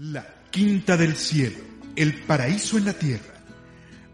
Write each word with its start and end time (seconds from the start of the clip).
La 0.00 0.24
Quinta 0.52 0.96
del 0.96 1.16
Cielo, 1.16 1.58
el 1.96 2.22
paraíso 2.22 2.78
en 2.78 2.84
la 2.84 2.92
tierra. 2.92 3.34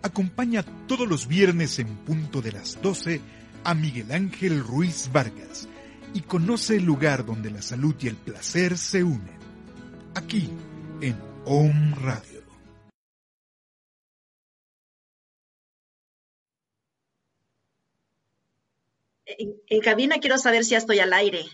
Acompaña 0.00 0.64
todos 0.86 1.06
los 1.06 1.28
viernes 1.28 1.78
en 1.78 1.94
punto 2.06 2.40
de 2.40 2.52
las 2.52 2.80
12 2.80 3.20
a 3.64 3.74
Miguel 3.74 4.10
Ángel 4.10 4.60
Ruiz 4.64 5.10
Vargas 5.12 5.68
y 6.14 6.22
conoce 6.22 6.76
el 6.76 6.84
lugar 6.84 7.26
donde 7.26 7.50
la 7.50 7.60
salud 7.60 7.94
y 8.00 8.08
el 8.08 8.16
placer 8.16 8.78
se 8.78 9.04
unen. 9.04 9.36
Aquí, 10.14 10.48
en 11.02 11.20
Om 11.44 11.94
Radio. 11.96 12.42
En, 19.26 19.54
en 19.66 19.80
cabina 19.82 20.16
quiero 20.18 20.38
saber 20.38 20.64
si 20.64 20.70
ya 20.70 20.78
estoy 20.78 21.00
al 21.00 21.12
aire. 21.12 21.44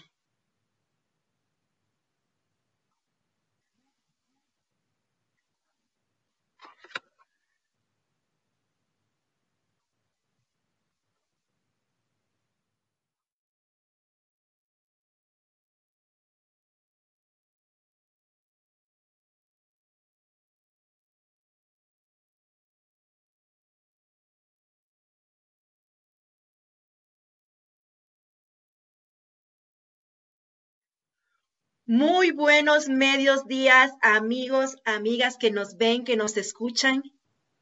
Muy 31.92 32.30
buenos 32.30 32.88
medios 32.88 33.48
días, 33.48 33.90
amigos, 34.00 34.76
amigas 34.84 35.36
que 35.36 35.50
nos 35.50 35.76
ven, 35.76 36.04
que 36.04 36.16
nos 36.16 36.36
escuchan, 36.36 37.02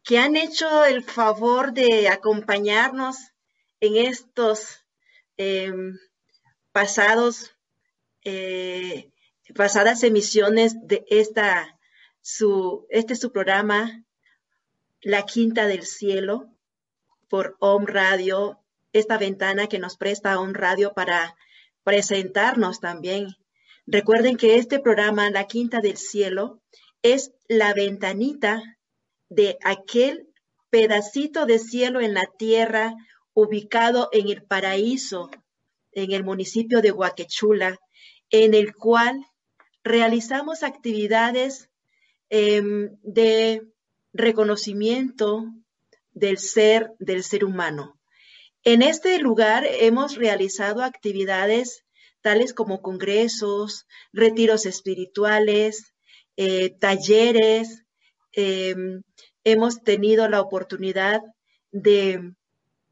que 0.04 0.18
han 0.18 0.36
hecho 0.36 0.84
el 0.84 1.02
favor 1.02 1.72
de 1.72 2.10
acompañarnos 2.10 3.16
en 3.80 3.96
estos 3.96 4.84
eh, 5.38 5.72
pasados, 6.72 7.56
eh, 8.22 9.10
pasadas 9.54 10.02
emisiones 10.02 10.74
de 10.86 11.06
esta, 11.08 11.78
su, 12.20 12.86
este 12.90 13.16
su 13.16 13.32
programa, 13.32 14.04
La 15.00 15.24
Quinta 15.24 15.66
del 15.66 15.86
Cielo, 15.86 16.50
por 17.30 17.56
Om 17.60 17.86
Radio, 17.86 18.62
esta 18.92 19.16
ventana 19.16 19.68
que 19.68 19.78
nos 19.78 19.96
presta 19.96 20.38
Om 20.38 20.52
Radio 20.52 20.92
para 20.92 21.34
presentarnos 21.82 22.80
también 22.80 23.34
Recuerden 23.90 24.36
que 24.36 24.56
este 24.56 24.80
programa, 24.80 25.30
La 25.30 25.46
Quinta 25.46 25.80
del 25.80 25.96
Cielo, 25.96 26.60
es 27.00 27.32
la 27.48 27.72
ventanita 27.72 28.62
de 29.30 29.56
aquel 29.64 30.28
pedacito 30.68 31.46
de 31.46 31.58
cielo 31.58 32.02
en 32.02 32.12
la 32.12 32.26
tierra 32.38 32.94
ubicado 33.32 34.10
en 34.12 34.28
el 34.28 34.42
paraíso, 34.42 35.30
en 35.92 36.12
el 36.12 36.22
municipio 36.22 36.82
de 36.82 36.92
Huaquechula, 36.92 37.78
en 38.28 38.52
el 38.52 38.74
cual 38.74 39.24
realizamos 39.82 40.62
actividades 40.64 41.70
em, 42.28 42.90
de 43.00 43.62
reconocimiento 44.12 45.46
del 46.10 46.36
ser, 46.36 46.92
del 46.98 47.24
ser 47.24 47.42
humano. 47.42 47.98
En 48.64 48.82
este 48.82 49.18
lugar 49.18 49.64
hemos 49.66 50.16
realizado 50.16 50.82
actividades 50.82 51.86
tales 52.20 52.54
como 52.54 52.82
congresos, 52.82 53.86
retiros 54.12 54.66
espirituales, 54.66 55.94
eh, 56.36 56.70
talleres. 56.78 57.84
Em, 58.32 59.02
hemos 59.44 59.82
tenido 59.82 60.28
la 60.28 60.40
oportunidad 60.40 61.22
de 61.70 62.34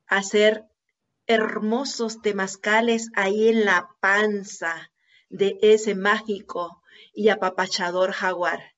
hacer 0.07 0.65
hermosos 1.27 2.23
temazcales 2.23 3.11
ahí 3.15 3.49
en 3.49 3.65
la 3.65 3.89
panza 4.01 4.91
de 5.29 5.59
ese 5.61 5.95
mágico 5.95 6.83
y 7.13 7.29
apapachador 7.29 8.13
jaguar. 8.13 8.75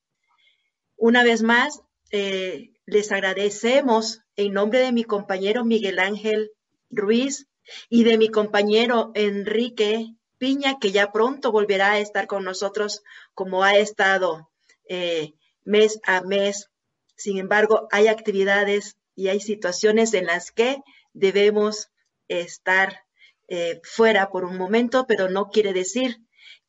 Una 0.96 1.22
vez 1.22 1.42
más, 1.42 1.82
eh, 2.10 2.72
les 2.86 3.12
agradecemos 3.12 4.22
en 4.36 4.54
nombre 4.54 4.80
de 4.80 4.92
mi 4.92 5.04
compañero 5.04 5.64
Miguel 5.64 5.98
Ángel 5.98 6.50
Ruiz 6.90 7.46
y 7.90 8.04
de 8.04 8.16
mi 8.16 8.28
compañero 8.28 9.12
Enrique 9.14 10.14
Piña, 10.38 10.78
que 10.78 10.92
ya 10.92 11.12
pronto 11.12 11.52
volverá 11.52 11.92
a 11.92 11.98
estar 11.98 12.26
con 12.26 12.44
nosotros 12.44 13.02
como 13.34 13.64
ha 13.64 13.76
estado 13.76 14.50
eh, 14.88 15.34
mes 15.64 16.00
a 16.04 16.22
mes. 16.22 16.70
Sin 17.16 17.38
embargo, 17.38 17.88
hay 17.90 18.08
actividades 18.08 18.96
y 19.14 19.28
hay 19.28 19.40
situaciones 19.40 20.14
en 20.14 20.26
las 20.26 20.52
que 20.52 20.82
debemos 21.12 21.90
estar 22.28 23.04
eh, 23.48 23.80
fuera 23.82 24.30
por 24.30 24.44
un 24.44 24.56
momento, 24.56 25.06
pero 25.06 25.28
no 25.28 25.50
quiere 25.50 25.72
decir 25.72 26.18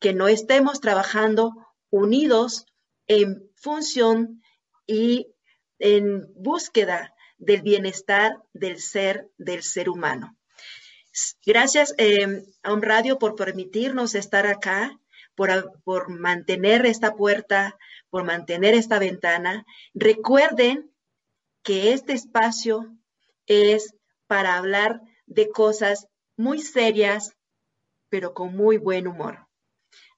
que 0.00 0.12
no 0.14 0.28
estemos 0.28 0.80
trabajando 0.80 1.52
unidos 1.90 2.66
en 3.06 3.50
función 3.54 4.42
y 4.86 5.28
en 5.78 6.32
búsqueda 6.34 7.14
del 7.38 7.62
bienestar 7.62 8.42
del 8.52 8.78
ser, 8.78 9.30
del 9.38 9.62
ser 9.62 9.88
humano. 9.88 10.36
Gracias 11.44 11.94
eh, 11.98 12.44
a 12.62 12.72
un 12.72 12.82
radio 12.82 13.18
por 13.18 13.34
permitirnos 13.34 14.14
estar 14.14 14.46
acá, 14.46 14.98
por, 15.34 15.80
por 15.82 16.08
mantener 16.08 16.86
esta 16.86 17.14
puerta, 17.14 17.78
por 18.10 18.24
mantener 18.24 18.74
esta 18.74 18.98
ventana. 18.98 19.64
Recuerden 19.94 20.90
que 21.62 21.92
este 21.92 22.12
espacio 22.12 22.96
es 23.46 23.94
para 24.26 24.56
hablar 24.56 25.00
de 25.26 25.48
cosas 25.48 26.08
muy 26.36 26.60
serias, 26.60 27.36
pero 28.08 28.34
con 28.34 28.56
muy 28.56 28.78
buen 28.78 29.06
humor. 29.06 29.46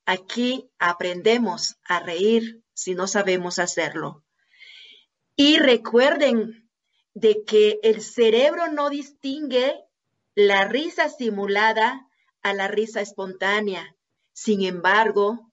Aquí 0.04 0.70
aprendemos 0.78 1.76
a 1.84 2.00
reír 2.00 2.62
si 2.74 2.94
no 2.94 3.06
sabemos 3.06 3.58
hacerlo. 3.58 4.24
Y 5.36 5.58
recuerden 5.58 6.68
de 7.14 7.44
que 7.44 7.78
el 7.82 8.02
cerebro 8.02 8.68
no 8.68 8.90
distingue 8.90 9.74
la 10.34 10.64
risa 10.64 11.08
simulada 11.08 12.08
a 12.42 12.54
la 12.54 12.68
risa 12.68 13.00
espontánea. 13.00 13.96
Sin 14.32 14.62
embargo, 14.62 15.52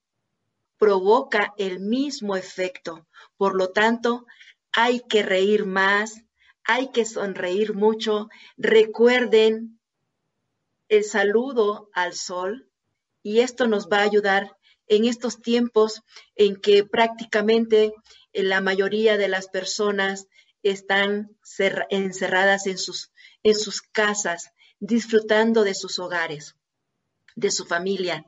provoca 0.78 1.54
el 1.58 1.80
mismo 1.80 2.36
efecto. 2.36 3.06
Por 3.38 3.56
lo 3.56 3.70
tanto, 3.70 4.26
hay 4.72 5.02
que 5.02 5.24
reír 5.24 5.66
más, 5.66 6.24
hay 6.64 6.92
que 6.92 7.06
sonreír 7.06 7.74
mucho. 7.74 8.30
Recuerden 8.58 9.80
el 10.88 11.04
saludo 11.04 11.90
al 11.94 12.14
sol 12.14 12.70
y 13.22 13.42
esto 13.42 13.68
nos 13.68 13.90
va 13.90 14.00
a 14.00 14.04
ayudar 14.04 14.56
en 14.88 15.06
estos 15.06 15.42
tiempos 15.42 16.02
en 16.36 16.56
que 16.56 16.84
prácticamente 16.86 17.94
la 18.34 18.62
mayoría 18.62 19.18
de 19.18 19.28
las 19.28 19.50
personas 19.50 20.28
están 20.64 21.38
encerradas 21.90 22.66
en 22.66 22.78
sus, 22.78 23.12
en 23.44 23.56
sus 23.56 23.82
casas 23.82 24.52
disfrutando 24.80 25.64
de 25.64 25.74
sus 25.74 26.00
hogares, 26.00 26.56
de 27.36 27.52
su 27.52 27.66
familia. 27.66 28.26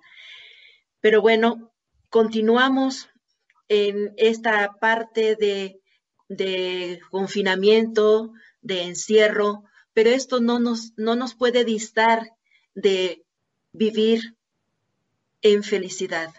Pero 1.00 1.22
bueno, 1.22 1.72
continuamos 2.10 3.10
en 3.68 4.14
esta 4.18 4.74
parte 4.80 5.36
de, 5.36 7.00
confinamiento, 7.10 8.34
de 8.62 8.84
encierro, 8.84 9.64
pero 9.94 10.10
esto 10.10 10.40
no 10.40 10.60
nos, 10.60 10.94
no 10.98 11.16
nos 11.16 11.36
puede 11.36 11.64
distar 11.64 12.32
de 12.76 13.26
vivir 13.72 14.36
en 15.42 15.64
felicidad. 15.64 16.34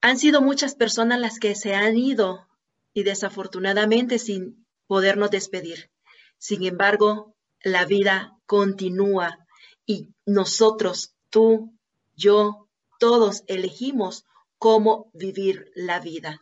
Han 0.00 0.18
sido 0.18 0.40
muchas 0.40 0.74
personas 0.74 1.20
las 1.20 1.38
que 1.38 1.54
se 1.54 1.74
han 1.74 1.96
ido 1.96 2.46
y 2.94 3.02
desafortunadamente 3.02 4.18
sin 4.18 4.66
podernos 4.86 5.30
despedir. 5.30 5.90
Sin 6.38 6.64
embargo, 6.64 7.34
la 7.68 7.84
vida 7.84 8.36
continúa 8.46 9.46
y 9.86 10.08
nosotros, 10.26 11.14
tú, 11.30 11.72
yo, 12.14 12.68
todos 12.98 13.44
elegimos 13.46 14.24
cómo 14.58 15.10
vivir 15.14 15.70
la 15.74 16.00
vida. 16.00 16.40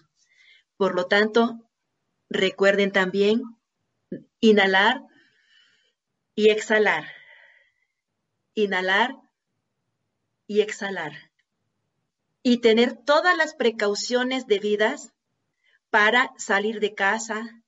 Por 0.76 0.94
lo 0.94 1.06
tanto, 1.06 1.60
recuerden 2.28 2.92
también 2.92 3.42
inhalar 4.40 5.02
y 6.34 6.50
exhalar. 6.50 7.06
Inhalar 8.54 9.16
y 10.46 10.60
exhalar. 10.60 11.30
Y 12.42 12.58
tener 12.58 12.96
todas 12.96 13.36
las 13.36 13.54
precauciones 13.54 14.46
debidas 14.46 15.12
para 15.90 16.32
salir 16.36 16.80
de 16.80 16.94
casa. 16.94 17.62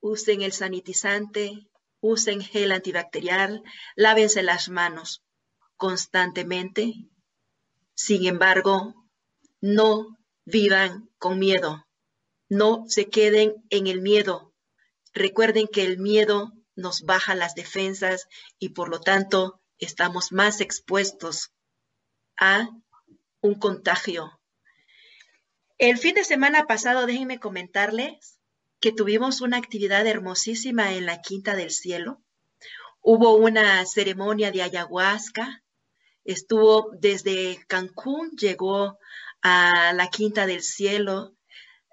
Usen 0.00 0.42
el 0.42 0.52
sanitizante, 0.52 1.69
usen 2.00 2.42
gel 2.42 2.72
antibacterial, 2.72 3.62
lávense 3.94 4.42
las 4.42 4.68
manos 4.68 5.22
constantemente. 5.76 6.94
Sin 7.94 8.26
embargo, 8.26 9.06
no 9.60 10.18
vivan 10.44 11.10
con 11.18 11.38
miedo. 11.38 11.86
No 12.48 12.84
se 12.88 13.08
queden 13.08 13.54
en 13.70 13.86
el 13.86 14.00
miedo. 14.00 14.52
Recuerden 15.12 15.68
que 15.68 15.84
el 15.84 15.98
miedo 15.98 16.52
nos 16.74 17.02
baja 17.02 17.34
las 17.34 17.54
defensas 17.54 18.26
y 18.58 18.70
por 18.70 18.88
lo 18.88 19.00
tanto 19.00 19.60
estamos 19.78 20.32
más 20.32 20.60
expuestos 20.60 21.52
a 22.36 22.68
un 23.40 23.54
contagio. 23.54 24.40
El 25.78 25.98
fin 25.98 26.14
de 26.14 26.24
semana 26.24 26.66
pasado, 26.66 27.06
déjenme 27.06 27.38
comentarles 27.38 28.39
que 28.80 28.92
tuvimos 28.92 29.42
una 29.42 29.58
actividad 29.58 30.06
hermosísima 30.06 30.94
en 30.94 31.06
la 31.06 31.20
Quinta 31.20 31.54
del 31.54 31.70
Cielo. 31.70 32.22
Hubo 33.02 33.36
una 33.36 33.84
ceremonia 33.86 34.50
de 34.50 34.62
ayahuasca. 34.62 35.62
Estuvo 36.24 36.90
desde 36.98 37.64
Cancún, 37.68 38.30
llegó 38.36 38.98
a 39.42 39.92
la 39.92 40.08
Quinta 40.08 40.46
del 40.46 40.62
Cielo. 40.62 41.36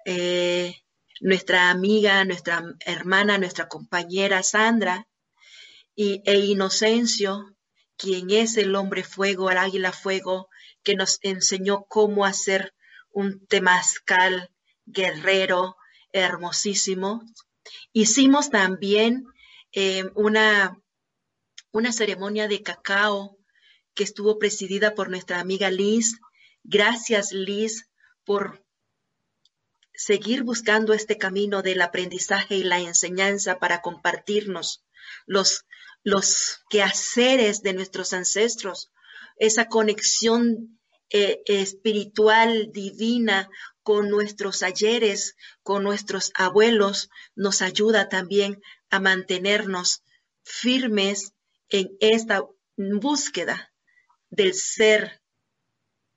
Eh, 0.06 0.74
nuestra 1.20 1.70
amiga, 1.70 2.24
nuestra 2.24 2.64
hermana, 2.80 3.38
nuestra 3.38 3.68
compañera 3.68 4.42
Sandra 4.42 5.06
y, 5.94 6.22
e 6.24 6.38
Inocencio, 6.38 7.56
quien 7.96 8.30
es 8.30 8.56
el 8.56 8.74
hombre 8.76 9.02
fuego, 9.04 9.50
el 9.50 9.58
águila 9.58 9.92
fuego, 9.92 10.48
que 10.82 10.94
nos 10.94 11.18
enseñó 11.22 11.84
cómo 11.88 12.24
hacer 12.24 12.72
un 13.10 13.46
temazcal 13.46 14.50
guerrero 14.86 15.77
hermosísimo. 16.20 17.22
Hicimos 17.92 18.50
también 18.50 19.26
eh, 19.72 20.04
una, 20.14 20.80
una 21.72 21.92
ceremonia 21.92 22.48
de 22.48 22.62
cacao 22.62 23.38
que 23.94 24.04
estuvo 24.04 24.38
presidida 24.38 24.94
por 24.94 25.10
nuestra 25.10 25.40
amiga 25.40 25.70
Liz. 25.70 26.20
Gracias, 26.62 27.32
Liz, 27.32 27.88
por 28.24 28.64
seguir 29.94 30.44
buscando 30.44 30.92
este 30.92 31.18
camino 31.18 31.62
del 31.62 31.82
aprendizaje 31.82 32.54
y 32.54 32.62
la 32.62 32.78
enseñanza 32.78 33.58
para 33.58 33.82
compartirnos 33.82 34.84
los, 35.26 35.66
los 36.04 36.60
quehaceres 36.70 37.62
de 37.62 37.72
nuestros 37.72 38.12
ancestros, 38.12 38.92
esa 39.38 39.66
conexión 39.66 40.78
eh, 41.10 41.42
espiritual 41.46 42.70
divina 42.72 43.48
con 43.88 44.10
nuestros 44.10 44.62
ayeres, 44.62 45.34
con 45.62 45.82
nuestros 45.82 46.30
abuelos, 46.34 47.08
nos 47.34 47.62
ayuda 47.62 48.10
también 48.10 48.62
a 48.90 49.00
mantenernos 49.00 50.02
firmes 50.42 51.32
en 51.70 51.96
esta 51.98 52.44
búsqueda 52.76 53.72
del 54.28 54.52
ser, 54.52 55.22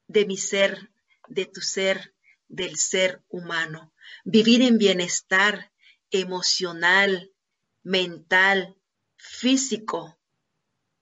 de 0.08 0.26
mi 0.26 0.36
ser, 0.36 0.92
de 1.30 1.46
tu 1.46 1.62
ser, 1.62 2.14
del 2.50 2.76
ser 2.76 3.24
humano. 3.30 3.94
Vivir 4.26 4.64
en 4.64 4.78
bienestar 4.78 5.72
emocional, 6.10 7.32
mental, 7.84 8.76
físico, 9.16 10.20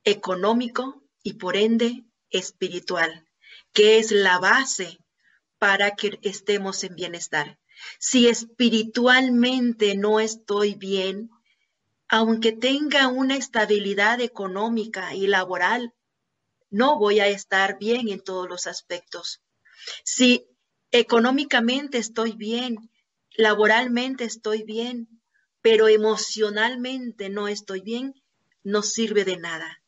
económico 0.03 1.01
y 1.23 1.33
por 1.33 1.57
ende 1.57 2.05
espiritual, 2.29 3.27
que 3.73 3.97
es 3.97 4.11
la 4.11 4.37
base 4.37 4.99
para 5.59 5.95
que 5.95 6.19
estemos 6.23 6.83
en 6.83 6.95
bienestar. 6.95 7.59
Si 7.99 8.27
espiritualmente 8.27 9.95
no 9.95 10.19
estoy 10.19 10.75
bien, 10.75 11.29
aunque 12.07 12.51
tenga 12.51 13.07
una 13.07 13.35
estabilidad 13.37 14.19
económica 14.19 15.13
y 15.13 15.27
laboral, 15.27 15.93
no 16.71 16.97
voy 16.97 17.19
a 17.19 17.27
estar 17.27 17.77
bien 17.77 18.09
en 18.09 18.21
todos 18.21 18.49
los 18.49 18.65
aspectos. 18.65 19.41
Si 20.03 20.49
Económicamente 20.91 21.99
estoy 21.99 22.31
bien, 22.31 22.89
laboralmente 23.37 24.23
estoy 24.23 24.63
bien, 24.63 25.07
pero 25.61 25.87
emocionalmente 25.87 27.29
no 27.29 27.47
estoy 27.47 27.81
bien, 27.81 28.15
no 28.63 28.81
sirve 28.81 29.23
de 29.23 29.37
nada. 29.37 29.83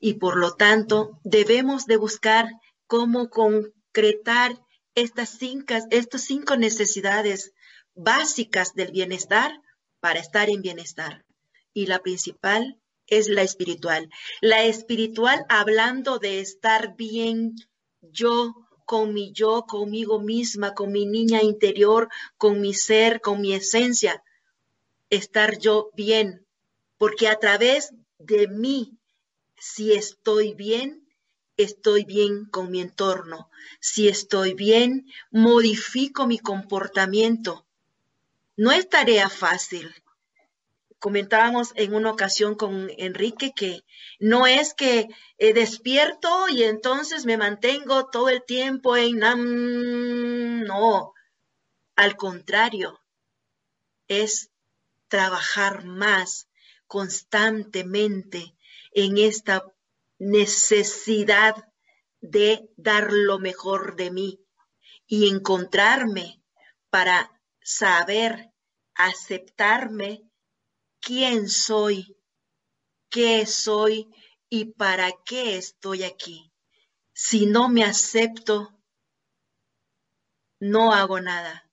Y 0.00 0.14
por 0.14 0.36
lo 0.36 0.54
tanto, 0.54 1.18
debemos 1.24 1.86
de 1.86 1.96
buscar 1.96 2.46
cómo 2.86 3.30
concretar 3.30 4.60
estas 5.00 5.30
cinco, 5.30 5.74
estas 5.90 6.22
cinco 6.22 6.56
necesidades 6.56 7.52
básicas 7.94 8.74
del 8.74 8.90
bienestar 8.90 9.60
para 10.00 10.20
estar 10.20 10.50
en 10.50 10.62
bienestar. 10.62 11.24
Y 11.72 11.86
la 11.86 12.00
principal 12.00 12.80
es 13.06 13.28
la 13.28 13.42
espiritual. 13.42 14.10
La 14.40 14.64
espiritual 14.64 15.44
hablando 15.48 16.18
de 16.18 16.40
estar 16.40 16.96
bien 16.96 17.54
yo 18.00 18.54
con 18.84 19.12
mi 19.12 19.32
yo, 19.32 19.66
conmigo 19.68 20.18
misma, 20.18 20.74
con 20.74 20.92
mi 20.92 21.04
niña 21.06 21.42
interior, 21.42 22.08
con 22.36 22.60
mi 22.60 22.72
ser, 22.72 23.20
con 23.20 23.40
mi 23.40 23.52
esencia, 23.52 24.22
estar 25.10 25.58
yo 25.58 25.90
bien, 25.94 26.46
porque 26.96 27.28
a 27.28 27.38
través 27.38 27.92
de 28.18 28.48
mí, 28.48 28.98
si 29.58 29.92
estoy 29.92 30.54
bien, 30.54 31.07
estoy 31.58 32.04
bien 32.04 32.46
con 32.46 32.70
mi 32.70 32.80
entorno. 32.80 33.50
Si 33.80 34.08
estoy 34.08 34.54
bien, 34.54 35.06
modifico 35.30 36.26
mi 36.26 36.38
comportamiento. 36.38 37.66
No 38.56 38.72
es 38.72 38.88
tarea 38.88 39.28
fácil, 39.28 39.94
comentábamos 40.98 41.72
en 41.76 41.94
una 41.94 42.10
ocasión 42.10 42.54
con 42.54 42.90
Enrique 42.96 43.52
que 43.54 43.84
no 44.18 44.46
es 44.46 44.74
que 44.74 45.08
eh, 45.38 45.52
despierto 45.52 46.48
y 46.48 46.64
entonces 46.64 47.24
me 47.24 47.36
mantengo 47.36 48.06
todo 48.06 48.28
el 48.28 48.42
tiempo 48.44 48.96
en 48.96 49.18
no, 50.64 51.14
al 51.94 52.16
contrario, 52.16 53.00
es 54.08 54.50
trabajar 55.08 55.84
más 55.84 56.48
constantemente 56.86 58.54
en 58.92 59.18
esta 59.18 59.64
necesidad 60.18 61.54
de 62.20 62.68
dar 62.76 63.12
lo 63.12 63.38
mejor 63.38 63.96
de 63.96 64.10
mí 64.10 64.40
y 65.06 65.28
encontrarme 65.28 66.42
para 66.90 67.40
saber 67.60 68.52
aceptarme 68.94 70.28
quién 71.00 71.48
soy, 71.48 72.16
qué 73.08 73.46
soy 73.46 74.08
y 74.48 74.66
para 74.72 75.12
qué 75.24 75.56
estoy 75.56 76.04
aquí. 76.04 76.52
Si 77.12 77.46
no 77.46 77.68
me 77.68 77.84
acepto, 77.84 78.78
no 80.60 80.92
hago 80.92 81.20
nada. 81.20 81.70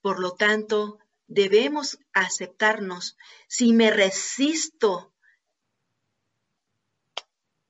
Por 0.00 0.20
lo 0.20 0.32
tanto, 0.34 0.98
debemos 1.26 1.98
aceptarnos. 2.12 3.16
Si 3.48 3.72
me 3.72 3.90
resisto, 3.90 5.09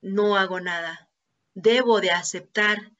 no 0.01 0.37
hago 0.37 0.61
nada. 0.61 1.09
Debo 1.55 2.01
de 2.01 2.11
aceptar 2.11 2.93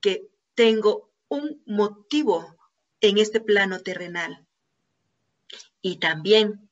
que 0.00 0.28
tengo 0.54 1.10
un 1.28 1.62
motivo 1.66 2.56
en 3.00 3.18
este 3.18 3.40
plano 3.40 3.80
terrenal. 3.80 4.46
Y 5.82 5.98
también 5.98 6.68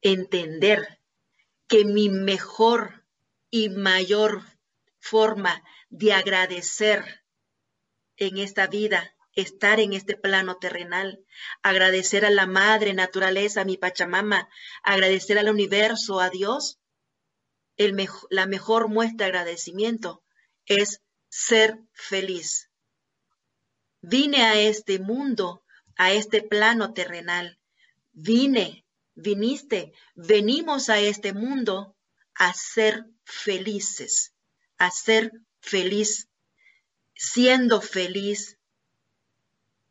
entender 0.00 0.98
que 1.66 1.84
mi 1.84 2.08
mejor 2.08 3.04
y 3.50 3.68
mayor 3.68 4.42
forma 4.98 5.62
de 5.88 6.12
agradecer 6.12 7.22
en 8.16 8.38
esta 8.38 8.66
vida, 8.66 9.14
estar 9.34 9.80
en 9.80 9.92
este 9.92 10.16
plano 10.16 10.56
terrenal, 10.56 11.24
agradecer 11.62 12.24
a 12.24 12.30
la 12.30 12.46
madre 12.46 12.92
naturaleza, 12.92 13.62
a 13.62 13.64
mi 13.64 13.76
Pachamama, 13.76 14.48
agradecer 14.82 15.38
al 15.38 15.48
universo, 15.48 16.20
a 16.20 16.28
Dios, 16.30 16.79
la 18.30 18.46
mejor 18.46 18.88
muestra 18.88 19.26
de 19.26 19.32
agradecimiento 19.32 20.22
es 20.66 21.00
ser 21.28 21.78
feliz. 21.92 22.70
Vine 24.02 24.44
a 24.44 24.60
este 24.60 24.98
mundo 24.98 25.64
a 26.00 26.12
este 26.12 26.40
plano 26.40 26.94
terrenal. 26.94 27.58
Vine, 28.12 28.86
viniste, 29.14 29.92
venimos 30.14 30.88
a 30.88 30.98
este 30.98 31.34
mundo 31.34 31.94
a 32.34 32.54
ser 32.54 33.04
felices, 33.22 34.32
a 34.78 34.90
ser 34.90 35.30
feliz, 35.60 36.26
siendo 37.14 37.82
feliz. 37.82 38.56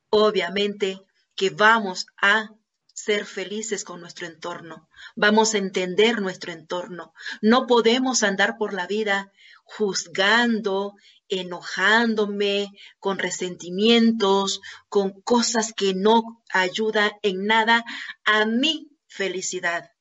Obviamente 0.10 1.00
que 1.36 1.52
vamos 1.52 2.08
a 2.18 2.56
ser 3.04 3.26
felices 3.26 3.84
con 3.84 4.02
nuestro 4.02 4.28
entorno, 4.28 4.90
vamos 5.16 5.54
a 5.54 5.58
entender 5.58 6.22
nuestro 6.22 6.52
entorno. 6.52 7.14
No 7.42 7.66
podemos 7.66 8.24
andar 8.24 8.58
por 8.58 8.74
la 8.74 8.88
vida 8.88 9.32
juzgando, 9.64 10.96
enojándome, 11.30 12.72
con 13.00 13.18
resentimientos, 13.18 14.60
con 14.90 15.22
cosas 15.22 15.74
que 15.74 15.94
no 15.94 16.44
ayudan 16.52 17.12
en 17.22 17.46
nada 17.46 17.86
a 18.26 18.46
mi 18.46 18.90
felicidad. 19.08 19.92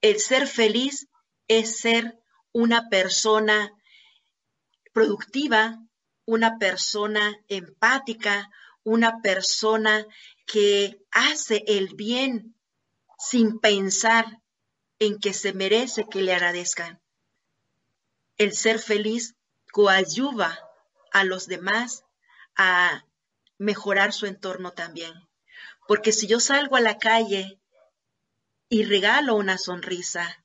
El 0.00 0.18
ser 0.18 0.46
feliz 0.46 1.08
es 1.48 1.78
ser 1.78 2.18
una 2.52 2.88
persona 2.88 3.72
productiva, 4.92 5.78
una 6.24 6.58
persona 6.58 7.36
empática, 7.48 8.50
una 8.88 9.20
persona 9.20 10.06
que 10.46 10.98
hace 11.10 11.62
el 11.66 11.94
bien 11.94 12.54
sin 13.18 13.58
pensar 13.60 14.40
en 14.98 15.18
que 15.18 15.34
se 15.34 15.52
merece 15.52 16.06
que 16.10 16.22
le 16.22 16.32
agradezcan. 16.32 16.98
El 18.38 18.54
ser 18.54 18.78
feliz 18.78 19.34
coadyuva 19.72 20.58
a 21.12 21.24
los 21.24 21.46
demás 21.48 22.04
a 22.56 23.04
mejorar 23.58 24.14
su 24.14 24.24
entorno 24.24 24.72
también. 24.72 25.12
Porque 25.86 26.12
si 26.12 26.26
yo 26.26 26.40
salgo 26.40 26.76
a 26.76 26.80
la 26.80 26.96
calle 26.96 27.60
y 28.70 28.84
regalo 28.84 29.34
una 29.34 29.58
sonrisa, 29.58 30.44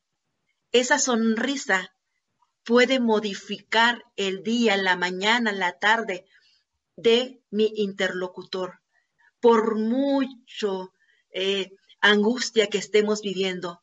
esa 0.74 1.00
sonrisa 1.00 1.96
puede 2.66 3.00
modificar 3.00 4.04
el 4.18 4.44
día, 4.44 4.76
la 4.76 4.98
mañana, 4.98 5.54
la 5.54 5.80
tarde 5.80 6.26
de 6.96 7.42
mi 7.50 7.72
interlocutor. 7.76 8.80
Por 9.40 9.78
mucho 9.78 10.94
eh, 11.32 11.72
angustia 12.02 12.68
que 12.68 12.78
estemos 12.78 13.22
viviendo. 13.22 13.82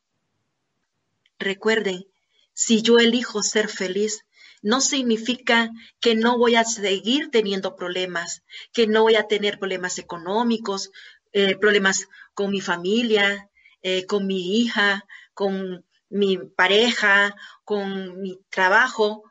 Recuerden, 1.39 2.07
si 2.53 2.83
yo 2.83 2.99
elijo 2.99 3.43
ser 3.43 3.69
feliz, 3.69 4.25
no 4.63 4.81
significa 4.81 5.71
que 6.01 6.15
no 6.15 6.37
voy 6.39 6.55
a 6.55 6.65
seguir 6.65 7.31
teniendo 7.31 7.77
problemas, 7.77 8.43
que 8.73 8.87
no 8.87 9.03
voy 9.03 9.17
a 9.17 9.27
tener 9.27 9.59
problemas 9.59 9.99
económicos, 9.99 10.91
eh, 11.33 11.57
problemas 11.57 12.09
con 12.35 12.51
mi 12.51 12.61
familia, 12.61 13.49
eh, 13.83 14.05
con 14.07 14.27
mi 14.27 14.61
hija, 14.61 15.07
con 15.33 15.87
mi 16.11 16.37
pareja, 16.37 17.35
con 17.65 18.21
mi 18.21 18.39
trabajo. 18.51 19.25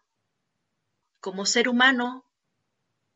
Como 1.19 1.45
ser 1.45 1.67
humano, 1.69 2.25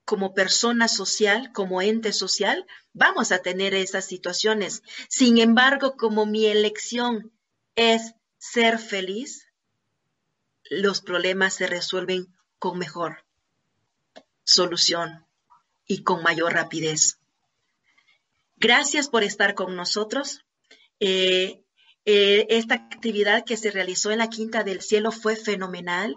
como 0.06 0.34
persona 0.34 0.88
social, 0.88 1.52
como 1.54 1.82
ente 1.82 2.14
social, 2.14 2.66
vamos 2.94 3.32
a 3.32 3.40
tener 3.40 3.74
esas 3.74 4.06
situaciones. 4.06 4.84
Sin 5.10 5.38
embargo, 5.38 5.96
como 5.96 6.26
mi 6.26 6.46
elección 6.46 7.32
es 7.76 8.14
ser 8.38 8.80
feliz, 8.80 9.48
los 10.70 11.02
problemas 11.02 11.54
se 11.54 11.68
resuelven 11.68 12.28
con 12.60 12.78
mejor 12.78 13.26
solución 14.44 15.26
y 15.86 16.04
con 16.04 16.24
mayor 16.24 16.54
rapidez. 16.54 17.20
Gracias 18.58 19.10
por 19.10 19.24
estar 19.24 19.56
con 19.56 19.76
nosotros. 19.76 20.46
Eh, 21.00 21.64
eh, 22.06 22.48
esta 22.50 22.76
actividad 22.76 23.46
que 23.46 23.58
se 23.58 23.72
realizó 23.72 24.12
en 24.12 24.20
la 24.20 24.30
Quinta 24.30 24.64
del 24.64 24.82
Cielo 24.82 25.12
fue 25.12 25.36
fenomenal, 25.36 26.16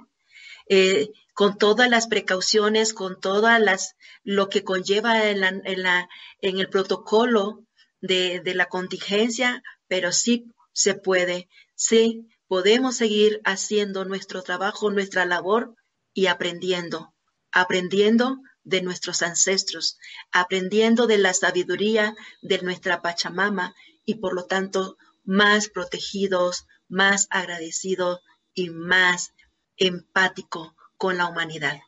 eh, 0.68 1.10
con 1.34 1.58
todas 1.58 1.90
las 1.90 2.06
precauciones, 2.06 2.94
con 2.94 3.20
todas 3.20 3.60
las 3.60 3.94
lo 4.24 4.48
que 4.48 4.64
conlleva 4.64 5.28
en, 5.28 5.40
la, 5.40 6.08
en, 6.40 6.58
el 6.58 6.68
protocolo 6.68 7.64
de, 8.00 8.40
de 8.40 8.54
la 8.54 8.66
contingencia, 8.66 9.62
pero 9.86 10.12
sí 10.12 10.46
se 10.72 10.94
puede, 10.94 11.48
sí 11.74 12.26
podemos 12.48 12.96
seguir 12.96 13.40
haciendo 13.44 14.04
nuestro 14.04 14.42
trabajo, 14.42 14.90
nuestra 14.90 15.24
labor 15.24 15.74
y 16.14 16.26
aprendiendo, 16.26 17.14
aprendiendo 17.52 18.38
de 18.64 18.82
nuestros 18.82 19.22
ancestros, 19.22 19.98
aprendiendo 20.32 21.06
de 21.06 21.18
la 21.18 21.34
sabiduría 21.34 22.16
de 22.42 22.60
nuestra 22.62 23.02
Pachamama 23.02 23.74
y 24.04 24.16
por 24.16 24.34
lo 24.34 24.46
tanto 24.46 24.96
más 25.24 25.68
protegidos, 25.68 26.66
más 26.88 27.26
agradecidos 27.30 28.20
y 28.54 28.70
más 28.70 29.32
empático 29.76 30.74
con 30.96 31.16
la 31.16 31.26
humanidad. 31.26 31.80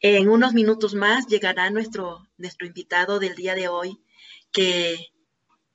En 0.00 0.28
unos 0.28 0.52
minutos 0.52 0.94
más 0.94 1.26
llegará 1.26 1.70
nuestro, 1.70 2.28
nuestro 2.36 2.66
invitado 2.66 3.18
del 3.18 3.34
día 3.34 3.54
de 3.54 3.68
hoy, 3.68 4.00
que, 4.52 5.12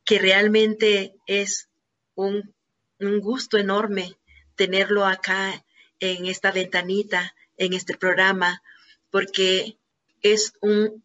que 0.05 0.19
realmente 0.19 1.15
es 1.25 1.69
un 2.15 2.53
un 3.01 3.19
gusto 3.19 3.57
enorme 3.57 4.17
tenerlo 4.55 5.05
acá 5.05 5.65
en 5.99 6.25
esta 6.27 6.51
ventanita, 6.51 7.35
en 7.57 7.73
este 7.73 7.97
programa, 7.97 8.61
porque 9.09 9.77
es 10.21 10.53
un 10.61 11.03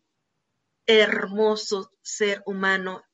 hermoso 0.86 1.90
ser 2.02 2.42
humano, 2.46 3.04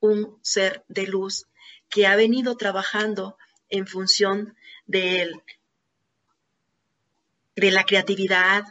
un 0.00 0.38
ser 0.42 0.84
de 0.88 1.06
luz 1.06 1.46
que 1.88 2.06
ha 2.06 2.16
venido 2.16 2.56
trabajando 2.56 3.38
en 3.68 3.86
función 3.86 4.56
de, 4.86 5.32
de 7.56 7.70
la 7.70 7.84
creatividad, 7.84 8.64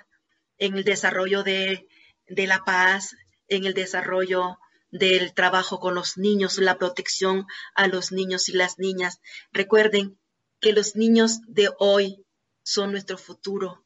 en 0.58 0.78
el 0.78 0.84
desarrollo 0.84 1.44
de, 1.44 1.88
de 2.28 2.48
la 2.48 2.64
paz, 2.64 3.16
en 3.48 3.66
el 3.66 3.74
desarrollo 3.74 4.60
del 4.92 5.34
trabajo 5.34 5.80
con 5.80 5.96
los 5.96 6.18
niños, 6.18 6.58
la 6.60 6.78
protección 6.78 7.48
a 7.74 7.88
los 7.88 8.12
niños 8.12 8.48
y 8.48 8.54
las 8.54 8.80
niñas. 8.80 9.20
Recuerden 9.52 10.18
que 10.62 10.72
los 10.72 10.96
niños 10.96 11.40
de 11.48 11.70
hoy 11.80 12.24
son 12.64 12.92
nuestro 12.92 13.18
futuro. 13.18 13.84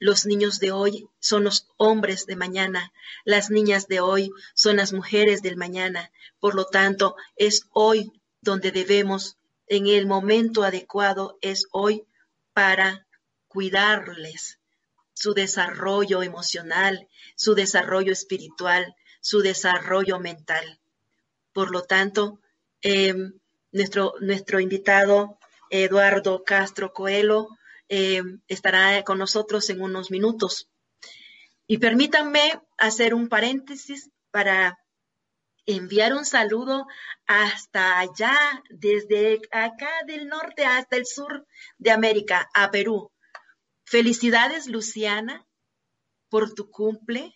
Los 0.00 0.26
niños 0.26 0.60
de 0.60 0.70
hoy 0.70 1.08
son 1.18 1.44
los 1.44 1.66
hombres 1.76 2.26
de 2.26 2.36
mañana. 2.36 2.92
Las 3.24 3.50
niñas 3.50 3.88
de 3.88 4.00
hoy 4.00 4.30
son 4.54 4.76
las 4.76 4.92
mujeres 4.92 5.42
del 5.42 5.56
mañana. 5.56 6.12
Por 6.38 6.54
lo 6.54 6.66
tanto, 6.66 7.16
es 7.36 7.64
hoy 7.72 8.12
donde 8.40 8.70
debemos, 8.70 9.36
en 9.66 9.88
el 9.88 10.06
momento 10.06 10.62
adecuado, 10.62 11.36
es 11.42 11.66
hoy 11.72 12.06
para 12.52 13.07
cuidarles 13.58 14.60
su 15.14 15.34
desarrollo 15.34 16.22
emocional, 16.22 17.08
su 17.34 17.56
desarrollo 17.56 18.12
espiritual, 18.12 18.94
su 19.20 19.40
desarrollo 19.40 20.20
mental. 20.20 20.78
Por 21.52 21.72
lo 21.72 21.82
tanto, 21.82 22.38
em, 22.82 23.32
nuestro, 23.72 24.14
nuestro 24.20 24.60
invitado 24.60 25.40
Eduardo 25.70 26.44
Castro 26.44 26.92
Coelho 26.92 27.48
em, 27.88 28.40
estará 28.46 29.02
con 29.02 29.18
nosotros 29.18 29.68
en 29.70 29.82
unos 29.82 30.12
minutos. 30.12 30.68
Y 31.66 31.78
permítanme 31.78 32.60
hacer 32.76 33.12
un 33.12 33.28
paréntesis 33.28 34.08
para 34.30 34.78
enviar 35.66 36.12
un 36.12 36.24
saludo 36.24 36.86
hasta 37.26 37.98
allá, 37.98 38.38
desde 38.70 39.40
acá 39.50 39.90
del 40.06 40.28
norte 40.28 40.64
hasta 40.64 40.96
el 40.96 41.06
sur 41.06 41.44
de 41.78 41.90
América, 41.90 42.48
a 42.54 42.70
Perú. 42.70 43.10
Felicidades, 43.90 44.66
Luciana, 44.66 45.46
por 46.28 46.52
tu 46.52 46.70
cumple. 46.70 47.34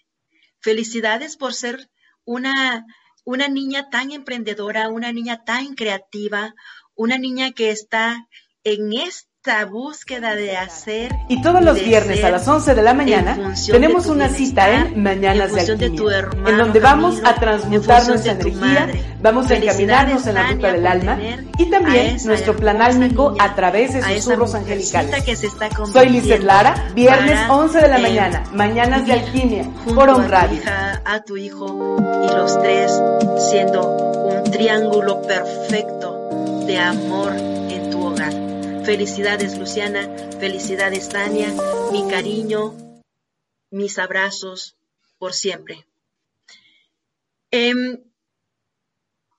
Felicidades 0.60 1.38
por 1.38 1.54
ser 1.54 1.90
una, 2.24 2.84
una 3.24 3.48
niña 3.48 3.88
tan 3.88 4.10
emprendedora, 4.10 4.90
una 4.90 5.12
niña 5.12 5.44
tan 5.44 5.74
creativa, 5.74 6.54
una 6.94 7.16
niña 7.16 7.52
que 7.52 7.70
está 7.70 8.28
en 8.64 8.92
este 8.92 9.31
búsqueda 9.68 10.36
de 10.36 10.56
hacer. 10.56 11.12
Y 11.28 11.42
todos 11.42 11.62
los 11.62 11.82
viernes 11.82 12.22
a 12.22 12.30
las 12.30 12.46
11 12.46 12.74
de 12.74 12.82
la 12.82 12.94
mañana 12.94 13.54
tenemos 13.66 14.06
una 14.06 14.28
cita 14.28 14.70
en 14.70 15.02
Mañanas 15.02 15.52
de 15.52 15.60
Alquimia, 15.62 16.28
en 16.46 16.56
donde 16.56 16.78
vamos 16.78 17.20
a 17.24 17.34
transmutar 17.34 18.06
nuestra 18.06 18.32
energía, 18.32 18.88
vamos 19.20 19.50
a 19.50 19.56
encaminarnos 19.56 20.26
en 20.28 20.34
la 20.34 20.46
ruta 20.46 20.72
del 20.72 20.86
alma 20.86 21.18
y 21.58 21.70
también 21.70 22.18
nuestro 22.24 22.54
plan 22.54 22.80
álmico 22.80 23.34
a 23.40 23.54
través 23.56 23.94
de 23.94 24.02
susurros 24.20 24.54
angelicales. 24.54 25.24
Soy 25.92 26.08
Lizeth 26.08 26.44
Lara, 26.44 26.90
viernes 26.94 27.40
11 27.48 27.80
de 27.80 27.88
la 27.88 27.98
mañana, 27.98 28.44
Mañanas 28.52 29.06
de 29.06 29.12
Alquimia, 29.14 29.68
por 29.92 30.08
On 30.08 30.28
Radio. 30.28 30.60
A 31.04 31.20
tu 31.24 31.36
hijo 31.36 31.96
y 32.24 32.36
los 32.36 32.60
tres 32.62 32.92
siendo 33.50 33.90
un 33.90 34.44
triángulo 34.44 35.20
perfecto 35.22 36.62
de 36.64 36.78
amor 36.78 37.61
Felicidades 38.84 39.56
Luciana, 39.58 40.08
felicidades 40.40 41.08
Tania, 41.08 41.54
mi 41.92 42.08
cariño, 42.10 42.74
mis 43.70 43.96
abrazos 43.98 44.76
por 45.18 45.34
siempre. 45.34 45.86
Em, 47.52 48.02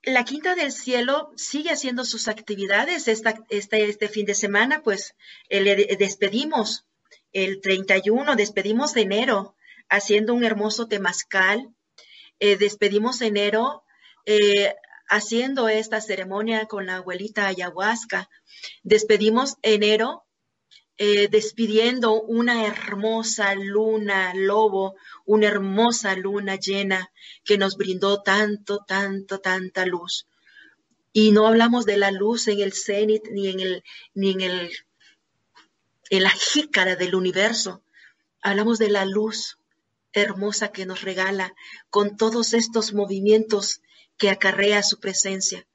la 0.03 0.23
Quinta 0.23 0.55
del 0.55 0.71
Cielo 0.71 1.33
sigue 1.35 1.71
haciendo 1.71 2.05
sus 2.05 2.29
actividades 2.29 3.09
este, 3.09 3.35
este, 3.49 4.07
fin 4.07 4.25
de 4.25 4.33
semana, 4.33 4.81
pues 4.81 5.13
eh, 5.49 5.59
le 5.59 5.75
despedimos. 5.97 6.85
El 7.33 7.59
31, 7.59 8.35
despedimos 8.37 8.95
enero 8.95 9.57
haciendo 9.89 10.33
un 10.33 10.45
hermoso 10.45 10.87
temazcal, 10.87 11.73
eh, 12.39 12.55
despedimos 12.55 13.21
enero 13.21 13.83
eh, 14.25 14.73
haciendo 15.13 15.69
esta 15.69 16.01
ceremonia 16.01 16.65
con 16.65 16.87
la 16.87 16.97
abuelita 16.97 17.45
ayahuasca, 17.45 18.29
despedimos 18.81 19.57
enero 19.61 20.25
eh, 20.97 21.27
despidiendo 21.27 22.21
una 22.21 22.65
hermosa 22.65 23.53
luna 23.53 24.33
lobo, 24.33 24.95
una 25.25 25.47
hermosa 25.47 26.15
luna 26.15 26.55
llena 26.55 27.11
que 27.43 27.59
nos 27.59 27.77
brindó 27.77 28.23
tanto, 28.23 28.83
tanto, 28.87 29.39
tanta 29.39 29.85
luz. 29.85 30.27
Y 31.11 31.31
no 31.31 31.45
hablamos 31.45 31.85
de 31.85 31.97
la 31.97 32.09
luz 32.09 32.47
en 32.47 32.61
el 32.61 32.73
cenit 32.73 33.23
ni 33.29 33.49
en 33.49 33.59
el, 33.59 33.83
ni 34.15 34.31
en 34.31 34.41
el, 34.41 34.71
en 36.09 36.23
la 36.23 36.31
jícara 36.31 36.95
del 36.95 37.13
universo. 37.13 37.83
Hablamos 38.41 38.79
de 38.79 38.89
la 38.89 39.05
luz 39.05 39.59
hermosa 40.11 40.71
que 40.71 40.87
nos 40.87 41.01
regala 41.01 41.53
con 41.91 42.17
todos 42.17 42.53
estos 42.53 42.93
movimientos 42.93 43.81
que 44.23 44.29
acarrea 44.29 44.81
su 44.83 45.01
presencia. 45.01 45.67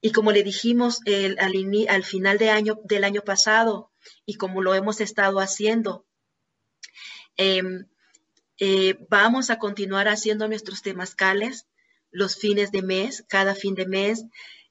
Y 0.00 0.12
como 0.12 0.32
le 0.32 0.42
dijimos 0.42 1.02
al, 1.04 1.86
al, 1.90 2.02
final 2.02 2.38
de 2.38 2.48
año, 2.48 2.80
del 2.84 3.04
año 3.04 3.20
pasado, 3.20 3.90
y 4.24 4.36
como 4.36 4.62
lo 4.62 4.74
hemos 4.74 5.02
estado 5.02 5.38
haciendo. 5.38 6.06
Em, 7.36 7.84
eh, 8.58 8.96
vamos 9.10 9.50
a 9.50 9.58
continuar 9.58 10.08
haciendo 10.08 10.48
nuestros 10.48 10.80
temazcales 10.80 11.66
los 12.10 12.36
fines 12.36 12.72
de 12.72 12.80
mes, 12.80 13.22
cada 13.28 13.54
fin 13.54 13.74
de 13.74 13.84
mes, 13.84 14.24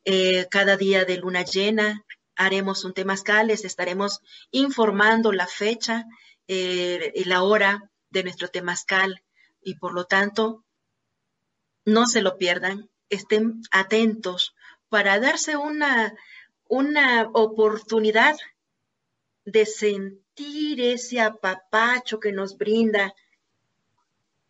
eh, 0.03 0.48
cada 0.50 0.75
día 0.75 1.05
de 1.05 1.17
luna 1.17 1.45
llena. 1.45 2.03
Haremos 2.36 2.84
un 2.84 2.95
temazcales, 2.95 3.63
estaremos 3.63 4.22
informando 4.50 5.31
la 5.31 5.45
fecha 5.45 6.05
eh, 6.48 7.12
y 7.13 7.25
la 7.25 7.43
hora 7.43 7.91
de 8.10 8.24
nuestro 8.24 8.48
temazcal 8.48 9.22
y 9.62 9.75
por 9.75 9.93
lo 9.93 10.05
tanto 10.05 10.64
no 11.86 12.08
se 12.08 12.22
lo 12.22 12.38
pierdan, 12.38 12.89
estén 13.10 13.62
atentos 13.72 14.56
para 14.89 15.20
darse 15.20 15.56
una, 15.56 16.15
una 16.68 17.30
oportunidad 17.34 18.36
de 19.46 19.65
sentir 19.65 20.82
ese 20.82 21.22
apapacho 21.22 22.20
que 22.20 22.32
nos 22.32 22.58
brinda, 22.58 23.13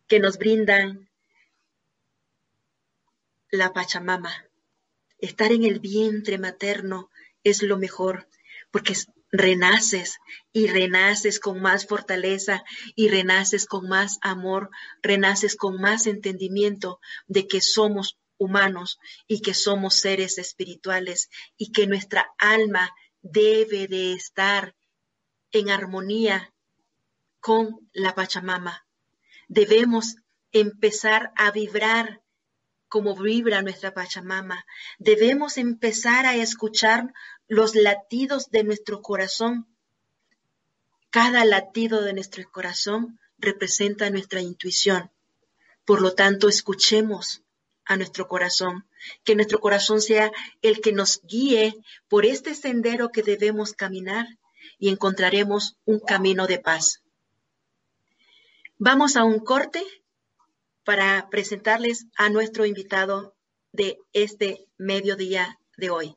que 0.06 0.18
nos 0.18 0.38
brindan 0.38 1.08
la 3.50 3.72
Pachamama. 3.72 4.46
Estar 5.18 5.52
en 5.52 5.64
el 5.64 5.80
vientre 5.80 6.38
materno 6.38 7.10
es 7.44 7.62
lo 7.62 7.78
mejor, 7.78 8.28
porque 8.70 8.94
renaces 9.38 10.18
y 10.52 10.68
renaces 10.68 11.40
con 11.40 11.60
más 11.60 11.86
fortaleza 11.86 12.64
y 12.94 13.08
renaces 13.08 13.66
con 13.66 13.88
más 13.88 14.18
amor, 14.22 14.70
renaces 15.02 15.56
con 15.56 15.80
más 15.80 16.06
entendimiento 16.06 17.00
de 17.26 17.46
que 17.46 17.60
somos 17.60 18.18
humanos 18.38 18.98
y 19.26 19.40
que 19.40 19.54
somos 19.54 20.00
seres 20.00 20.38
espirituales 20.38 21.30
y 21.56 21.72
que 21.72 21.86
nuestra 21.86 22.26
alma 22.38 22.94
debe 23.22 23.88
de 23.88 24.12
estar 24.12 24.74
en 25.52 25.70
armonía 25.70 26.52
con 27.40 27.88
la 27.92 28.14
Pachamama. 28.14 28.86
Debemos 29.48 30.16
empezar 30.52 31.32
a 31.36 31.50
vibrar 31.50 32.22
como 32.88 33.16
vibra 33.16 33.62
nuestra 33.62 33.92
Pachamama. 33.92 34.64
Debemos 34.98 35.58
empezar 35.58 36.26
a 36.26 36.36
escuchar 36.36 37.12
los 37.48 37.74
latidos 37.74 38.50
de 38.50 38.64
nuestro 38.64 39.02
corazón. 39.02 39.66
Cada 41.10 41.44
latido 41.44 42.02
de 42.02 42.12
nuestro 42.12 42.50
corazón 42.50 43.18
representa 43.38 44.10
nuestra 44.10 44.40
intuición. 44.40 45.10
Por 45.84 46.02
lo 46.02 46.14
tanto, 46.14 46.48
escuchemos 46.48 47.42
a 47.84 47.96
nuestro 47.96 48.26
corazón, 48.26 48.88
que 49.22 49.36
nuestro 49.36 49.60
corazón 49.60 50.00
sea 50.00 50.32
el 50.60 50.80
que 50.80 50.92
nos 50.92 51.20
guíe 51.22 51.76
por 52.08 52.26
este 52.26 52.54
sendero 52.54 53.10
que 53.10 53.22
debemos 53.22 53.72
caminar 53.72 54.26
y 54.78 54.88
encontraremos 54.88 55.76
un 55.84 56.00
camino 56.00 56.48
de 56.48 56.58
paz. 56.58 57.02
Vamos 58.78 59.16
a 59.16 59.22
un 59.22 59.38
corte 59.38 59.84
para 60.84 61.28
presentarles 61.30 62.06
a 62.16 62.28
nuestro 62.28 62.66
invitado 62.66 63.36
de 63.72 63.98
este 64.12 64.66
mediodía 64.76 65.60
de 65.76 65.90
hoy. 65.90 66.16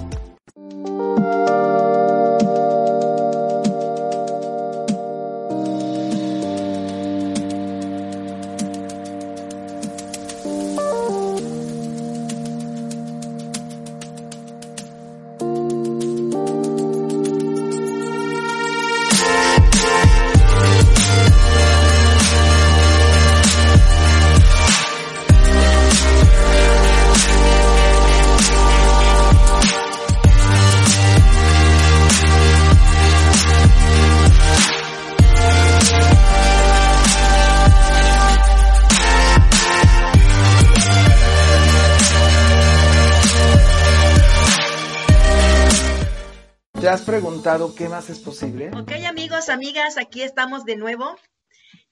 Qué 47.75 47.89
más 47.89 48.09
es 48.09 48.19
posible? 48.19 48.71
Ok, 48.77 48.93
amigos, 49.05 49.49
amigas, 49.49 49.97
aquí 49.97 50.21
estamos 50.23 50.63
de 50.63 50.77
nuevo. 50.77 51.17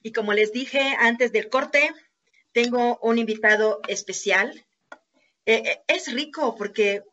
Y 0.01 0.13
como 0.13 0.31
les 0.31 0.53
dije 0.53 0.95
antes 0.97 1.33
del 1.33 1.49
corte, 1.49 1.93
tengo 2.53 2.97
un 3.01 3.17
invitado 3.17 3.81
especial. 3.89 4.65
Eh, 5.45 5.63
eh, 5.65 5.81
es 5.87 6.13
rico 6.13 6.55
porque 6.55 7.03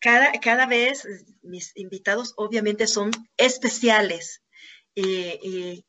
cada, 0.00 0.32
cada 0.32 0.66
vez 0.66 1.08
mis 1.40 1.72
invitados 1.74 2.34
obviamente 2.36 2.86
son 2.86 3.10
especiales. 3.38 4.42
Y, 4.94 5.82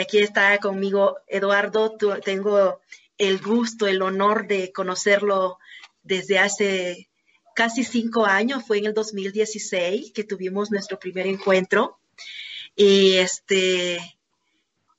aquí 0.00 0.18
está 0.18 0.58
conmigo 0.58 1.18
Eduardo. 1.28 1.96
tengo 2.24 2.80
el 3.16 3.40
gusto, 3.40 3.86
el 3.86 4.02
honor 4.02 4.48
de 4.48 4.72
conocerlo 4.72 5.58
desde 6.02 6.40
hace 6.40 7.07
casi 7.58 7.82
cinco 7.82 8.24
años. 8.24 8.62
Fue 8.64 8.78
en 8.78 8.86
el 8.86 8.94
2016 8.94 10.12
que 10.12 10.22
tuvimos 10.22 10.70
nuestro 10.70 10.96
primer 11.00 11.26
encuentro. 11.26 11.98
Y 12.76 13.14
este, 13.14 13.98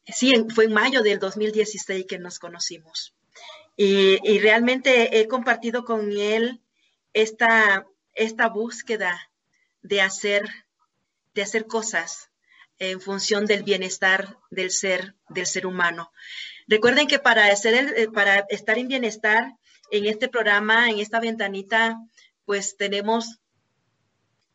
sí, 0.05 0.33
fue 0.53 0.65
en 0.65 0.73
mayo 0.73 1.01
del 1.01 1.19
2016 1.19 2.05
que 2.05 2.19
nos 2.19 2.37
conocimos. 2.37 3.15
Y, 3.77 4.39
realmente 4.39 5.21
he 5.21 5.29
compartido 5.29 5.85
con 5.85 6.11
él 6.11 6.59
esta, 7.13 7.87
esta 8.13 8.49
búsqueda 8.49 9.31
de 9.81 10.01
hacer, 10.01 10.49
de 11.33 11.43
hacer 11.43 11.65
cosas 11.65 12.29
en 12.77 12.99
función 12.99 13.45
del 13.45 13.63
bienestar 13.63 14.37
del 14.49 14.71
ser, 14.71 15.15
del 15.29 15.45
ser 15.45 15.65
humano. 15.65 16.11
Recuerden 16.67 17.07
que 17.07 17.19
para, 17.19 17.45
hacer 17.45 17.93
eh, 17.95 18.09
para 18.13 18.39
estar 18.49 18.77
en 18.77 18.89
bienestar 18.89 19.53
en 19.91 20.07
este 20.07 20.27
programa, 20.27 20.89
en 20.89 20.99
esta 20.99 21.21
ventanita, 21.21 21.97
pues 22.49 22.77
tenemos 22.77 23.39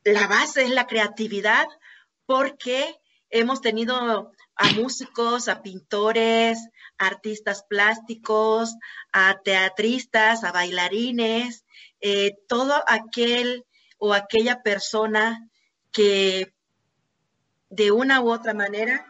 la 0.03 0.27
base 0.27 0.65
es 0.65 0.71
la 0.71 0.89
creatividad, 0.89 1.69
porque 2.27 3.01
hemos 3.31 3.61
tenido 3.61 4.33
a 4.57 4.71
músicos, 4.73 5.47
a 5.47 5.63
pintores, 5.63 6.59
a 6.99 7.07
artistas 7.07 7.63
plásticos, 7.63 8.75
a 9.13 9.39
teatristas, 9.45 10.43
a 10.43 10.51
bailarines, 10.51 11.65
eh, 12.01 12.37
todo 12.49 12.83
aquel 12.89 13.65
o 13.99 14.13
aquella 14.13 14.65
persona 14.65 15.49
que 15.93 16.53
de 17.71 17.93
una 17.93 18.23
u 18.23 18.33
otra 18.33 18.55
manera 18.55 19.07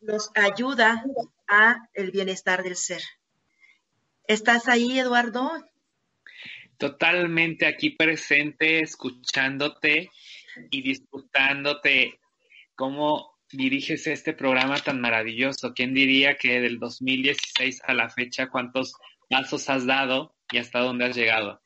nos 0.00 0.30
ayuda 0.34 1.04
a 1.48 1.86
el 1.92 2.12
bienestar 2.12 2.62
del 2.62 2.76
ser. 2.76 3.02
¿Estás 4.26 4.68
ahí, 4.68 4.98
Eduardo? 4.98 5.52
Totalmente 6.78 7.66
aquí 7.66 7.90
presente, 7.90 8.80
escuchándote 8.80 10.10
y 10.70 10.82
disfrutándote 10.82 12.18
cómo 12.74 13.36
diriges 13.50 14.06
este 14.06 14.32
programa 14.32 14.78
tan 14.78 15.00
maravilloso. 15.00 15.72
¿Quién 15.74 15.94
diría 15.94 16.36
que 16.36 16.60
del 16.60 16.78
2016 16.78 17.82
a 17.84 17.94
la 17.94 18.10
fecha 18.10 18.48
cuántos 18.48 18.94
pasos 19.30 19.68
has 19.70 19.86
dado 19.86 20.34
y 20.50 20.58
hasta 20.58 20.80
dónde 20.80 21.06
has 21.06 21.16
llegado? 21.16 21.60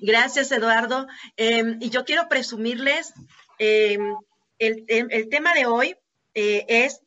Gracias, 0.00 0.52
Eduardo. 0.52 1.06
Em, 1.36 1.78
y 1.80 1.90
yo 1.90 2.04
quiero 2.04 2.28
presumirles, 2.28 3.12
em, 3.58 4.14
el, 4.58 4.84
el, 4.88 5.28
tema 5.28 5.52
de 5.54 5.66
hoy 5.66 5.96
eh, 6.34 6.64
es 6.68 7.00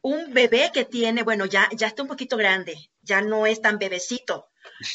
un 0.00 0.32
bebé 0.32 0.70
que 0.72 0.84
tiene, 0.84 1.22
bueno, 1.22 1.46
ya, 1.46 1.68
ya 1.76 1.86
está 1.86 2.02
un 2.02 2.08
poquito 2.08 2.36
grande, 2.36 2.90
ya 3.02 3.20
no 3.20 3.46
es 3.46 3.60
tan 3.60 3.78
bebecito, 3.78 4.48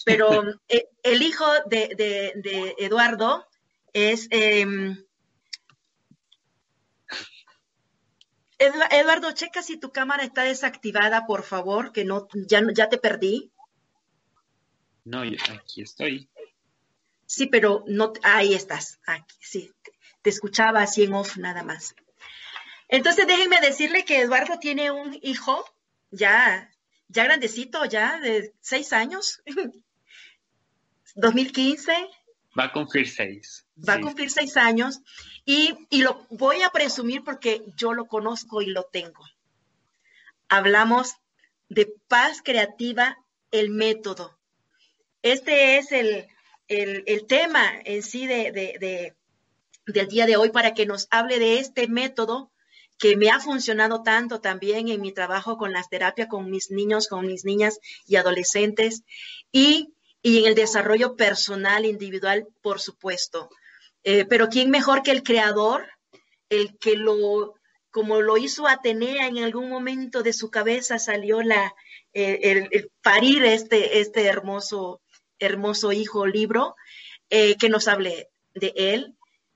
pero 0.06 0.28
eh, 0.70 0.89
el 1.04 1.22
hijo 1.22 1.46
de, 1.65 1.93
de, 1.96 2.76
Eduardo 2.78 3.48
es... 3.93 4.28
Em, 4.32 5.04
Eduardo, 8.60 9.34
checa 9.34 9.62
si 9.62 9.78
tu 9.78 9.91
cámara 9.91 10.24
está 10.24 10.41
desactivada, 10.41 11.28
por 11.28 11.43
favor, 11.43 11.91
que 11.91 12.04
no, 12.04 12.28
ya, 12.34 12.63
ya 12.74 12.89
te 12.89 12.98
perdí. 12.98 13.52
No, 15.06 15.22
aquí 15.22 15.84
estoy. 15.84 16.28
Sí, 17.28 17.46
pero 17.46 17.84
no, 17.88 18.13
ahí 18.24 18.56
estás, 18.56 19.00
aquí, 19.06 19.36
sí, 19.41 19.72
te 20.22 20.30
escuchaba 20.30 20.82
así 20.82 21.04
en 21.04 21.13
off 21.13 21.38
nada 21.38 21.62
más. 21.62 21.93
Entonces 22.88 23.28
déjenme 23.28 23.60
decirle 23.60 24.06
que 24.06 24.22
Eduardo 24.22 24.60
tiene 24.60 24.91
un 24.91 25.17
hijo 25.22 25.63
ya, 26.10 26.72
ya 27.10 27.24
grandecito, 27.24 27.86
ya 27.86 28.20
de 28.20 28.54
seis 28.62 28.93
años, 28.93 29.41
2015. 31.15 31.93
Va 32.58 32.65
a 32.65 32.72
cumplir 32.72 33.08
seis. 33.08 33.65
Va 33.88 33.93
a 33.93 34.02
cumplir 34.02 34.32
seis 34.32 34.58
años 34.58 35.02
y, 35.46 35.76
y 35.89 36.02
lo 36.02 36.26
voy 36.30 36.62
a 36.63 36.70
presumir 36.70 37.24
porque 37.24 37.63
yo 37.76 37.93
lo 37.93 38.06
conozco 38.06 38.62
y 38.62 38.67
lo 38.67 38.84
tengo. 38.84 39.24
Hablamos 40.50 41.15
de 41.70 41.93
paz 42.08 42.41
creativa, 42.43 43.17
el 43.52 43.70
método. 43.70 44.38
Este 45.22 45.78
es 45.78 45.91
el, 45.91 46.28
el, 46.67 47.28
tema 47.28 47.70
en 47.86 48.02
sí 48.02 48.28
de, 48.28 48.52
de, 48.52 49.15
del 49.86 50.08
día 50.08 50.26
de 50.26 50.38
hoy 50.38 50.50
para 50.50 50.74
que 50.74 50.86
nos 50.86 51.08
hable 51.12 51.39
de 51.39 51.60
este 51.60 51.88
método 51.88 52.52
que 52.97 53.15
me 53.15 53.29
ha 53.29 53.39
funcionado 53.39 54.03
tanto 54.03 54.41
también 54.41 54.89
en 54.89 55.01
mi 55.01 55.12
trabajo 55.12 55.57
con 55.57 55.71
las 55.71 55.89
terapias 55.89 56.27
con 56.27 56.49
mis 56.49 56.71
niños, 56.71 57.07
con 57.07 57.27
mis 57.27 57.45
niñas 57.45 57.79
y 58.07 58.15
adolescentes 58.15 59.03
y, 59.51 59.93
y 60.21 60.39
en 60.39 60.45
el 60.45 60.55
desarrollo 60.55 61.15
personal, 61.15 61.86
individual, 61.86 62.47
por 62.62 62.79
supuesto. 62.79 63.49
Eh, 64.03 64.25
pero 64.25 64.49
¿quién 64.49 64.69
mejor 64.69 65.03
que 65.03 65.12
el 65.12 65.23
creador, 65.23 65.88
el 66.49 66.77
que 66.79 66.95
lo, 66.95 67.55
como 67.91 68.21
lo 68.21 68.38
hizo 68.38 68.67
Atenea 68.67 69.27
en 69.27 69.39
algún 69.39 69.69
momento 69.69 70.23
de 70.23 70.33
su 70.33 70.49
cabeza 70.49 70.97
salió 70.97 71.41
la, 71.41 71.75
el, 72.13 72.67
el, 72.71 72.91
parir 73.01 73.43
este, 73.43 73.99
este 73.99 74.25
hermoso 74.25 75.01
hermoso 75.39 75.91
hijo 75.91 76.25
libro 76.25 76.75
eh, 77.29 77.55
que 77.57 77.69
nos 77.69 77.88
hable 77.88 78.29
de 78.53 78.73
él. 78.75 79.15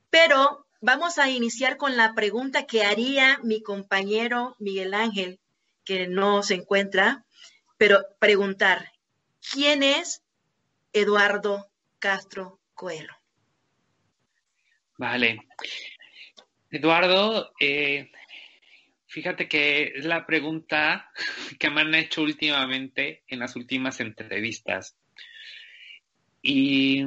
Pero 0.09 0.65
vamos 0.81 1.19
a 1.19 1.29
iniciar 1.29 1.77
con 1.77 1.95
la 1.95 2.13
pregunta 2.13 2.65
que 2.65 2.83
haría 2.83 3.39
mi 3.43 3.61
compañero 3.61 4.55
Miguel 4.59 4.93
Ángel, 4.93 5.39
que 5.85 6.07
no 6.07 6.43
se 6.43 6.55
encuentra, 6.55 7.25
pero 7.77 8.03
preguntar, 8.19 8.91
¿quién 9.51 9.83
es 9.83 10.23
Eduardo 10.91 11.69
Castro 11.99 12.59
Coelho? 12.73 13.15
Vale. 14.97 15.47
Eduardo, 16.69 17.51
eh, 17.59 18.11
fíjate 19.07 19.47
que 19.47 19.93
es 19.95 20.05
la 20.05 20.25
pregunta 20.25 21.11
que 21.59 21.69
me 21.69 21.81
han 21.81 21.95
hecho 21.95 22.21
últimamente 22.21 23.23
en 23.27 23.39
las 23.39 23.55
últimas 23.55 23.99
entrevistas. 23.99 24.95
Y 26.41 27.03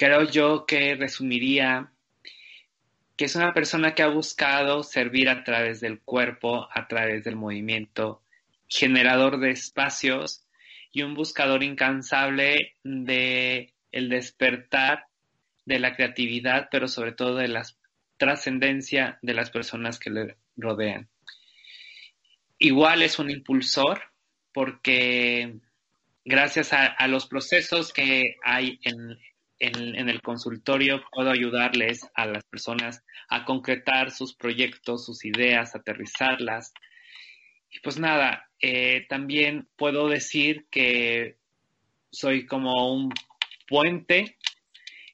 creo 0.00 0.24
yo 0.24 0.64
que 0.64 0.94
resumiría 0.94 1.92
que 3.18 3.26
es 3.26 3.36
una 3.36 3.52
persona 3.52 3.94
que 3.94 4.02
ha 4.02 4.08
buscado 4.08 4.82
servir 4.82 5.28
a 5.28 5.44
través 5.44 5.78
del 5.82 6.00
cuerpo, 6.00 6.66
a 6.72 6.88
través 6.88 7.22
del 7.22 7.36
movimiento, 7.36 8.22
generador 8.66 9.40
de 9.40 9.50
espacios 9.50 10.46
y 10.90 11.02
un 11.02 11.12
buscador 11.12 11.62
incansable 11.62 12.76
de 12.82 13.74
el 13.92 14.08
despertar 14.08 15.04
de 15.66 15.78
la 15.78 15.94
creatividad, 15.94 16.70
pero 16.70 16.88
sobre 16.88 17.12
todo 17.12 17.36
de 17.36 17.48
la 17.48 17.66
trascendencia 18.16 19.18
de 19.20 19.34
las 19.34 19.50
personas 19.50 19.98
que 19.98 20.08
le 20.08 20.36
rodean. 20.56 21.10
Igual 22.58 23.02
es 23.02 23.18
un 23.18 23.30
impulsor 23.30 24.00
porque 24.54 25.56
gracias 26.24 26.72
a, 26.72 27.06
los 27.06 27.26
procesos 27.26 27.92
que 27.92 28.36
hay 28.42 28.80
en, 28.82 29.18
el 29.60 30.22
consultorio, 30.22 31.02
puedo 31.12 31.30
ayudarles 31.30 32.08
a 32.14 32.26
las 32.26 32.44
personas 32.44 33.04
a 33.28 33.44
concretar 33.44 34.10
sus 34.10 34.34
proyectos, 34.34 35.04
sus 35.04 35.24
ideas, 35.24 35.74
aterrizarlas. 35.74 36.72
Y 37.70 37.80
pues 37.80 37.98
nada, 37.98 38.48
eh, 38.60 39.06
también 39.08 39.68
puedo 39.76 40.08
decir 40.08 40.66
que 40.70 41.36
soy 42.10 42.46
como 42.46 42.92
un 42.92 43.12
puente 43.68 44.36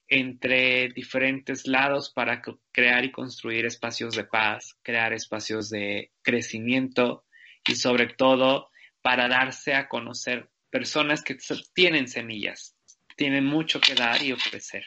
entre 0.09 0.88
diferentes 0.90 1.66
lados 1.66 2.11
para 2.11 2.40
crear 2.72 3.04
y 3.04 3.11
construir 3.11 3.66
espacios 3.66 4.14
de 4.14 4.24
paz, 4.24 4.78
crear 4.82 5.12
espacios 5.12 5.68
de 5.70 6.12
crecimiento 6.22 7.24
y 7.66 7.74
sobre 7.74 8.06
todo 8.06 8.70
para 9.02 9.28
darse 9.28 9.74
a 9.74 9.88
conocer 9.88 10.48
personas 10.70 11.22
que 11.22 11.37
tienen 11.74 12.09
semillas, 12.09 12.75
tienen 13.16 13.44
mucho 13.44 13.81
que 13.81 13.94
dar 13.94 14.22
y 14.22 14.33
ofrecer. 14.33 14.85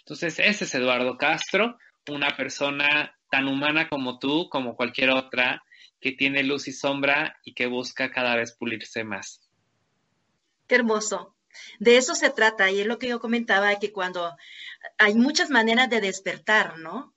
Entonces, 0.00 0.38
ese 0.38 0.64
es 0.64 0.74
Eduardo 0.74 1.16
Castro, 1.16 1.78
una 2.08 2.36
persona 2.36 3.14
tan 3.30 3.48
humana 3.48 3.88
como 3.88 4.18
tú, 4.18 4.48
como 4.48 4.76
cualquier 4.76 5.10
otra, 5.10 5.62
que 6.00 6.12
tiene 6.12 6.42
luz 6.42 6.68
y 6.68 6.72
sombra 6.72 7.38
y 7.44 7.54
que 7.54 7.66
busca 7.66 8.10
cada 8.10 8.36
vez 8.36 8.56
pulirse 8.56 9.04
más. 9.04 9.48
Qué 10.66 10.76
hermoso. 10.76 11.34
de 11.80 11.96
eso 11.96 12.14
se 12.14 12.30
trata 12.30 12.70
y 12.70 12.80
es 12.80 12.86
lo 12.86 12.98
que 12.98 13.08
yo 13.08 13.20
comentaba, 13.20 13.78
que 13.78 13.92
cuando 13.92 14.36
hay 14.98 15.14
muchas 15.14 15.50
maneras 15.50 15.88
de 15.88 16.00
despertar, 16.00 16.78
¿no? 16.78 17.14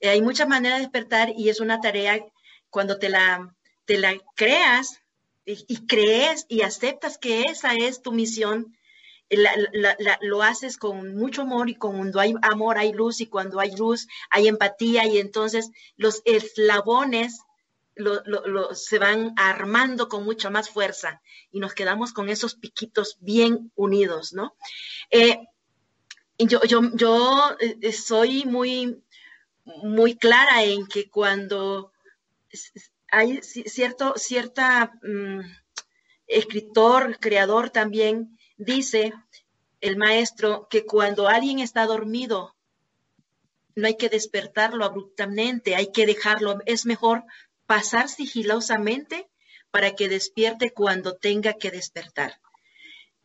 Eh, 0.00 0.08
hay 0.08 0.22
muchas 0.22 0.48
maneras 0.48 0.78
de 0.78 0.84
despertar 0.84 1.32
y 1.36 1.48
es 1.48 1.60
una 1.60 1.80
tarea 1.80 2.24
cuando 2.70 2.98
te 2.98 3.08
la, 3.08 3.54
te 3.84 3.98
la 3.98 4.16
creas 4.34 5.02
y, 5.44 5.86
crees 5.86 6.46
y 6.48 6.62
aceptas 6.62 7.18
que 7.18 7.42
esa 7.42 7.74
es 7.74 8.00
tu 8.02 8.12
misión, 8.12 8.76
lo 10.20 10.42
haces 10.42 10.76
con 10.76 11.14
mucho 11.16 11.42
amor 11.42 11.70
y 11.70 11.76
cuando 11.76 12.20
hay 12.20 12.34
amor 12.42 12.78
hay 12.78 12.92
luz 12.92 13.20
y 13.20 13.26
cuando 13.26 13.60
hay 13.60 13.74
luz 13.76 14.08
hay 14.30 14.48
empatía 14.48 15.06
y 15.06 15.18
entonces 15.18 15.70
los 15.96 16.22
eslabones 16.24 17.40
se 18.74 18.98
van 18.98 19.34
armando 19.36 20.08
con 20.08 20.24
mucha 20.24 20.50
más 20.50 20.70
fuerza 20.70 21.20
y 21.50 21.60
nos 21.60 21.74
quedamos 21.74 22.12
con 22.12 22.28
esos 22.28 22.54
piquitos 22.54 23.18
bien 23.20 23.70
unidos, 23.74 24.32
¿no? 24.32 24.56
Eh, 25.10 25.46
yo, 26.38 26.62
yo, 26.64 26.80
yo 26.94 27.56
eh, 27.60 27.92
soy 27.92 28.44
muy, 28.44 29.02
muy 29.64 30.16
clara 30.16 30.64
en 30.64 30.86
que 30.86 31.10
cuando 31.10 31.92
hay 33.10 33.42
cierto, 33.42 34.14
cierta 34.16 34.92
mm, 35.02 35.40
escritor, 36.26 37.18
creador 37.20 37.70
también 37.70 38.38
dice, 38.64 39.12
el 39.80 39.96
maestro, 39.96 40.68
que 40.70 40.84
cuando 40.84 41.28
alguien 41.28 41.58
está 41.58 41.86
dormido, 41.86 42.54
no 43.74 43.86
hay 43.86 43.96
que 43.96 44.08
despertarlo 44.08 44.84
abruptamente, 44.84 45.74
hay 45.74 45.92
que 45.92 46.06
dejarlo, 46.06 46.58
es 46.66 46.86
mejor 46.86 47.24
pasar 47.66 48.08
sigilosamente 48.08 49.28
para 49.70 49.94
que 49.94 50.08
despierte 50.08 50.72
cuando 50.72 51.14
tenga 51.14 51.54
que 51.54 51.70
despertar. 51.70 52.40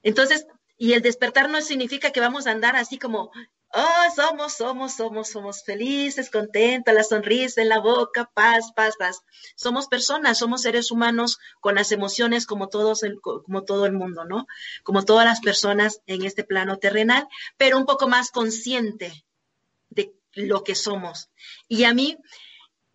Entonces, 0.03 0.47
y 0.77 0.93
el 0.93 1.01
despertar 1.01 1.49
no 1.49 1.61
significa 1.61 2.11
que 2.11 2.19
vamos 2.19 2.47
a 2.47 2.51
andar 2.51 2.75
así 2.75 2.97
como, 2.97 3.31
oh, 3.73 4.03
somos, 4.15 4.53
somos, 4.53 4.95
somos, 4.95 5.29
somos 5.29 5.63
felices, 5.63 6.29
contentos, 6.29 6.93
la 6.93 7.03
sonrisa 7.03 7.61
en 7.61 7.69
la 7.69 7.79
boca, 7.79 8.29
paz, 8.33 8.71
paz, 8.75 8.95
paz. 8.97 9.21
Somos 9.55 9.87
personas, 9.87 10.37
somos 10.37 10.61
seres 10.61 10.91
humanos 10.91 11.39
con 11.59 11.75
las 11.75 11.91
emociones 11.91 12.45
como 12.45 12.69
todos, 12.69 13.03
el, 13.03 13.19
como 13.21 13.63
todo 13.63 13.85
el 13.85 13.93
mundo, 13.93 14.25
¿no? 14.25 14.47
Como 14.83 15.03
todas 15.03 15.25
las 15.25 15.41
personas 15.41 16.01
en 16.07 16.23
este 16.23 16.43
plano 16.43 16.77
terrenal, 16.77 17.27
pero 17.57 17.77
un 17.77 17.85
poco 17.85 18.07
más 18.07 18.31
consciente 18.31 19.25
de 19.89 20.13
lo 20.33 20.63
que 20.63 20.75
somos. 20.75 21.29
Y 21.67 21.83
a 21.83 21.93
mí, 21.93 22.17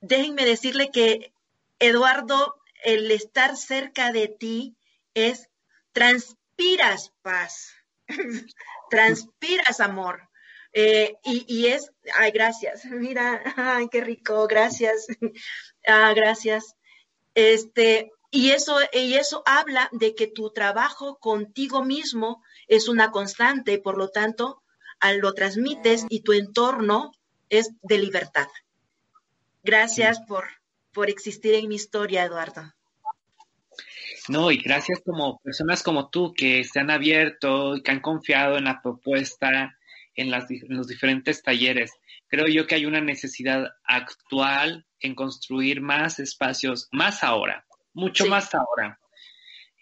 déjenme 0.00 0.44
decirle 0.44 0.90
que 0.90 1.32
Eduardo, 1.78 2.56
el 2.84 3.10
estar 3.10 3.56
cerca 3.56 4.12
de 4.12 4.28
ti 4.28 4.76
es, 5.14 5.48
transpiras 5.92 7.12
paz, 7.22 7.72
transpiras 8.90 9.80
amor. 9.80 10.31
Eh, 10.72 11.16
y, 11.24 11.66
es, 11.66 11.92
ay, 12.14 12.30
gracias, 12.30 12.84
mira, 12.90 13.42
ay, 13.56 13.88
qué 13.90 14.00
rico, 14.00 14.46
gracias, 14.46 15.06
ah, 15.86 16.12
gracias. 16.14 16.76
Este, 17.34 18.10
y 18.30 18.50
eso, 18.50 18.78
y 18.92 19.14
eso 19.14 19.42
habla 19.44 19.88
de 19.92 20.14
que 20.14 20.26
tu 20.26 20.50
trabajo 20.50 21.18
contigo 21.18 21.84
mismo 21.84 22.42
es 22.66 22.88
una 22.88 23.10
constante, 23.10 23.78
por 23.78 23.98
lo 23.98 24.08
tanto, 24.08 24.62
lo 25.20 25.34
transmites 25.34 26.06
y 26.08 26.20
tu 26.20 26.32
entorno 26.32 27.12
es 27.48 27.70
de 27.82 27.98
libertad. 27.98 28.46
Gracias 29.62 30.20
por, 30.20 30.44
por 30.92 31.10
existir 31.10 31.54
en 31.54 31.68
mi 31.68 31.74
historia, 31.74 32.24
Eduardo. 32.24 32.72
No, 34.28 34.50
y 34.50 34.58
gracias 34.58 35.00
como 35.04 35.40
personas 35.40 35.82
como 35.82 36.08
tú 36.08 36.32
que 36.32 36.64
se 36.64 36.78
han 36.78 36.90
abierto 36.90 37.76
y 37.76 37.82
que 37.82 37.90
han 37.90 38.00
confiado 38.00 38.56
en 38.56 38.64
la 38.64 38.80
propuesta, 38.80 39.76
en, 40.14 40.30
las, 40.30 40.46
los 40.68 40.86
diferentes 40.86 41.42
talleres. 41.42 41.92
Creo 42.28 42.46
yo 42.46 42.66
que 42.66 42.76
hay 42.76 42.86
una 42.86 43.00
necesidad 43.00 43.66
actual 43.84 44.86
en 45.00 45.14
construir 45.14 45.80
más 45.80 46.18
espacios, 46.18 46.88
más 46.92 47.24
ahora, 47.24 47.66
mucho 47.92 48.26
más 48.26 48.54
ahora. 48.54 48.98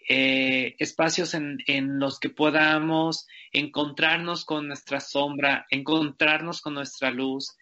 Eh, 0.09 0.75
espacios 0.79 1.33
en, 1.33 1.59
en, 1.67 1.99
los 1.99 2.19
que 2.19 2.29
podamos 2.29 3.27
encontrarnos 3.53 4.43
con 4.45 4.67
nuestra 4.67 4.99
sombra, 4.99 5.65
encontrarnos 5.69 6.59
con 6.59 6.73
nuestra 6.73 7.11
luz, 7.11 7.55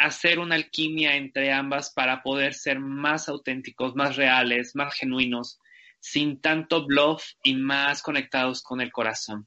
hacer 0.00 0.38
una 0.38 0.54
alquimia 0.54 1.16
entre 1.16 1.52
ambas 1.52 1.90
para 1.90 2.22
poder 2.22 2.54
ser 2.54 2.80
más 2.80 3.28
auténticos, 3.28 3.94
más 3.94 4.16
reales, 4.16 4.74
más 4.74 4.94
genuinos, 4.94 5.58
sin 6.00 6.40
tanto 6.40 6.86
bluff 6.86 7.22
y 7.42 7.54
más 7.54 8.02
conectados 8.02 8.62
con 8.62 8.80
el 8.80 8.90
corazón. 8.90 9.46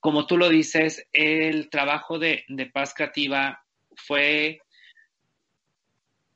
Como 0.00 0.26
tú 0.26 0.36
lo 0.36 0.48
dices, 0.48 1.06
el 1.12 1.70
trabajo 1.70 2.18
de, 2.18 2.44
paz 2.72 2.94
creativa 2.94 3.64
fue 3.94 4.60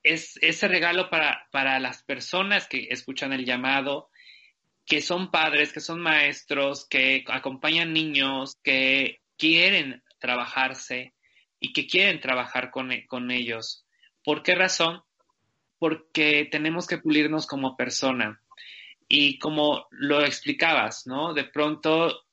es, 0.02 0.38
ese 0.42 0.68
regalo 0.68 1.08
para, 1.10 1.48
para 1.50 1.80
las 1.80 2.02
personas 2.02 2.68
que 2.68 2.88
escuchan 2.90 3.32
el 3.32 3.44
llamado, 3.44 4.10
que 4.86 5.00
son 5.00 5.30
padres, 5.30 5.72
que 5.72 5.80
son 5.80 6.00
maestros, 6.00 6.86
que 6.88 7.24
acompañan 7.28 7.94
niños, 7.94 8.58
que 8.62 9.20
quieren 9.38 10.02
trabajarse, 10.18 11.14
y 11.64 11.72
que 11.72 11.86
quieren 11.86 12.20
trabajar 12.20 12.70
con, 12.70 12.90
con 13.08 13.30
ellos. 13.30 13.86
¿Por 14.22 14.42
qué 14.42 14.54
razón? 14.54 15.02
Porque 15.78 16.46
tenemos 16.50 16.86
que 16.86 16.98
pulirnos 16.98 17.46
como 17.46 17.74
persona. 17.74 18.38
Y 19.08 19.38
como 19.38 19.86
lo 19.90 20.22
explicabas, 20.22 21.06
¿no? 21.06 21.32
De 21.32 21.44
pronto 21.44 22.26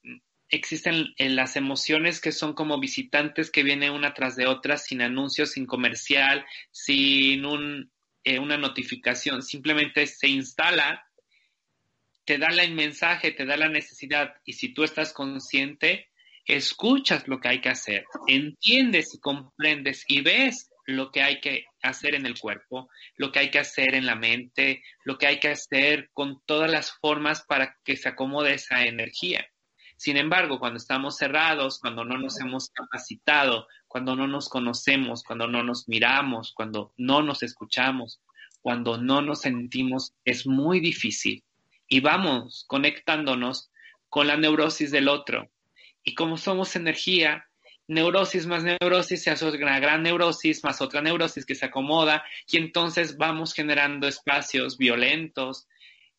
existen 0.52 1.14
las 1.18 1.56
emociones 1.56 2.20
que 2.20 2.32
son 2.32 2.54
como 2.54 2.80
visitantes 2.80 3.50
que 3.50 3.64
vienen 3.64 3.94
una 3.94 4.14
tras 4.14 4.36
de 4.36 4.48
otra 4.48 4.78
sin 4.78 5.02
anuncios, 5.02 5.52
sin 5.52 5.66
comercial, 5.66 6.46
sin 6.72 7.46
un, 7.46 7.92
eh, 8.24 8.38
una 8.38 8.58
notificación, 8.58 9.42
simplemente 9.42 10.06
se 10.06 10.28
instala, 10.28 11.04
te 12.26 12.38
da 12.38 12.48
el 12.48 12.74
mensaje, 12.74 13.32
te 13.32 13.46
da 13.46 13.58
la 13.58 13.70
necesidad 13.70 14.36
y 14.46 14.54
si 14.54 14.74
tú 14.74 14.84
estás 14.84 15.14
consciente, 15.14 16.10
escuchas 16.46 17.28
lo 17.28 17.40
que 17.40 17.48
hay 17.48 17.62
que 17.62 17.70
hacer, 17.70 18.06
entiendes 18.28 19.16
y 19.16 19.20
comprendes 19.20 20.06
y 20.08 20.22
ves 20.22 20.70
lo 20.86 21.12
que 21.12 21.22
hay 21.22 21.40
que 21.40 21.66
hacer 21.82 22.16
en 22.16 22.26
el 22.26 22.38
cuerpo, 22.38 22.90
lo 23.16 23.32
que 23.32 23.40
hay 23.40 23.52
que 23.52 23.60
hacer 23.60 23.96
en 23.96 24.06
la 24.06 24.16
mente, 24.16 24.84
lo 25.06 25.18
que 25.18 25.28
hay 25.28 25.40
que 25.40 25.50
hacer 25.50 26.10
con 26.14 26.42
todas 26.46 26.70
las 26.70 26.92
formas 27.00 27.44
para 27.48 27.78
que 27.84 27.96
se 27.96 28.10
acomode 28.10 28.54
esa 28.54 28.86
energía. 28.86 29.48
Sin 30.02 30.18
embargo, 30.18 30.58
cuando 30.58 30.78
estamos 30.78 31.16
cerrados, 31.16 31.78
cuando 31.78 32.04
no 32.04 32.18
nos 32.18 32.40
hemos 32.40 32.72
capacitado, 32.72 33.68
cuando 33.88 34.16
no 34.16 34.26
nos 34.26 34.50
conocemos, 34.50 35.24
cuando 35.24 35.48
no 35.48 35.62
nos 35.62 35.88
miramos, 35.88 36.54
cuando 36.56 36.92
no 36.98 37.22
nos 37.22 37.44
escuchamos, 37.44 38.20
cuando 38.62 38.98
no 38.98 39.22
nos 39.22 39.42
sentimos, 39.42 40.16
es 40.26 40.48
muy 40.48 40.80
difícil. 40.80 41.44
Y 41.88 42.00
vamos 42.00 42.66
conectándonos 42.68 43.70
con 44.10 44.26
la 44.26 44.38
neurosis 44.38 44.90
del 44.90 45.08
otro, 45.08 45.52
y 46.04 46.16
como 46.16 46.36
somos 46.36 46.76
energía, 46.76 47.46
neurosis 47.88 48.48
más 48.48 48.64
neurosis 48.64 49.22
se 49.22 49.30
hace 49.30 49.46
una 49.52 49.80
gran 49.80 50.02
neurosis 50.02 50.64
más 50.64 50.82
otra 50.82 51.04
neurosis 51.04 51.46
que 51.46 51.54
se 51.54 51.68
acomoda 51.68 52.24
y 52.48 52.58
entonces 52.58 53.18
vamos 53.18 53.54
generando 53.54 54.08
espacios 54.08 54.80
violentos, 54.80 55.68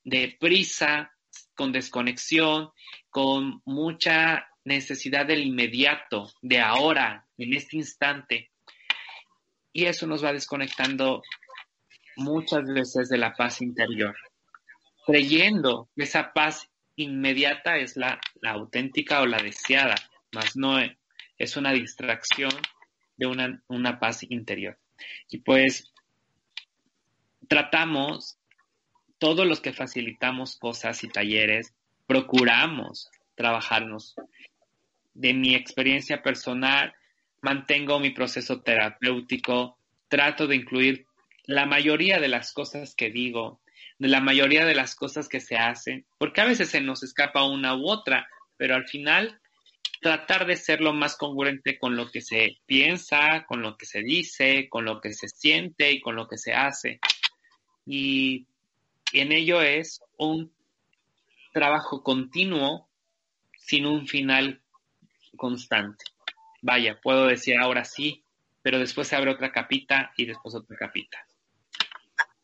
de 0.04 0.36
prisa, 0.38 1.12
con 1.54 1.72
desconexión, 1.72 2.70
con 3.10 3.62
mucha 3.64 4.48
necesidad 4.64 5.26
del 5.26 5.44
inmediato, 5.46 6.30
de 6.40 6.60
ahora, 6.60 7.26
en 7.36 7.54
este 7.54 7.76
instante. 7.76 8.50
Y 9.72 9.86
eso 9.86 10.06
nos 10.06 10.24
va 10.24 10.32
desconectando 10.32 11.22
muchas 12.16 12.64
veces 12.66 13.08
de 13.08 13.18
la 13.18 13.32
paz 13.32 13.62
interior, 13.62 14.14
creyendo 15.06 15.88
que 15.96 16.04
esa 16.04 16.32
paz 16.32 16.68
inmediata 16.96 17.76
es 17.76 17.96
la, 17.96 18.20
auténtica 18.42 19.22
o 19.22 19.26
la 19.26 19.38
deseada, 19.38 19.94
más 20.32 20.56
no 20.56 20.78
es 21.38 21.56
una 21.56 21.72
distracción 21.72 22.52
de 23.16 23.26
una, 23.26 23.62
una 23.68 23.98
paz 23.98 24.22
interior. 24.28 24.78
Y 25.28 25.38
pues 25.38 25.92
tratamos, 27.48 28.38
todos 29.22 29.46
los 29.46 29.60
que 29.60 29.72
facilitamos 29.72 30.56
cosas 30.56 31.04
y 31.04 31.08
talleres, 31.08 31.72
procuramos 32.08 33.08
trabajarnos. 33.36 34.16
De 35.14 35.32
mi 35.32 35.54
experiencia 35.54 36.24
personal, 36.24 36.92
mantengo 37.40 38.00
mi 38.00 38.10
proceso 38.10 38.62
terapéutico, 38.62 39.78
trato 40.08 40.48
de 40.48 40.56
incluir 40.56 41.06
la 41.44 41.66
mayoría 41.66 42.18
de 42.18 42.26
las 42.26 42.52
cosas 42.52 42.96
que 42.96 43.10
digo 43.10 43.60
de 44.00 44.08
la 44.08 44.20
mayoría 44.20 44.64
de 44.64 44.74
las 44.74 44.96
cosas 44.96 45.28
que 45.28 45.38
se 45.38 45.54
hacen, 45.54 46.04
porque 46.18 46.40
a 46.40 46.46
veces 46.46 46.70
se 46.70 46.80
nos 46.80 47.04
escapa 47.04 47.44
una 47.44 47.76
u 47.76 47.88
otra, 47.88 48.26
pero 48.56 48.74
al 48.74 48.88
final 48.88 49.40
tratar 50.00 50.46
de 50.46 50.56
ser 50.56 50.80
lo 50.80 50.92
más 50.92 51.16
congruente 51.16 51.78
con 51.78 51.94
lo 51.94 52.10
que 52.10 52.22
se 52.22 52.56
piensa, 52.66 53.44
con 53.46 53.62
lo 53.62 53.76
que 53.76 53.86
se 53.86 54.02
dice, 54.02 54.68
con 54.68 54.84
lo 54.84 55.00
que 55.00 55.12
se 55.12 55.28
siente 55.28 55.92
y 55.92 56.00
con 56.00 56.16
lo 56.16 56.26
que 56.26 56.38
se 56.38 56.52
hace. 56.52 56.98
Y 57.86 58.48
en 59.20 59.32
ello 59.32 59.60
es 59.60 60.00
un 60.16 60.52
trabajo 61.52 62.02
continuo, 62.02 62.88
sin 63.58 63.86
un 63.86 64.06
final 64.06 64.62
constante. 65.36 66.04
Vaya, 66.62 67.00
puedo 67.00 67.26
decir 67.26 67.56
ahora 67.56 67.84
sí, 67.84 68.24
pero 68.62 68.78
después 68.78 69.08
se 69.08 69.16
abre 69.16 69.32
otra 69.32 69.52
capita 69.52 70.12
y 70.16 70.26
después 70.26 70.54
otra 70.54 70.76
capita. 70.76 71.18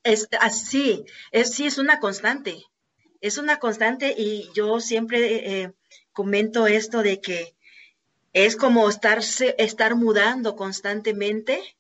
Es 0.02 0.28
así, 0.40 1.04
es, 1.33 1.54
sí, 1.54 1.66
es 1.66 1.78
una 1.78 2.00
constante, 2.00 2.64
es 3.20 3.38
una 3.38 3.59
constante 3.59 4.14
y 4.16 4.48
yo 4.54 4.81
siempre 4.81 5.62
eh, 5.62 5.72
comento 6.12 6.66
esto 6.66 7.02
de 7.02 7.20
que 7.20 7.54
es 8.33 8.57
como 8.57 8.88
estarse, 8.88 9.54
estar 9.59 9.96
mudando 9.96 10.57
constantemente 10.57 11.76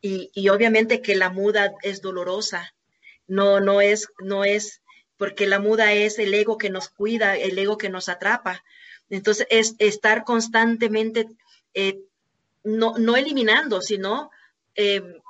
y, 0.00 0.30
y, 0.34 0.48
obviamente 0.48 1.02
que 1.02 1.16
la 1.16 1.30
muda 1.30 1.74
es 1.82 2.02
dolorosa, 2.02 2.74
no, 3.26 3.60
no 3.60 3.80
es, 3.80 4.08
no 4.18 4.44
es, 4.44 4.82
porque 5.16 5.46
la 5.46 5.58
muda 5.58 5.92
es 5.92 6.18
el 6.18 6.34
ego 6.34 6.58
que 6.58 6.70
nos 6.70 6.88
cuida, 6.88 7.36
el 7.36 7.58
ego 7.58 7.78
que 7.78 7.88
nos 7.88 8.08
atrapa. 8.08 8.64
Entonces 9.08 9.46
es 9.50 9.74
estar 9.78 10.24
constantemente, 10.24 11.28
eh, 11.74 12.00
no, 12.64 12.94
no, 12.98 13.16
eliminando, 13.16 13.80
sino 13.80 14.30
eh, 14.74 15.20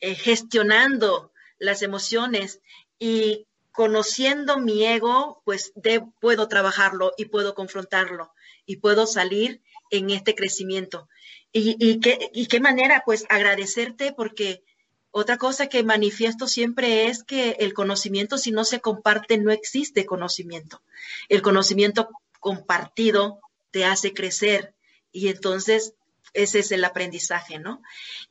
eh, 0.00 0.14
gestionando 0.14 1.32
las 1.58 1.82
emociones 1.82 2.60
y 2.98 3.46
conociendo 3.72 4.58
mi 4.58 4.84
ego, 4.86 5.42
pues 5.44 5.72
puedo 6.20 6.46
trabajarlo 6.46 7.12
y 7.16 7.24
puedo 7.24 7.54
confrontarlo 7.54 8.32
y 8.66 8.76
puedo 8.76 9.06
salir 9.06 9.62
en 9.90 10.10
este 10.10 10.34
crecimiento. 10.34 11.08
Y, 11.52 11.76
y, 11.78 12.00
qué, 12.00 12.30
y 12.32 12.46
qué 12.46 12.60
manera, 12.60 13.02
pues 13.04 13.26
agradecerte 13.28 14.12
porque 14.12 14.62
otra 15.16 15.38
cosa 15.38 15.68
que 15.68 15.84
manifiesto 15.84 16.48
siempre 16.48 17.06
es 17.06 17.22
que 17.22 17.50
el 17.60 17.72
conocimiento, 17.72 18.36
si 18.36 18.50
no 18.50 18.64
se 18.64 18.80
comparte, 18.80 19.38
no 19.38 19.52
existe 19.52 20.06
conocimiento. 20.06 20.82
El 21.28 21.40
conocimiento 21.40 22.08
compartido 22.40 23.38
te 23.70 23.84
hace 23.84 24.12
crecer 24.12 24.74
y 25.12 25.28
entonces 25.28 25.94
ese 26.32 26.58
es 26.58 26.72
el 26.72 26.84
aprendizaje, 26.84 27.60
¿no? 27.60 27.80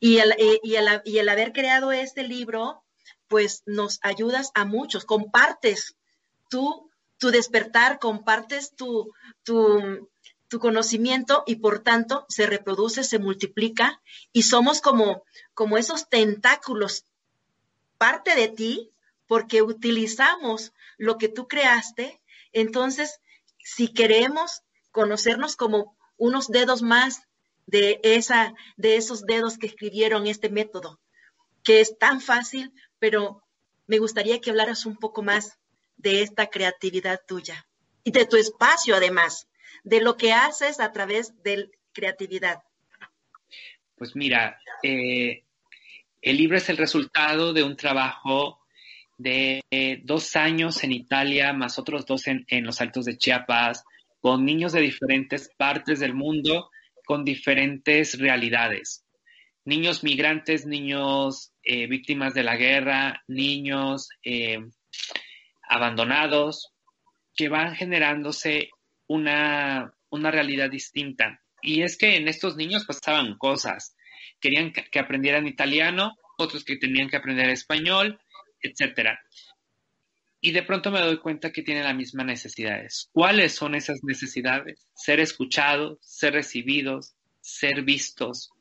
Y 0.02 0.18
el, 0.18 0.36
y 0.62 0.76
el, 0.76 1.02
y 1.06 1.20
el 1.20 1.30
haber 1.30 1.54
creado 1.54 1.94
este 1.94 2.24
libro, 2.24 2.84
pues 3.30 3.64
nos 3.66 4.00
ayudas 4.02 4.52
a 4.54 4.66
muchos, 4.66 5.06
compartes 5.06 5.96
tú 6.50 6.92
tu 7.18 7.32
despertar, 7.32 8.00
compartes 8.00 8.76
tu, 8.76 9.14
tu, 9.44 10.10
tu 10.54 10.60
conocimiento 10.60 11.42
y 11.48 11.56
por 11.56 11.80
tanto 11.80 12.28
se 12.30 12.46
reproduce, 12.46 13.04
se 13.04 13.18
multiplica 13.18 14.04
y 14.32 14.44
somos 14.44 14.82
como, 14.82 15.24
como 15.56 15.80
esos 15.80 16.10
tentáculos, 16.10 17.06
parte 17.98 18.36
de 18.36 18.50
ti, 18.50 18.92
porque 19.26 19.64
utilizamos 19.64 20.72
lo 21.00 21.18
que 21.18 21.28
tú 21.28 21.48
creaste. 21.48 22.22
Entonces, 22.52 23.20
si 23.58 23.88
queremos 23.88 24.62
conocernos 24.92 25.56
como 25.56 25.98
unos 26.18 26.50
dedos 26.50 26.84
más 26.84 27.24
de, 27.66 28.00
esa, 28.04 28.54
de 28.78 28.98
esos 28.98 29.24
dedos 29.24 29.58
que 29.58 29.66
escribieron 29.66 30.28
este 30.28 30.52
método, 30.52 31.00
que 31.64 31.82
es 31.82 31.98
tan 31.98 32.22
fácil, 32.22 32.72
pero 33.00 33.42
me 33.88 33.98
gustaría 33.98 34.40
que 34.40 34.52
hablaras 34.52 34.86
un 34.86 34.98
poco 34.98 35.24
más 35.24 35.58
de 35.98 36.22
esta 36.22 36.52
creatividad 36.52 37.22
tuya 37.28 37.66
y 38.04 38.12
de 38.12 38.28
tu 38.28 38.36
espacio 38.38 38.96
además 38.96 39.48
de 39.84 40.02
lo 40.02 40.18
que 40.18 40.34
haces 40.34 40.80
a 40.80 40.92
través 40.92 41.42
de 41.44 41.70
creatividad? 41.94 42.64
Pues 43.96 44.16
mira, 44.16 44.60
eh, 44.82 45.44
el 46.22 46.38
libro 46.38 46.58
es 46.58 46.70
el 46.70 46.78
resultado 46.78 47.54
de 47.54 47.64
un 47.64 47.76
trabajo 47.76 48.60
de 49.18 49.62
dos 50.04 50.36
años 50.36 50.84
en 50.84 50.92
Italia, 50.92 51.54
más 51.54 51.80
otros 51.80 52.06
dos 52.06 52.28
en, 52.28 52.46
los 52.66 52.82
Altos 52.82 53.06
de 53.06 53.18
Chiapas, 53.18 53.84
con 54.20 54.46
niños 54.46 54.74
de 54.74 54.82
diferentes 54.82 55.50
partes 55.58 56.00
del 56.00 56.14
mundo, 56.14 56.70
con 57.06 57.24
diferentes 57.24 58.18
realidades. 58.20 59.06
Niños 59.66 60.04
migrantes, 60.04 60.66
niños 60.66 61.54
eh, 61.64 61.88
víctimas 61.88 62.34
de 62.34 62.44
la 62.44 62.56
guerra, 62.58 63.24
niños 63.28 64.10
eh, 64.24 64.60
abandonados, 65.70 66.74
que 67.36 67.50
van 67.50 67.76
generándose 67.76 68.70
una, 69.08 69.94
realidad 70.12 70.70
distinta. 70.70 71.42
Y 71.62 71.82
es 71.82 71.98
que 71.98 72.16
en 72.16 72.28
estos 72.28 72.56
niños 72.56 72.86
pasaban 72.86 73.38
cosas. 73.38 73.96
Querían 74.40 74.74
que, 74.74 75.00
aprendieran 75.00 75.48
italiano, 75.48 76.18
otros 76.38 76.64
que 76.64 76.78
tenían 76.78 77.10
que 77.10 77.18
aprender 77.18 77.50
español, 77.50 78.20
etcétera. 78.62 79.20
Y 80.42 80.52
de 80.52 80.64
pronto 80.64 80.92
me 80.92 81.00
doy 81.00 81.20
cuenta 81.20 81.52
que 81.52 81.64
tienen 81.64 81.86
las 81.86 81.96
mismas 81.96 82.26
necesidades. 82.26 83.10
¿Cuáles 83.14 83.56
son 83.56 83.76
esas 83.76 84.04
necesidades? 84.04 84.88
Ser 84.94 85.22
escuchados, 85.22 86.00
ser 86.02 86.34
recibidos, 86.34 87.14
ser 87.40 87.84
vistos, 87.84 88.52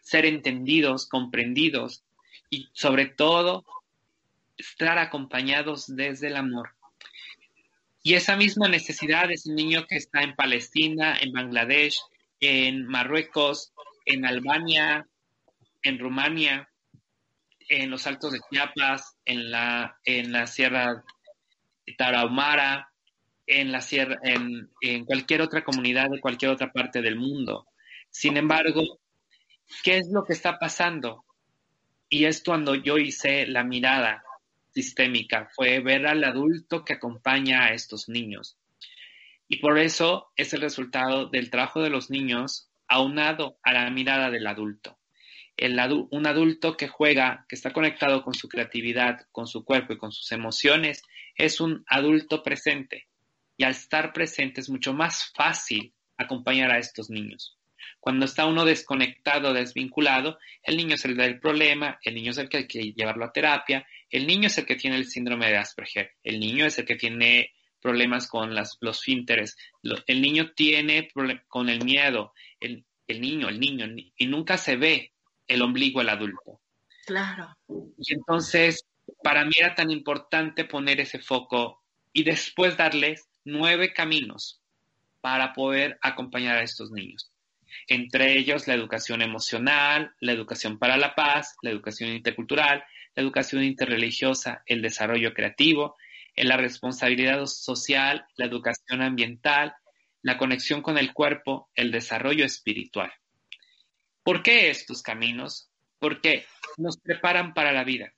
ser 0.00 0.24
entendidos, 0.24 1.08
comprendidos 1.08 2.04
y 2.48 2.68
sobre 2.72 3.06
todo 3.06 3.64
estar 4.56 4.98
acompañados 4.98 5.86
desde 5.88 6.28
el 6.28 6.36
amor. 6.36 6.75
Y 8.06 8.14
esa 8.14 8.36
misma 8.36 8.68
necesidad 8.68 9.32
es 9.32 9.46
un 9.46 9.56
niño 9.56 9.84
que 9.88 9.96
está 9.96 10.22
en 10.22 10.36
Palestina, 10.36 11.18
en 11.20 11.32
Bangladesh, 11.32 11.98
en 12.38 12.86
Marruecos, 12.86 13.72
en 14.04 14.24
Albania, 14.24 15.08
en 15.82 15.98
Rumania, 15.98 16.70
en 17.68 17.90
los 17.90 18.06
Altos 18.06 18.30
de 18.30 18.38
Chiapas, 18.48 19.16
en 19.24 19.50
la, 19.50 19.98
en 20.04 20.30
la 20.30 20.46
Sierra 20.46 21.02
Tarahumara, 21.98 22.92
en, 23.44 23.72
la 23.72 23.80
sierra, 23.80 24.20
en, 24.22 24.70
en 24.82 25.04
cualquier 25.04 25.42
otra 25.42 25.64
comunidad 25.64 26.08
de 26.08 26.20
cualquier 26.20 26.52
otra 26.52 26.70
parte 26.70 27.02
del 27.02 27.16
mundo. 27.16 27.66
Sin 28.08 28.36
embargo, 28.36 29.00
¿qué 29.82 29.96
es 29.96 30.08
lo 30.12 30.22
que 30.22 30.34
está 30.34 30.60
pasando? 30.60 31.24
Y 32.08 32.26
es 32.26 32.40
cuando 32.44 32.76
yo 32.76 32.98
hice 32.98 33.48
la 33.48 33.64
mirada 33.64 34.22
sistémica, 34.76 35.48
fue 35.54 35.80
ver 35.80 36.06
al 36.06 36.22
adulto 36.22 36.84
que 36.84 36.92
acompaña 36.92 37.64
a 37.64 37.72
estos 37.72 38.10
niños. 38.10 38.58
Y 39.48 39.56
por 39.60 39.78
eso 39.78 40.32
es 40.36 40.52
el 40.52 40.60
resultado 40.60 41.30
del 41.30 41.48
trabajo 41.48 41.80
de 41.80 41.88
los 41.88 42.10
niños 42.10 42.68
aunado 42.86 43.58
a 43.62 43.72
la 43.72 43.88
mirada 43.90 44.30
del 44.30 44.46
adulto. 44.46 44.98
El 45.56 45.80
un 46.10 46.26
adulto 46.26 46.76
que 46.76 46.88
juega, 46.88 47.46
que 47.48 47.56
está 47.56 47.72
conectado 47.72 48.22
con 48.22 48.34
su 48.34 48.50
creatividad, 48.50 49.26
con 49.32 49.46
su 49.46 49.64
cuerpo 49.64 49.94
y 49.94 49.98
con 49.98 50.12
sus 50.12 50.30
emociones, 50.32 51.02
es 51.36 51.58
un 51.58 51.82
adulto 51.86 52.42
presente. 52.42 53.08
Y 53.56 53.64
al 53.64 53.70
estar 53.70 54.12
presente 54.12 54.60
es 54.60 54.68
mucho 54.68 54.92
más 54.92 55.32
fácil 55.34 55.94
acompañar 56.18 56.70
a 56.70 56.78
estos 56.78 57.08
niños. 57.08 57.55
Cuando 58.06 58.26
está 58.26 58.46
uno 58.46 58.64
desconectado, 58.64 59.52
desvinculado, 59.52 60.38
el 60.62 60.76
niño 60.76 60.94
es 60.94 61.04
el 61.04 61.16
del 61.16 61.40
problema, 61.40 61.98
el 62.04 62.14
niño 62.14 62.30
es 62.30 62.38
el 62.38 62.48
que 62.48 62.58
hay 62.58 62.68
que 62.68 62.92
llevarlo 62.92 63.24
a 63.24 63.32
terapia, 63.32 63.84
el 64.08 64.28
niño 64.28 64.46
es 64.46 64.56
el 64.58 64.64
que 64.64 64.76
tiene 64.76 64.94
el 64.94 65.06
síndrome 65.06 65.48
de 65.48 65.56
Asperger, 65.56 66.12
el 66.22 66.38
niño 66.38 66.66
es 66.66 66.78
el 66.78 66.84
que 66.84 66.94
tiene 66.94 67.50
problemas 67.80 68.28
con 68.28 68.54
las, 68.54 68.78
los 68.80 69.00
finteres, 69.00 69.56
el 70.06 70.22
niño 70.22 70.52
tiene 70.52 71.08
con 71.48 71.68
el 71.68 71.84
miedo, 71.84 72.32
el, 72.60 72.84
niño, 73.08 73.48
el 73.48 73.58
niño, 73.58 73.86
y 74.16 74.26
nunca 74.28 74.56
se 74.56 74.76
ve 74.76 75.10
el 75.48 75.60
ombligo 75.62 75.98
al 75.98 76.10
adulto. 76.10 76.60
Claro. 77.06 77.56
Y 77.98 78.14
entonces, 78.14 78.86
para 79.20 79.44
mí 79.44 79.54
era 79.58 79.74
tan 79.74 79.90
importante 79.90 80.64
poner 80.64 81.00
ese 81.00 81.18
foco 81.18 81.82
y 82.12 82.22
después 82.22 82.76
darles 82.76 83.28
nueve 83.44 83.92
caminos 83.92 84.60
para 85.20 85.52
poder 85.52 85.98
acompañar 86.02 86.58
a 86.58 86.62
estos 86.62 86.92
niños 86.92 87.32
entre 87.88 88.38
ellos 88.38 88.66
la 88.66 88.74
educación 88.74 89.22
emocional, 89.22 90.14
la 90.20 90.32
educación 90.32 90.78
para 90.78 90.96
la 90.96 91.14
paz, 91.14 91.56
la 91.62 91.70
educación 91.70 92.10
intercultural, 92.10 92.84
la 93.14 93.22
educación 93.22 93.64
interreligiosa, 93.64 94.62
el 94.66 94.82
desarrollo 94.82 95.32
creativo, 95.34 95.96
la 96.36 96.56
responsabilidad 96.56 97.46
social, 97.46 98.26
la 98.36 98.44
educación 98.46 99.02
ambiental, 99.02 99.74
la 100.22 100.36
conexión 100.36 100.82
con 100.82 100.98
el 100.98 101.12
cuerpo, 101.12 101.70
el 101.74 101.90
desarrollo 101.90 102.44
espiritual. 102.44 103.12
¿Por 104.22 104.42
qué 104.42 104.70
estos 104.70 105.02
caminos? 105.02 105.70
Porque 105.98 106.44
nos 106.76 106.98
preparan 106.98 107.54
para 107.54 107.72
la 107.72 107.84
vida. 107.84 108.12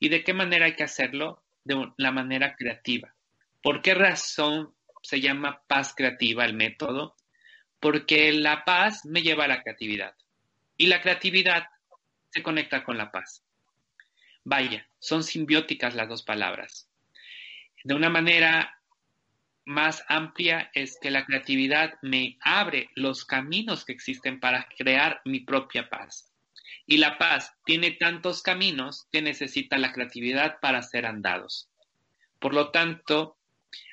¿Y 0.00 0.08
de 0.08 0.24
qué 0.24 0.32
manera 0.32 0.66
hay 0.66 0.74
que 0.74 0.84
hacerlo? 0.84 1.42
De 1.62 1.92
la 1.98 2.10
manera 2.10 2.56
creativa. 2.56 3.14
¿Por 3.62 3.82
qué 3.82 3.94
razón 3.94 4.74
se 5.02 5.20
llama 5.20 5.62
paz 5.66 5.94
creativa 5.94 6.44
el 6.44 6.54
método? 6.54 7.16
Porque 7.86 8.32
la 8.32 8.64
paz 8.64 9.04
me 9.04 9.22
lleva 9.22 9.44
a 9.44 9.46
la 9.46 9.62
creatividad 9.62 10.12
y 10.76 10.88
la 10.88 11.00
creatividad 11.00 11.68
se 12.30 12.42
conecta 12.42 12.82
con 12.82 12.98
la 12.98 13.12
paz. 13.12 13.44
Vaya, 14.42 14.84
son 14.98 15.22
simbióticas 15.22 15.94
las 15.94 16.08
dos 16.08 16.24
palabras. 16.24 16.90
De 17.84 17.94
una 17.94 18.10
manera 18.10 18.76
más 19.66 20.04
amplia 20.08 20.68
es 20.74 20.98
que 21.00 21.12
la 21.12 21.26
creatividad 21.26 21.94
me 22.02 22.38
abre 22.40 22.90
los 22.96 23.24
caminos 23.24 23.84
que 23.84 23.92
existen 23.92 24.40
para 24.40 24.66
crear 24.76 25.20
mi 25.24 25.38
propia 25.38 25.88
paz. 25.88 26.32
Y 26.86 26.96
la 26.96 27.18
paz 27.18 27.54
tiene 27.64 27.92
tantos 27.92 28.42
caminos 28.42 29.06
que 29.12 29.22
necesita 29.22 29.78
la 29.78 29.92
creatividad 29.92 30.58
para 30.58 30.82
ser 30.82 31.06
andados. 31.06 31.70
Por 32.40 32.52
lo 32.52 32.72
tanto, 32.72 33.35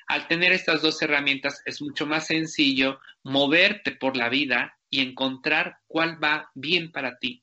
al 0.06 0.28
tener 0.28 0.52
estas 0.52 0.82
dos 0.82 1.00
herramientas 1.02 1.62
es 1.64 1.80
mucho 1.80 2.06
más 2.06 2.26
sencillo 2.26 3.00
moverte 3.22 3.92
por 3.92 4.16
la 4.16 4.28
vida 4.28 4.76
y 4.90 5.00
encontrar 5.00 5.78
cuál 5.86 6.22
va 6.22 6.50
bien 6.54 6.92
para 6.92 7.18
ti. 7.18 7.42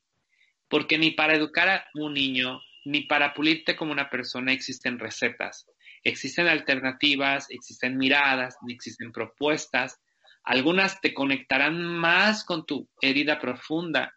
Porque 0.68 0.96
ni 0.96 1.10
para 1.10 1.34
educar 1.34 1.68
a 1.68 1.84
un 1.94 2.14
niño, 2.14 2.60
ni 2.84 3.02
para 3.02 3.34
pulirte 3.34 3.76
como 3.76 3.92
una 3.92 4.08
persona 4.08 4.52
existen 4.52 4.98
recetas. 4.98 5.66
Existen 6.04 6.48
alternativas, 6.48 7.46
existen 7.50 7.96
miradas, 7.96 8.56
existen 8.68 9.12
propuestas. 9.12 10.00
Algunas 10.44 11.00
te 11.00 11.14
conectarán 11.14 11.82
más 11.82 12.44
con 12.44 12.66
tu 12.66 12.88
herida 13.00 13.38
profunda, 13.38 14.14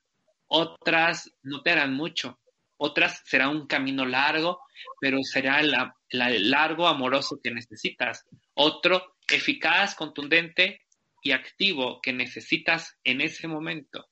otras 0.47 1.31
no 1.43 1.61
te 1.61 1.71
harán 1.71 1.93
mucho, 1.93 2.39
otras 2.77 3.21
será 3.25 3.49
un 3.49 3.67
camino 3.67 4.05
largo, 4.05 4.61
pero 4.99 5.19
será 5.23 5.61
el 5.61 6.49
largo 6.49 6.87
amoroso 6.87 7.39
que 7.43 7.51
necesitas. 7.51 8.25
Otro 8.53 9.15
eficaz, 9.27 9.95
contundente 9.95 10.81
y 11.21 11.31
activo 11.31 12.01
que 12.01 12.13
necesitas 12.13 12.97
en 13.03 13.21
ese 13.21 13.47
momento. 13.47 14.07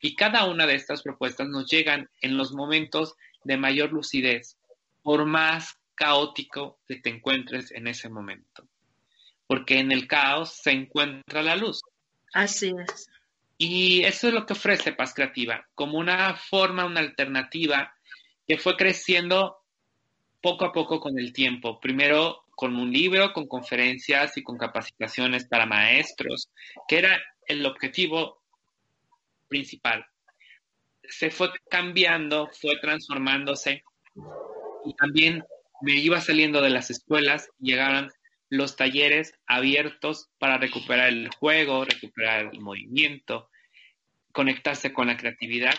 Y 0.00 0.16
cada 0.16 0.44
una 0.44 0.66
de 0.66 0.74
estas 0.74 1.02
propuestas 1.02 1.48
nos 1.48 1.70
llegan 1.70 2.08
en 2.20 2.36
los 2.36 2.52
momentos 2.52 3.14
de 3.44 3.56
mayor 3.56 3.92
lucidez, 3.92 4.56
por 5.02 5.26
más 5.26 5.78
caótico 5.94 6.78
que 6.86 6.96
te 6.96 7.10
encuentres 7.10 7.70
en 7.72 7.86
ese 7.86 8.08
momento. 8.08 8.66
Porque 9.46 9.78
en 9.78 9.92
el 9.92 10.06
caos 10.06 10.54
se 10.62 10.70
encuentra 10.72 11.42
la 11.42 11.56
luz. 11.56 11.80
Así 12.32 12.72
es. 12.86 13.08
Y 13.56 14.02
eso 14.04 14.28
es 14.28 14.34
lo 14.34 14.46
que 14.46 14.54
ofrece 14.54 14.92
Paz 14.92 15.14
Creativa, 15.14 15.66
como 15.74 15.98
una 15.98 16.34
forma, 16.34 16.84
una 16.86 17.00
alternativa 17.00 17.94
que 18.46 18.58
fue 18.58 18.76
creciendo 18.76 19.58
poco 20.40 20.66
a 20.66 20.72
poco 20.72 21.00
con 21.00 21.18
el 21.18 21.32
tiempo. 21.32 21.80
Primero 21.80 22.44
con 22.54 22.76
un 22.76 22.92
libro, 22.92 23.32
con 23.32 23.46
conferencias 23.46 24.36
y 24.36 24.42
con 24.42 24.58
capacitaciones 24.58 25.46
para 25.46 25.66
maestros, 25.66 26.50
que 26.86 26.98
era 26.98 27.20
el 27.46 27.64
objetivo 27.66 28.42
principal. 29.48 30.06
Se 31.02 31.30
fue 31.30 31.50
cambiando, 31.68 32.48
fue 32.60 32.78
transformándose 32.80 33.84
y 34.84 34.94
también 34.94 35.44
me 35.82 35.94
iba 35.94 36.20
saliendo 36.20 36.60
de 36.60 36.70
las 36.70 36.90
escuelas, 36.90 37.48
llegaron 37.58 38.10
los 38.48 38.76
talleres 38.76 39.34
abiertos 39.46 40.28
para 40.38 40.58
recuperar 40.58 41.08
el 41.08 41.28
juego, 41.34 41.84
recuperar 41.84 42.50
el 42.52 42.60
movimiento, 42.60 43.50
conectarse 44.32 44.92
con 44.92 45.08
la 45.08 45.16
creatividad 45.16 45.74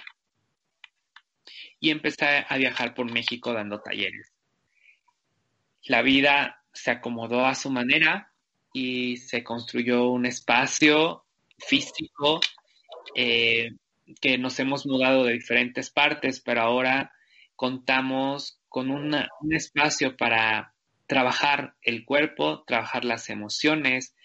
y 1.86 1.92
empecé 1.92 2.44
a 2.50 2.58
viajar 2.58 2.96
por 2.96 3.12
México 3.12 3.54
dando 3.54 3.80
talleres. 3.80 4.34
La 5.84 6.02
vida 6.02 6.64
se 6.74 6.90
acomodó 6.90 7.46
a 7.46 7.54
su 7.54 7.70
manera 7.70 8.32
y 8.74 9.18
se 9.18 9.44
construyó 9.44 10.10
un 10.10 10.26
espacio 10.26 11.26
físico 11.60 12.40
eh, 13.14 13.70
que 14.20 14.40
nos 14.40 14.60
hemos 14.60 14.88
mudado 14.88 15.26
de 15.26 15.34
diferentes 15.34 15.92
partes, 15.92 16.42
pero 16.42 16.62
ahora 16.62 17.12
contamos 17.56 18.60
con 18.68 18.90
un 18.90 19.16
espacio 19.52 20.18
para 20.18 20.74
trabajar 21.06 21.76
el 21.84 22.04
cuerpo, 22.04 22.64
trabajar 22.66 23.06
las 23.06 23.30
emociones. 23.30 24.16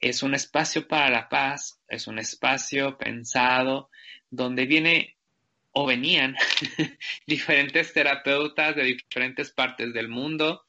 Es 0.00 0.24
un 0.24 0.34
espacio 0.34 0.88
para 0.88 1.10
la 1.10 1.28
paz, 1.28 1.80
es 1.86 2.08
un 2.08 2.18
espacio 2.18 2.98
pensado 2.98 3.88
donde 4.30 4.66
viene 4.66 5.13
o 5.74 5.86
venían 5.86 6.36
diferentes 7.26 7.92
terapeutas 7.92 8.76
de 8.76 8.84
diferentes 8.84 9.50
partes 9.50 9.92
del 9.92 10.08
mundo 10.08 10.64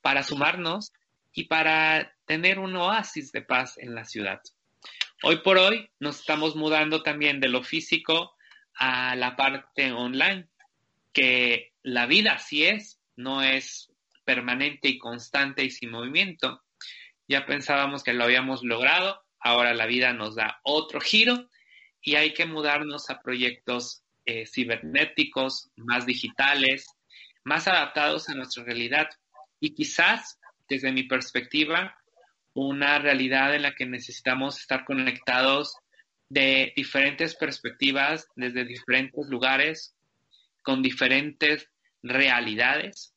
para 0.00 0.22
sumarnos 0.22 0.92
y 1.32 1.44
para 1.44 2.14
tener 2.24 2.58
un 2.58 2.74
oasis 2.74 3.30
de 3.32 3.42
paz 3.42 3.76
en 3.78 3.94
la 3.94 4.04
ciudad. 4.04 4.40
Hoy 5.22 5.36
por 5.38 5.58
hoy 5.58 5.90
nos 6.00 6.20
estamos 6.20 6.56
mudando 6.56 7.02
también 7.02 7.38
de 7.38 7.48
lo 7.48 7.62
físico 7.62 8.34
a 8.74 9.14
la 9.14 9.36
parte 9.36 9.92
online, 9.92 10.48
que 11.12 11.72
la 11.82 12.06
vida 12.06 12.32
así 12.32 12.64
es, 12.64 12.98
no 13.14 13.42
es 13.42 13.92
permanente 14.24 14.88
y 14.88 14.98
constante 14.98 15.64
y 15.64 15.70
sin 15.70 15.90
movimiento. 15.90 16.62
Ya 17.28 17.44
pensábamos 17.44 18.02
que 18.02 18.14
lo 18.14 18.24
habíamos 18.24 18.62
logrado, 18.62 19.22
ahora 19.38 19.74
la 19.74 19.86
vida 19.86 20.14
nos 20.14 20.34
da 20.34 20.60
otro 20.62 21.00
giro 21.00 21.50
y 22.00 22.14
hay 22.14 22.32
que 22.32 22.46
mudarnos 22.46 23.10
a 23.10 23.20
proyectos 23.20 24.02
eh, 24.26 24.46
cibernéticos, 24.46 25.70
más 25.76 26.04
digitales, 26.04 26.86
más 27.44 27.68
adaptados 27.68 28.28
a 28.28 28.34
nuestra 28.34 28.64
realidad 28.64 29.08
y 29.60 29.74
quizás, 29.74 30.38
desde 30.68 30.92
mi 30.92 31.04
perspectiva, 31.04 31.96
una 32.54 32.98
realidad 32.98 33.54
en 33.54 33.62
la 33.62 33.74
que 33.74 33.86
necesitamos 33.86 34.58
estar 34.60 34.84
conectados 34.84 35.76
de 36.28 36.72
diferentes 36.74 37.36
perspectivas, 37.36 38.26
desde 38.34 38.64
diferentes 38.64 39.26
lugares, 39.28 39.94
con 40.62 40.82
diferentes 40.82 41.70
realidades, 42.02 43.14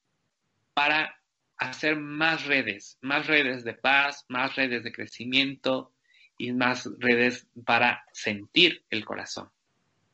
para 0.73 1.19
hacer 1.57 1.97
más 1.97 2.45
redes, 2.45 2.97
más 3.01 3.27
redes 3.27 3.63
de 3.63 3.73
paz, 3.73 4.25
más 4.29 4.55
redes 4.55 4.83
de 4.83 4.91
crecimiento 4.91 5.93
y 6.37 6.51
más 6.53 6.89
redes 6.99 7.47
para 7.65 8.03
sentir 8.13 8.85
el 8.89 9.03
corazón. 9.03 9.49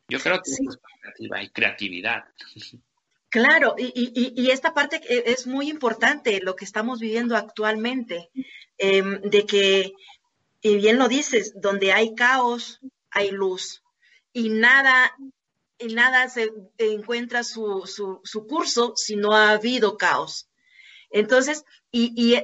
Yo 0.08 0.20
creo 0.20 0.40
que 0.42 0.50
es 0.50 0.58
creativa 1.00 1.42
y 1.42 1.50
creatividad. 1.50 2.24
Claro, 3.28 3.74
y, 3.76 4.50
esta 4.50 4.72
parte 4.72 5.02
es 5.30 5.46
muy 5.46 5.68
importante, 5.68 6.40
lo 6.40 6.56
que 6.56 6.64
estamos 6.64 7.00
viviendo 7.00 7.36
actualmente, 7.36 8.30
em, 8.78 9.20
de 9.20 9.44
que, 9.44 9.92
y 10.62 10.76
bien 10.76 10.96
lo 10.96 11.06
dices, 11.06 11.52
donde 11.56 11.92
hay 11.92 12.14
caos, 12.14 12.80
hay 13.10 13.32
luz, 13.32 13.82
y 14.32 14.48
nada, 14.48 15.14
y 15.78 15.92
nada 15.92 16.28
se 16.30 16.50
encuentra 16.78 17.42
su, 17.42 17.82
su, 17.86 18.46
curso 18.46 18.94
si 18.96 19.16
no 19.16 19.32
ha 19.32 19.50
habido 19.50 19.98
caos. 19.98 20.48
Entonces, 21.10 21.64
y, 21.90 22.34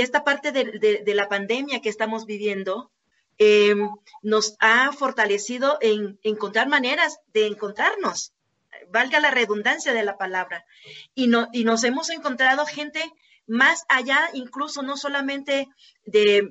esta 0.00 0.24
parte 0.24 0.52
de, 0.52 1.14
la 1.14 1.28
pandemia 1.28 1.80
que 1.80 1.88
estamos 1.88 2.26
viviendo, 2.26 2.90
Em, 3.38 3.88
nos 4.22 4.56
ha 4.58 4.90
fortalecido 4.92 5.78
en 5.80 6.18
encontrar 6.24 6.68
maneras 6.68 7.20
de 7.32 7.46
encontrarnos, 7.46 8.32
valga 8.88 9.20
la 9.20 9.30
redundancia 9.30 9.92
de 9.92 10.02
la 10.02 10.18
palabra, 10.18 10.66
y, 11.14 11.30
y 11.52 11.64
nos 11.64 11.84
hemos 11.84 12.10
encontrado 12.10 12.66
gente 12.66 13.00
más 13.48 13.84
allá, 13.88 14.28
incluso 14.34 14.82
no 14.82 14.96
solamente 14.96 15.68
de, 16.04 16.48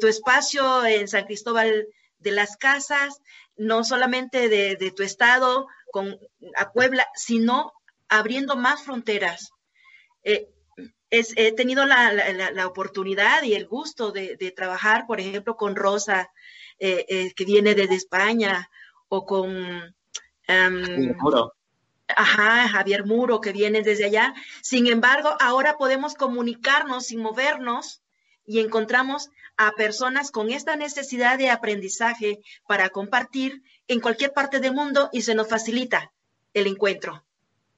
tu 0.00 0.06
espacio 0.08 0.84
en 0.84 1.06
San 1.06 1.24
Cristóbal 1.24 1.86
de 2.18 2.30
las 2.32 2.56
Casas, 2.56 3.20
no 3.56 3.84
solamente 3.84 4.48
de, 4.48 4.90
tu 4.90 5.02
estado 5.02 5.68
con, 5.92 6.18
a 6.56 6.72
Puebla, 6.72 7.06
sino 7.14 7.72
abriendo 8.08 8.56
más 8.56 8.82
fronteras. 8.82 9.50
Eh, 10.24 10.48
he 11.10 11.52
tenido 11.52 11.86
la, 11.86 12.66
oportunidad 12.66 13.42
y 13.42 13.54
el 13.54 13.66
gusto 13.66 14.12
de, 14.12 14.52
trabajar, 14.56 15.06
por 15.06 15.20
ejemplo, 15.20 15.56
con 15.56 15.76
Rosa, 15.76 16.30
eh, 16.78 17.06
eh, 17.08 17.32
que 17.34 17.44
viene 17.44 17.74
desde 17.74 17.94
España, 17.94 18.70
o 19.08 19.24
con 19.24 19.94
Javier 20.46 21.16
Muro. 21.16 21.54
Ajá, 22.08 22.68
Javier 22.68 23.04
Muro, 23.04 23.40
que 23.40 23.52
viene 23.52 23.82
desde 23.82 24.06
allá. 24.06 24.34
Sin 24.62 24.86
embargo, 24.86 25.36
ahora 25.40 25.76
podemos 25.76 26.14
comunicarnos 26.14 27.06
sin 27.06 27.20
movernos 27.20 28.02
y 28.44 28.60
encontramos 28.60 29.30
a 29.56 29.72
personas 29.72 30.30
con 30.30 30.50
esta 30.50 30.76
necesidad 30.76 31.38
de 31.38 31.50
aprendizaje 31.50 32.40
para 32.68 32.90
compartir 32.90 33.62
en 33.88 34.00
cualquier 34.00 34.32
parte 34.32 34.60
del 34.60 34.74
mundo 34.74 35.08
y 35.12 35.22
se 35.22 35.34
nos 35.34 35.48
facilita 35.48 36.12
el 36.54 36.66
encuentro, 36.66 37.24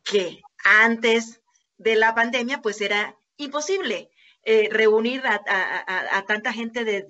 que 0.05 0.41
antes 0.65 1.41
de 1.79 1.97
la 1.97 2.15
pandemia, 2.15 2.61
pues 2.61 2.81
era 2.81 3.18
imposible 3.39 4.11
eh, 4.45 4.69
reunir 4.71 5.23
a, 5.25 6.25
tanta 6.27 6.53
gente 6.53 6.85
de, 6.85 7.07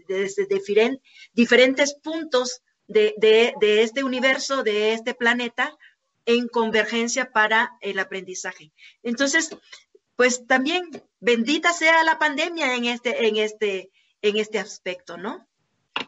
diferentes 1.33 1.95
puntos 1.95 2.63
de, 2.87 3.55
este 3.61 4.03
universo, 4.03 4.63
de 4.63 4.93
este 4.93 5.15
planeta, 5.15 5.77
en 6.27 6.49
convergencia 6.49 7.31
para 7.31 7.73
el 7.81 7.99
aprendizaje. 7.99 8.73
Entonces, 9.03 9.57
pues 10.17 10.47
también 10.47 10.91
bendita 11.21 11.73
sea 11.73 12.03
la 12.05 12.19
pandemia 12.19 12.75
en 12.75 12.87
este, 12.87 13.27
en 13.27 13.37
este, 13.37 13.91
en 14.21 14.37
este 14.37 14.59
aspecto, 14.59 15.17
¿no? 15.17 15.47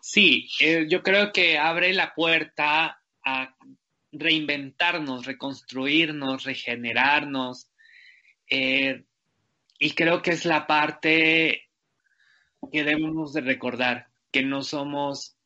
Sí, 0.02 0.48
eh, 0.60 0.86
yo 0.88 1.02
creo 1.02 1.32
que 1.32 1.58
abre 1.58 1.92
la 1.92 2.14
puerta 2.14 3.00
a 3.24 3.56
reinventarnos, 4.12 5.26
reconstruirnos, 5.26 6.44
regenerarnos, 6.44 7.70
eh, 8.48 9.04
y 9.80 9.92
creo 9.92 10.20
que 10.20 10.30
es 10.30 10.44
la 10.44 10.66
parte 10.66 11.68
que 12.70 12.84
debemos 12.84 13.32
de 13.32 13.40
recordar, 13.40 14.08
que 14.30 14.42
no 14.42 14.62
somos 14.62 15.38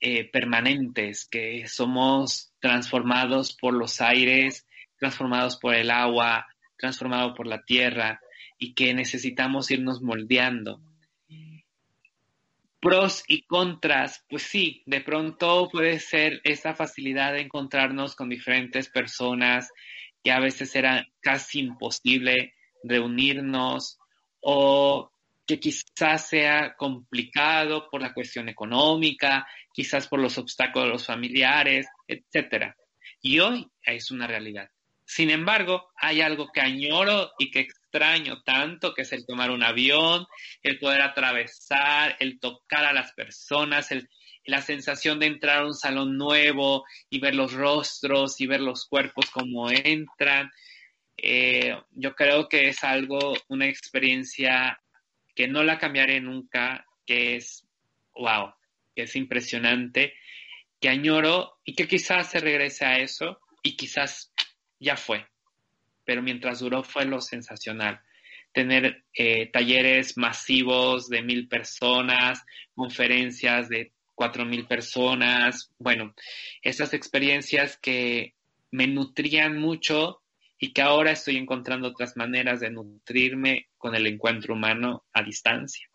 eh, 0.00 0.30
permanentes, 0.30 1.26
que 1.26 1.66
somos 1.66 2.52
transformados 2.60 3.56
por 3.56 3.72
los 3.72 4.02
aires, 4.02 4.66
transformados 4.98 5.56
por 5.56 5.74
el 5.74 5.90
agua, 5.90 6.46
transformados 6.76 7.32
por 7.34 7.46
la 7.46 7.64
tierra 7.64 8.20
y 8.58 8.74
que 8.74 8.92
necesitamos 8.92 9.70
irnos 9.70 10.02
moldeando. 10.02 10.80
pros 12.80 13.24
y 13.26 13.44
contras, 13.46 14.26
pues 14.28 14.42
sí, 14.42 14.82
de 14.84 15.00
pronto 15.00 15.70
puede 15.72 16.00
ser 16.00 16.42
esa 16.44 16.74
facilidad 16.74 17.32
de 17.32 17.40
encontrarnos 17.40 18.14
con 18.14 18.28
diferentes 18.28 18.90
personas 18.90 19.70
que 20.22 20.32
a 20.32 20.38
veces 20.38 20.76
era 20.76 21.08
casi 21.22 21.60
imposible 21.60 22.52
reunirnos 22.84 23.98
o 24.40 25.10
que 25.46 25.60
quizás 25.60 26.28
sea 26.28 26.74
complicado 26.76 27.88
por 27.90 28.00
la 28.00 28.14
cuestión 28.14 28.48
económica, 28.48 29.46
quizás 29.72 30.08
por 30.08 30.20
los 30.20 30.38
obstáculos 30.38 31.06
familiares, 31.06 31.86
etcétera. 32.06 32.76
Y 33.20 33.40
hoy 33.40 33.66
es 33.82 34.10
una 34.10 34.26
realidad. 34.26 34.68
Sin 35.06 35.30
embargo, 35.30 35.90
hay 35.96 36.22
algo 36.22 36.50
que 36.52 36.60
añoro 36.60 37.32
y 37.38 37.50
que 37.50 37.60
extraño 37.60 38.42
tanto, 38.42 38.94
que 38.94 39.02
es 39.02 39.12
el 39.12 39.26
tomar 39.26 39.50
un 39.50 39.62
avión, 39.62 40.26
el 40.62 40.78
poder 40.78 41.02
atravesar, 41.02 42.16
el 42.20 42.40
tocar 42.40 42.86
a 42.86 42.92
las 42.92 43.12
personas, 43.12 43.90
la 44.46 44.62
sensación 44.62 45.18
de 45.20 45.26
entrar 45.26 45.58
a 45.58 45.66
un 45.66 45.74
salón 45.74 46.16
nuevo 46.16 46.84
y 47.10 47.20
ver 47.20 47.34
los 47.34 47.52
rostros 47.52 48.40
y 48.40 48.46
ver 48.46 48.60
los 48.60 48.86
cuerpos 48.86 49.30
como 49.30 49.70
entran. 49.70 50.50
Eh, 51.16 51.76
yo 51.92 52.14
creo 52.14 52.48
que 52.48 52.68
es 52.68 52.82
algo, 52.84 53.34
una 53.48 53.66
experiencia 53.66 54.80
que 55.34 55.48
no 55.48 55.62
la 55.62 55.78
cambiaré 55.78 56.20
nunca, 56.20 56.86
que 57.06 57.36
es, 57.36 57.66
wow, 58.14 58.52
que 58.94 59.02
es 59.02 59.16
impresionante, 59.16 60.14
que 60.80 60.88
añoro 60.88 61.58
y 61.64 61.74
que 61.74 61.88
quizás 61.88 62.30
se 62.30 62.40
regrese 62.40 62.84
a 62.84 62.98
eso 62.98 63.40
y 63.62 63.76
quizás 63.76 64.32
ya 64.78 64.96
fue. 64.96 65.26
Pero 66.04 66.22
mientras 66.22 66.60
duró 66.60 66.82
fue 66.82 67.04
lo 67.06 67.20
sensacional. 67.20 68.00
Tener 68.52 69.04
eh, 69.14 69.46
talleres 69.46 70.16
masivos 70.16 71.08
de 71.08 71.22
mil 71.22 71.48
personas, 71.48 72.44
conferencias 72.74 73.68
de 73.68 73.92
cuatro 74.14 74.44
mil 74.44 74.66
personas, 74.66 75.72
bueno, 75.78 76.14
esas 76.62 76.94
experiencias 76.94 77.76
que 77.78 78.34
me 78.70 78.86
nutrían 78.86 79.58
mucho 79.58 80.22
y 80.64 80.72
que 80.72 80.80
ahora 80.80 81.10
estoy 81.10 81.36
encontrando 81.36 81.88
otras 81.88 82.16
maneras 82.16 82.60
de 82.60 82.70
nutrirme 82.70 83.68
con 83.76 83.94
el 83.94 84.06
encuentro 84.06 84.54
humano 84.54 85.04
a 85.12 85.22
distancia. 85.22 85.86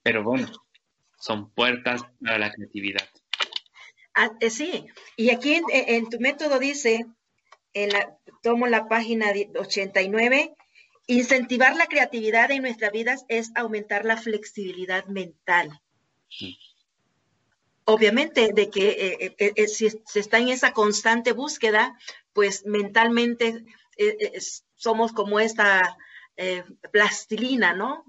Pero 0.00 0.22
bueno, 0.22 0.48
son 1.18 1.50
puertas 1.50 2.02
para 2.22 2.38
la 2.38 2.52
creatividad. 2.52 3.08
Ah, 4.14 4.30
eh, 4.38 4.50
sí, 4.50 4.86
y 5.16 5.30
aquí 5.30 5.60
en, 5.72 6.08
tu 6.08 6.20
método 6.20 6.60
dice, 6.60 7.04
en 7.74 7.88
la, 7.90 8.16
tomo 8.44 8.68
la 8.68 8.86
página 8.86 9.32
89, 9.56 10.54
incentivar 11.08 11.74
la 11.74 11.86
creatividad 11.86 12.52
en 12.52 12.62
nuestras 12.62 12.92
vidas 12.92 13.24
es 13.28 13.50
aumentar 13.56 14.04
la 14.04 14.18
flexibilidad 14.18 15.04
mental. 15.06 15.80
Obviamente, 17.86 18.52
de 18.54 18.70
que 18.70 18.88
eh, 19.18 19.34
eh, 19.56 19.66
si 19.66 19.88
se 20.06 20.20
está 20.20 20.38
en 20.38 20.50
esa 20.50 20.72
constante 20.72 21.32
búsqueda, 21.32 21.98
pues 22.38 22.64
mentalmente 22.66 23.64
somos 24.76 25.10
como 25.10 25.40
esta 25.40 25.98
plastilina, 26.92 27.74
¿no? 27.74 28.04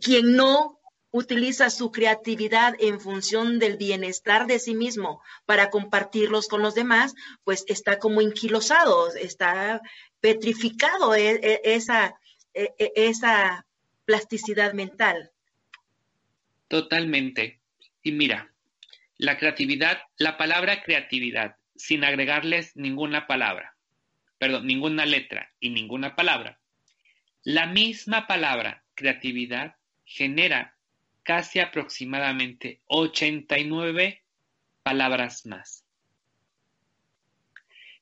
Quien 0.00 0.34
no 0.34 0.80
utiliza 1.12 1.70
su 1.70 1.92
creatividad 1.92 2.74
en 2.80 2.98
función 2.98 3.60
del 3.60 3.76
bienestar 3.76 4.48
de 4.48 4.58
sí 4.58 4.74
mismo 4.74 5.22
para 5.46 5.70
compartirlos 5.70 6.48
con 6.48 6.60
los 6.60 6.74
demás, 6.74 7.14
pues 7.44 7.64
está 7.68 8.00
como 8.00 8.20
inquilosado, 8.20 9.14
está 9.14 9.80
petrificado 10.18 11.14
e, 11.14 11.34
e, 11.40 11.60
esa, 11.62 12.18
e, 12.52 12.74
esa 12.96 13.64
plasticidad 14.06 14.72
mental. 14.72 15.30
Totalmente. 16.66 17.60
Y 18.02 18.10
mira, 18.10 18.52
la 19.18 19.38
creatividad, 19.38 19.98
la 20.16 20.36
palabra 20.36 20.82
creatividad, 20.82 21.58
sin 21.76 22.04
agregarles 22.04 22.76
ninguna 22.76 23.26
palabra, 23.26 23.76
perdón, 24.38 24.66
ninguna 24.66 25.06
letra 25.06 25.52
y 25.60 25.70
ninguna 25.70 26.14
palabra, 26.16 26.58
la 27.42 27.66
misma 27.66 28.26
palabra 28.26 28.84
creatividad 28.94 29.76
genera 30.04 30.76
casi 31.22 31.58
aproximadamente 31.58 32.80
89 32.86 34.22
palabras 34.82 35.46
más. 35.46 35.84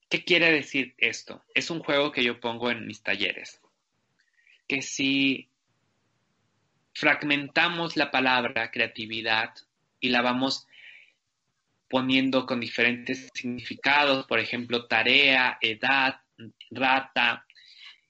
¿Qué 0.08 0.24
quiere 0.24 0.52
decir 0.52 0.94
esto? 0.98 1.42
Es 1.54 1.70
un 1.70 1.80
juego 1.80 2.12
que 2.12 2.22
yo 2.22 2.38
pongo 2.38 2.70
en 2.70 2.86
mis 2.86 3.02
talleres. 3.02 3.60
Que 4.68 4.82
si 4.82 5.48
fragmentamos 6.92 7.96
la 7.96 8.10
palabra 8.10 8.70
creatividad 8.70 9.54
y 10.00 10.10
la 10.10 10.20
vamos 10.20 10.66
poniendo 11.92 12.46
con 12.46 12.58
diferentes 12.58 13.28
significados, 13.34 14.26
por 14.26 14.40
ejemplo, 14.40 14.86
tarea, 14.86 15.58
edad, 15.60 16.22
rata, 16.70 17.44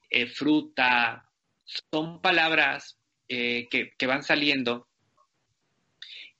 eh, 0.08 0.26
fruta, 0.28 1.28
son 1.90 2.22
palabras 2.22 2.96
eh, 3.28 3.68
que 3.68 4.06
van 4.06 4.22
saliendo 4.22 4.86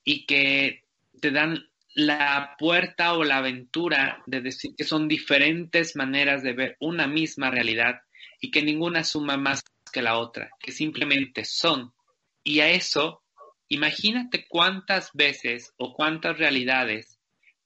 y 0.05 0.25
que 0.25 0.83
te 1.19 1.31
dan 1.31 1.69
la 1.95 2.55
puerta 2.57 3.13
o 3.13 3.25
la 3.25 3.39
aventura 3.39 4.23
de 4.25 4.39
decir 4.39 4.71
que 4.77 4.85
son 4.85 5.09
diferentes 5.09 5.97
maneras 5.97 6.43
de 6.43 6.53
ver 6.53 6.77
una 6.79 7.07
misma 7.07 7.51
realidad 7.51 8.03
y 8.39 8.51
que 8.51 8.63
ninguna 8.63 9.03
suma 9.03 9.35
más 9.35 9.65
que 9.91 10.01
la 10.01 10.17
otra, 10.17 10.49
que 10.61 10.71
simplemente 10.71 11.43
son. 11.43 11.93
Y 12.41 12.61
a 12.61 12.69
eso, 12.69 13.21
imagínate 13.67 14.45
cuántas 14.47 15.11
veces 15.13 15.73
o 15.75 15.93
cuántas 15.93 16.37
realidades 16.37 17.12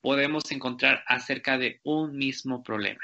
podemos 0.07 0.49
encontrar 0.51 1.03
acerca 1.05 1.57
de 1.57 1.81
un 1.83 2.17
mismo 2.17 2.63
problema. 2.63 3.03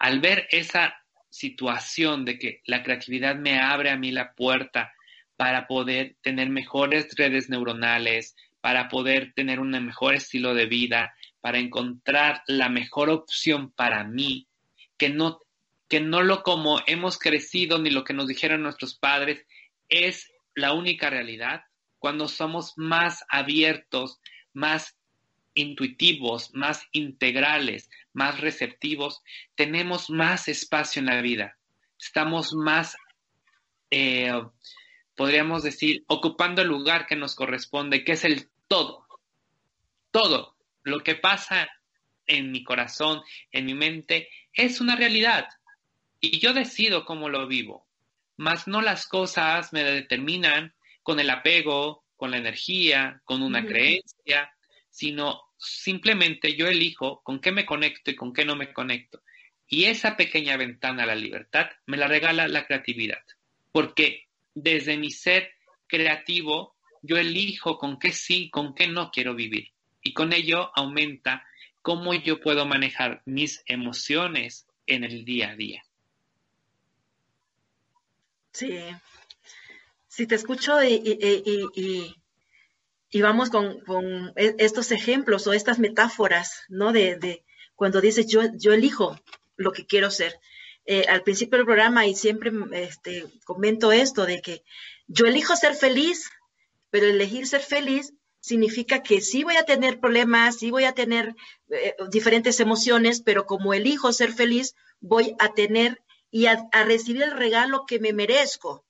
Al 0.00 0.18
ver 0.18 0.48
esa 0.50 1.00
situación 1.30 2.24
de 2.24 2.40
que 2.40 2.60
la 2.66 2.82
creatividad 2.82 3.36
me 3.36 3.60
abre 3.60 3.90
a 3.90 3.96
mí 3.96 4.10
la 4.10 4.32
puerta 4.32 4.92
para 5.36 5.68
poder 5.68 6.16
tener 6.22 6.50
mejores 6.50 7.14
redes 7.14 7.48
neuronales, 7.48 8.34
para 8.60 8.88
poder 8.88 9.32
tener 9.32 9.60
un 9.60 9.70
mejor 9.70 10.16
estilo 10.16 10.54
de 10.54 10.66
vida, 10.66 11.14
para 11.40 11.60
encontrar 11.60 12.42
la 12.48 12.68
mejor 12.68 13.08
opción 13.08 13.70
para 13.70 14.02
mí, 14.02 14.48
que 14.96 15.08
no, 15.08 15.38
que 15.88 16.00
no 16.00 16.22
lo 16.22 16.42
como 16.42 16.80
hemos 16.88 17.16
crecido 17.16 17.78
ni 17.78 17.90
lo 17.90 18.02
que 18.02 18.12
nos 18.12 18.26
dijeron 18.26 18.64
nuestros 18.64 18.96
padres 18.96 19.46
es 19.88 20.32
la 20.56 20.72
única 20.72 21.10
realidad. 21.10 21.62
Cuando 22.00 22.26
somos 22.26 22.72
más 22.76 23.24
abiertos, 23.28 24.18
más 24.52 24.97
intuitivos, 25.60 26.54
más 26.54 26.86
integrales, 26.92 27.90
más 28.12 28.40
receptivos, 28.40 29.22
tenemos 29.54 30.10
más 30.10 30.48
espacio 30.48 31.00
en 31.00 31.06
la 31.06 31.20
vida. 31.20 31.58
Estamos 31.98 32.52
más 32.54 32.96
eh, 33.90 34.32
podríamos 35.18 35.64
decir, 35.64 36.04
ocupando 36.06 36.62
el 36.62 36.68
lugar 36.68 37.06
que 37.06 37.16
nos 37.16 37.34
corresponde, 37.34 38.04
que 38.04 38.12
es 38.12 38.24
el 38.24 38.48
todo. 38.68 39.04
Todo 40.12 40.56
lo 40.84 41.00
que 41.00 41.16
pasa 41.16 41.68
en 42.26 42.52
mi 42.52 42.62
corazón, 42.62 43.22
en 43.50 43.66
mi 43.66 43.74
mente, 43.74 44.28
es 44.52 44.80
una 44.80 44.94
realidad. 44.94 45.48
Y 46.20 46.38
yo 46.38 46.52
decido 46.52 47.04
cómo 47.04 47.28
lo 47.28 47.48
vivo. 47.48 47.88
Mas 48.36 48.68
no 48.68 48.80
las 48.80 49.08
cosas 49.08 49.72
me 49.72 49.82
determinan 49.82 50.72
con 51.02 51.18
el 51.18 51.30
apego, 51.30 52.04
con 52.14 52.30
la 52.30 52.36
energía, 52.36 53.20
con 53.24 53.42
una 53.42 53.66
creencia, 53.66 54.52
sino 54.88 55.47
simplemente 55.58 56.54
yo 56.54 56.66
elijo 56.68 57.20
con 57.22 57.40
qué 57.40 57.52
me 57.52 57.66
conecto 57.66 58.10
y 58.10 58.16
con 58.16 58.32
qué 58.32 58.44
no 58.44 58.56
me 58.56 58.72
conecto. 58.72 59.22
Y 59.68 59.84
esa 59.84 60.16
pequeña 60.16 60.56
ventana 60.56 61.02
a 61.02 61.06
la 61.06 61.14
libertad 61.14 61.68
me 61.86 61.96
la 61.96 62.08
regala 62.08 62.48
la 62.48 62.66
creatividad. 62.66 63.22
Porque 63.72 64.28
desde 64.54 64.96
mi 64.96 65.10
ser 65.10 65.52
creativo, 65.86 66.74
yo 67.02 67.16
elijo 67.16 67.78
con 67.78 67.98
qué 67.98 68.12
sí, 68.12 68.50
con 68.50 68.74
qué 68.74 68.88
no 68.88 69.10
quiero 69.10 69.34
vivir. 69.34 69.72
Y 70.02 70.14
con 70.14 70.32
ello 70.32 70.70
aumenta 70.74 71.46
cómo 71.82 72.14
yo 72.14 72.40
puedo 72.40 72.64
manejar 72.64 73.22
mis 73.26 73.62
emociones 73.66 74.66
en 74.86 75.04
el 75.04 75.24
día 75.24 75.50
a 75.50 75.56
día. 75.56 75.84
Sí, 78.52 78.78
si 80.08 80.26
te 80.26 80.34
escucho 80.34 80.82
y, 80.82 82.16
vamos 83.14 83.50
con, 83.50 84.32
e, 84.36 84.54
estos 84.58 84.92
ejemplos 84.92 85.46
o 85.46 85.52
estas 85.52 85.78
metáforas, 85.78 86.64
¿no? 86.68 86.92
De, 86.92 87.44
cuando 87.74 88.00
dices 88.00 88.26
yo, 88.26 88.42
yo 88.56 88.72
elijo 88.72 89.18
lo 89.56 89.72
que 89.72 89.86
quiero 89.86 90.10
ser. 90.10 90.38
Eh, 90.84 91.04
al 91.08 91.22
principio 91.22 91.58
del 91.58 91.66
programa 91.66 92.06
y 92.06 92.14
siempre 92.14 92.50
este, 92.72 93.26
comento 93.44 93.92
esto 93.92 94.24
de 94.24 94.40
que 94.40 94.64
yo 95.06 95.26
elijo 95.26 95.54
ser 95.54 95.74
feliz, 95.74 96.30
pero 96.90 97.06
elegir 97.06 97.46
ser 97.46 97.60
feliz 97.60 98.14
significa 98.40 99.02
que 99.02 99.20
sí 99.20 99.44
voy 99.44 99.56
a 99.56 99.64
tener 99.64 100.00
problemas, 100.00 100.58
sí 100.58 100.70
voy 100.70 100.84
a 100.84 100.94
tener 100.94 101.34
eh, 101.70 101.94
diferentes 102.10 102.60
emociones, 102.60 103.20
pero 103.20 103.44
como 103.44 103.74
elijo 103.74 104.12
ser 104.12 104.32
feliz, 104.32 104.74
voy 105.00 105.34
a 105.38 105.52
tener 105.52 106.00
y 106.30 106.46
a, 106.46 106.68
recibir 106.84 107.22
el 107.22 107.36
regalo 107.36 107.84
que 107.86 107.98
me 107.98 108.12
merezco. 108.12 108.84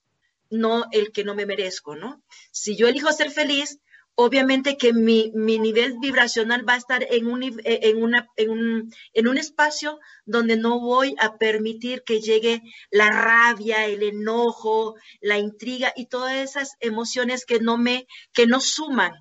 no 0.49 0.85
el 0.91 1.11
que 1.11 1.23
no 1.23 1.35
me 1.35 1.45
merezco, 1.45 1.95
¿no? 1.95 2.23
Si 2.51 2.75
yo 2.75 2.87
elijo 2.87 3.11
ser 3.11 3.29
feliz, 3.29 3.79
obviamente 4.21 4.75
que 4.75 4.91
mi, 4.91 5.31
nivel 5.33 5.97
vibracional 6.01 6.67
va 6.67 6.73
a 6.73 6.77
estar 6.77 7.07
en 7.09 7.25
un, 7.27 7.41
eh, 7.41 7.53
en, 7.63 8.03
una, 8.03 8.27
en, 8.35 8.49
un, 8.49 8.93
en 9.13 9.27
un 9.29 9.37
espacio 9.37 9.97
donde 10.25 10.57
no 10.57 10.81
voy 10.81 11.15
a 11.19 11.37
permitir 11.37 12.03
que 12.03 12.19
llegue 12.19 12.61
la 12.91 13.07
rabia, 13.07 13.85
el 13.85 14.03
enojo, 14.03 14.95
la 15.21 15.37
intriga 15.37 15.93
y 15.95 16.07
todas 16.07 16.33
esas 16.33 16.75
emociones 16.81 17.45
que 17.45 17.61
no 17.61 17.77
me, 17.77 18.07
que 18.33 18.45
no 18.45 18.59
suman 18.59 19.13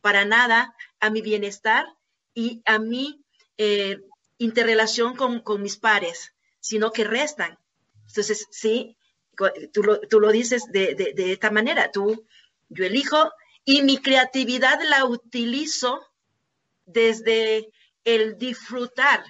para 0.00 0.24
nada 0.24 0.74
a 0.98 1.08
mi 1.10 1.22
bienestar 1.22 1.86
y 2.34 2.62
a 2.64 2.80
mi 2.80 3.24
eh, 3.58 4.00
interrelación 4.38 5.14
con, 5.14 5.62
mis 5.62 5.76
pares, 5.76 6.34
sino 6.58 6.90
que 6.90 7.04
restan. 7.04 7.60
Entonces, 8.08 8.48
sí, 8.50 8.96
tú 9.72 9.84
lo, 9.84 10.00
tú 10.00 10.18
lo 10.18 10.32
dices 10.32 10.64
de, 10.72 10.96
de, 10.96 11.12
de 11.14 11.32
esta 11.32 11.52
manera, 11.52 11.92
tú, 11.92 12.26
yo 12.70 12.84
elijo 12.84 13.30
y 13.64 13.82
mi 13.82 13.98
creatividad 13.98 14.80
la 14.82 15.04
utilizo 15.04 16.00
desde 16.84 17.70
el 18.04 18.38
disfrutar, 18.38 19.24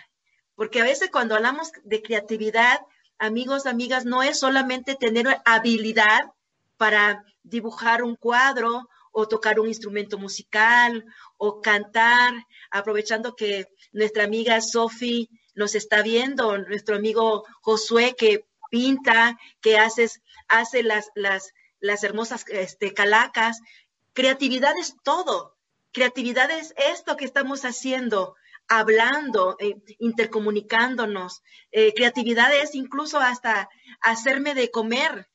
porque 0.54 0.80
a 0.80 0.84
veces 0.84 1.10
cuando 1.10 1.34
hablamos 1.34 1.72
de 1.84 2.02
creatividad, 2.02 2.80
amigos, 3.18 3.66
amigas, 3.66 4.04
no 4.04 4.22
es 4.22 4.38
solamente 4.38 4.94
tener 4.94 5.40
habilidad 5.44 6.32
para 6.76 7.24
dibujar 7.42 8.02
un 8.02 8.16
cuadro 8.16 8.88
o 9.12 9.28
tocar 9.28 9.60
un 9.60 9.68
instrumento 9.68 10.18
musical 10.18 11.04
o 11.36 11.60
cantar, 11.60 12.32
aprovechando 12.70 13.36
que 13.36 13.68
nuestra 13.92 14.24
amiga 14.24 14.60
Sophie 14.60 15.28
nos 15.54 15.74
está 15.74 16.02
viendo, 16.02 16.56
nuestro 16.58 16.96
amigo 16.96 17.44
Josué 17.60 18.14
que 18.16 18.46
pinta, 18.70 19.38
que 19.60 19.76
haces, 19.76 20.22
hace 20.48 20.82
las, 20.82 21.10
las, 21.14 21.52
las 21.78 22.02
hermosas 22.04 22.44
este, 22.48 22.94
calacas, 22.94 23.60
Creatividad 24.12 24.76
es 24.78 24.94
todo. 25.02 25.56
Creatividad 25.92 26.50
es 26.50 26.74
esto 26.76 27.16
que 27.16 27.24
estamos 27.24 27.64
haciendo, 27.64 28.34
hablando, 28.68 29.56
eh, 29.58 29.76
intercomunicándonos. 29.98 31.42
Eh, 31.70 31.92
creatividad 31.94 32.54
es 32.54 32.74
incluso 32.74 33.18
hasta 33.18 33.68
hacerme 34.00 34.54
de 34.54 34.70
comer, 34.70 35.28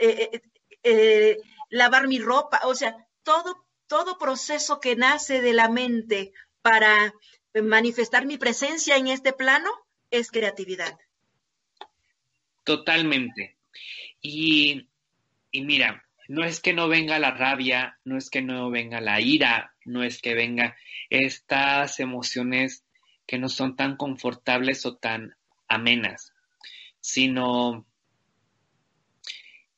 eh, 0.00 1.38
lavar 1.68 2.08
mi 2.08 2.18
ropa, 2.18 2.60
o 2.64 2.74
sea, 2.74 3.06
todo, 3.22 3.66
todo 3.86 4.18
proceso 4.18 4.80
que 4.80 4.96
nace 4.96 5.40
de 5.40 5.52
la 5.52 5.68
mente 5.68 6.32
para 6.62 7.14
manifestar 7.54 8.26
mi 8.26 8.38
presencia 8.38 8.96
en 8.96 9.08
este 9.08 9.32
plano 9.32 9.70
es 10.10 10.30
creatividad. 10.30 10.98
Totalmente. 12.64 13.56
Y, 14.20 14.88
y 15.50 15.62
mira, 15.62 16.04
no 16.28 16.44
es 16.44 16.60
que 16.60 16.72
no 16.72 16.88
venga 16.88 17.18
la 17.18 17.32
rabia, 17.32 17.98
no 18.04 18.16
es 18.16 18.30
que 18.30 18.42
no 18.42 18.70
venga 18.70 19.00
la 19.00 19.20
ira, 19.20 19.74
no 19.84 20.02
es 20.02 20.20
que 20.20 20.34
venga 20.34 20.76
estas 21.10 22.00
emociones 22.00 22.84
que 23.26 23.38
no 23.38 23.48
son 23.48 23.76
tan 23.76 23.96
confortables 23.96 24.86
o 24.86 24.96
tan 24.96 25.34
amenas, 25.68 26.32
sino 27.00 27.86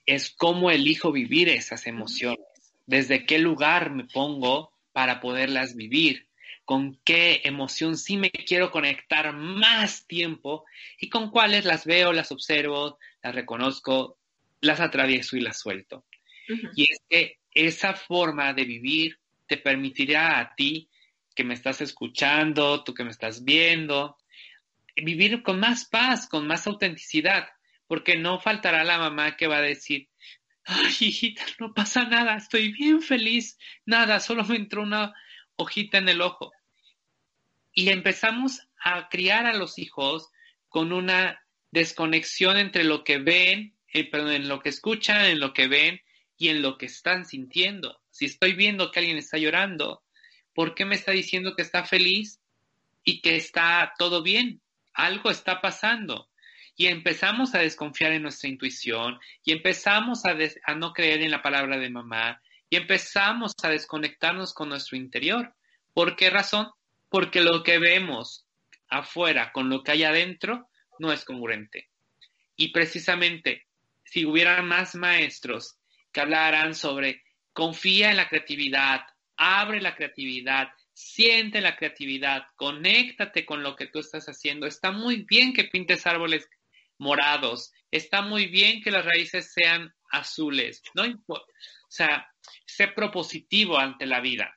es 0.07 0.31
cómo 0.31 0.71
elijo 0.71 1.13
vivir 1.13 1.49
esas 1.49 1.87
emociones, 1.87 2.39
desde 2.87 3.25
qué 3.25 3.39
lugar 3.39 3.91
me 3.91 4.05
pongo 4.05 4.73
para 4.93 5.21
poderlas 5.21 5.75
vivir, 5.75 6.29
con 6.65 6.99
qué 7.05 7.43
emoción 7.45 7.97
sí 7.97 8.17
me 8.17 8.31
quiero 8.31 8.71
conectar 8.71 9.33
más 9.35 10.07
tiempo 10.07 10.65
y 10.99 11.09
con 11.09 11.31
cuáles 11.31 11.65
las 11.65 11.85
veo, 11.85 12.13
las 12.13 12.33
observo, 12.33 12.99
las 13.23 13.35
reconozco, 13.35 14.19
las 14.61 14.81
atravieso 14.81 15.37
y 15.37 15.41
las 15.41 15.59
suelto. 15.59 16.05
Y 16.75 16.85
es 16.85 17.01
que 17.09 17.39
esa 17.53 17.95
forma 17.95 18.53
de 18.53 18.65
vivir 18.65 19.19
te 19.47 19.57
permitirá 19.57 20.39
a 20.39 20.55
ti 20.55 20.89
que 21.35 21.45
me 21.45 21.55
estás 21.55 21.81
escuchando, 21.81 22.85
tú 22.85 22.95
que 22.95 23.05
me 23.05 23.11
estás 23.11 23.45
viendo, 23.45 24.17
vivir 24.97 25.43
con 25.43 25.61
más 25.61 25.87
paz, 25.87 26.29
con 26.29 26.47
más 26.47 26.67
autenticidad, 26.67 27.49
porque 27.87 28.17
no 28.17 28.41
faltará 28.41 28.85
la 28.85 28.99
mamá 28.99 29.37
que 29.37 29.47
va 29.47 29.59
a 29.59 29.63
decir, 29.63 30.09
ay, 30.65 30.95
hijita, 31.01 31.45
no 31.59 31.75
pasa 31.75 32.05
nada, 32.05 32.37
estoy 32.37 32.73
bien 32.73 33.03
feliz, 33.03 33.59
nada, 33.85 34.21
solo 34.21 34.45
me 34.45 34.57
entró 34.57 34.83
una 34.83 35.13
hojita 35.57 35.99
en 35.99 36.09
el 36.09 36.21
ojo. 36.21 36.53
Y 37.73 37.89
empezamos 37.89 38.61
a 38.83 39.09
criar 39.09 39.47
a 39.47 39.55
los 39.55 39.79
hijos 39.79 40.31
con 40.69 40.93
una 40.93 41.41
desconexión 41.73 42.57
entre 42.57 42.85
lo 42.85 43.03
que 43.03 43.19
ven, 43.19 43.77
eh, 43.93 44.09
perdón, 44.09 44.33
en 44.33 44.49
lo 44.49 44.61
que 44.61 44.69
escuchan, 44.69 45.25
en 45.25 45.41
lo 45.41 45.53
que 45.53 45.67
ven 45.67 46.01
y 46.37 46.49
en 46.49 46.63
lo 46.63 46.79
que 46.79 46.87
están 46.87 47.27
sintiendo. 47.27 48.01
Si 48.11 48.25
estoy 48.25 48.55
viendo 48.55 48.91
que 48.91 49.01
alguien 49.01 49.19
está 49.19 49.39
llorando, 49.39 50.03
¿por 50.55 50.75
qué 50.75 50.85
me 50.85 50.95
está 50.95 51.13
diciendo 51.13 51.55
que 51.55 51.63
está 51.63 51.85
feliz 51.85 52.41
y 53.03 53.21
que 53.21 53.37
está 53.37 53.95
todo 53.99 54.23
bien? 54.23 54.61
Algo 54.93 55.31
está 55.31 55.61
pasando. 55.61 56.29
Y 56.77 56.87
empezamos 56.87 57.55
a 57.55 57.61
desconfiar 57.61 58.13
en 58.13 58.23
nuestra 58.23 58.49
intuición 58.49 59.19
y 59.45 59.53
empezamos 59.53 60.25
a, 60.25 60.35
no 60.75 60.93
creer 60.93 61.23
en 61.23 61.31
la 61.31 61.43
palabra 61.43 61.79
de 61.79 61.91
mamá 61.91 62.41
y 62.69 62.77
empezamos 62.77 63.53
a 63.63 63.69
desconectarnos 63.69 64.53
con 64.53 64.71
nuestro 64.71 64.97
interior. 64.97 65.55
¿Por 65.93 66.17
qué 66.17 66.31
razón? 66.31 66.69
Porque 67.09 67.43
lo 67.43 67.63
que 67.63 67.79
vemos 67.79 68.47
afuera 68.89 69.53
con 69.53 69.71
lo 69.71 69.85
que 69.85 69.93
hay 69.93 70.03
adentro 70.03 70.69
no 70.99 71.13
es 71.13 71.25
congruente. 71.25 71.91
Y 72.57 72.73
precisamente, 72.73 73.67
si 74.05 74.25
hubiera 74.25 74.61
más 74.63 74.97
maestros 74.97 75.79
que 76.15 76.21
hablaran 76.21 76.75
sobre 76.75 77.23
confía 77.53 78.11
en 78.11 78.17
la 78.17 78.29
creatividad, 78.29 79.01
abre 79.37 79.83
la 79.83 79.95
creatividad, 79.95 80.69
siente 80.95 81.61
la 81.61 81.77
creatividad, 81.77 82.45
conéctate 82.57 83.45
con 83.45 83.63
lo 83.63 83.75
que 83.77 83.89
tú 83.89 83.99
estás 83.99 84.27
haciendo. 84.27 84.67
Está 84.67 84.93
muy 84.93 85.25
bien 85.29 85.53
que 85.53 85.65
pintes 85.65 86.07
árboles 86.07 86.49
morados, 86.99 87.73
está 87.91 88.23
muy 88.23 88.47
bien 88.47 88.81
que 88.81 88.93
las 88.93 89.05
raíces 89.05 89.53
sean 89.53 89.93
azules, 90.11 90.83
no 90.95 91.03
o 91.27 91.41
sea, 91.89 92.29
sé 92.65 92.89
propositivo 92.89 93.79
ante 93.79 94.07
la 94.07 94.21
vida. 94.21 94.57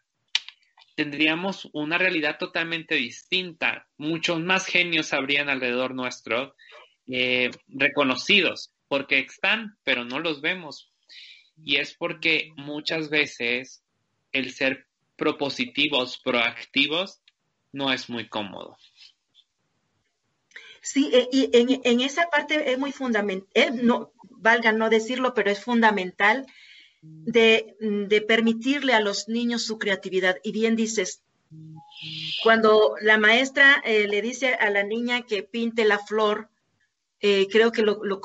Tendríamos 0.95 1.67
una 1.73 1.97
realidad 1.97 2.37
totalmente 2.37 2.95
distinta. 2.95 3.87
Muchos 3.97 4.39
más 4.39 4.65
genios 4.65 5.13
habrían 5.13 5.49
alrededor 5.49 5.93
nuestro, 5.93 6.55
eh, 7.07 7.49
reconocidos, 7.67 8.73
porque 8.87 9.19
están, 9.19 9.77
pero 9.83 10.05
no 10.05 10.19
los 10.19 10.41
vemos 10.41 10.91
y 11.63 11.77
es 11.77 11.93
porque 11.93 12.51
muchas 12.55 13.09
veces 13.09 13.83
el 14.31 14.53
ser 14.53 14.87
propositivos, 15.15 16.17
proactivos, 16.17 17.21
no 17.71 17.91
es 17.91 18.09
muy 18.09 18.29
cómodo. 18.29 18.77
Sí, 20.81 21.09
eh, 21.11 21.27
y 21.31 21.49
en, 21.53 21.99
esa 21.99 22.29
parte 22.29 22.71
es 22.71 22.79
muy 22.79 22.93
fundamental, 22.93 23.49
eh, 23.53 23.71
no, 23.71 24.13
valga 24.29 24.71
no 24.71 24.89
decirlo, 24.89 25.33
pero 25.33 25.51
es 25.51 25.59
fundamental 25.59 26.45
de, 27.01 27.75
permitirle 28.27 28.93
a 28.93 29.01
los 29.01 29.27
niños 29.27 29.63
su 29.63 29.77
creatividad. 29.79 30.37
Y 30.43 30.53
bien 30.53 30.75
dices, 30.77 31.23
cuando 32.43 32.95
la 33.01 33.17
maestra 33.17 33.81
eh, 33.83 34.07
le 34.07 34.21
dice 34.21 34.53
a 34.53 34.69
la 34.69 34.83
niña 34.83 35.23
que 35.23 35.43
pinte 35.43 35.83
la 35.83 35.99
flor, 35.99 36.49
creo 37.19 37.71
que 37.71 37.81
lo, 37.81 38.03
lo, 38.03 38.21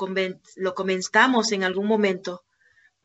lo 0.55 0.75
comentamos 0.75 1.51
en 1.51 1.63
algún 1.63 1.87
momento, 1.87 2.43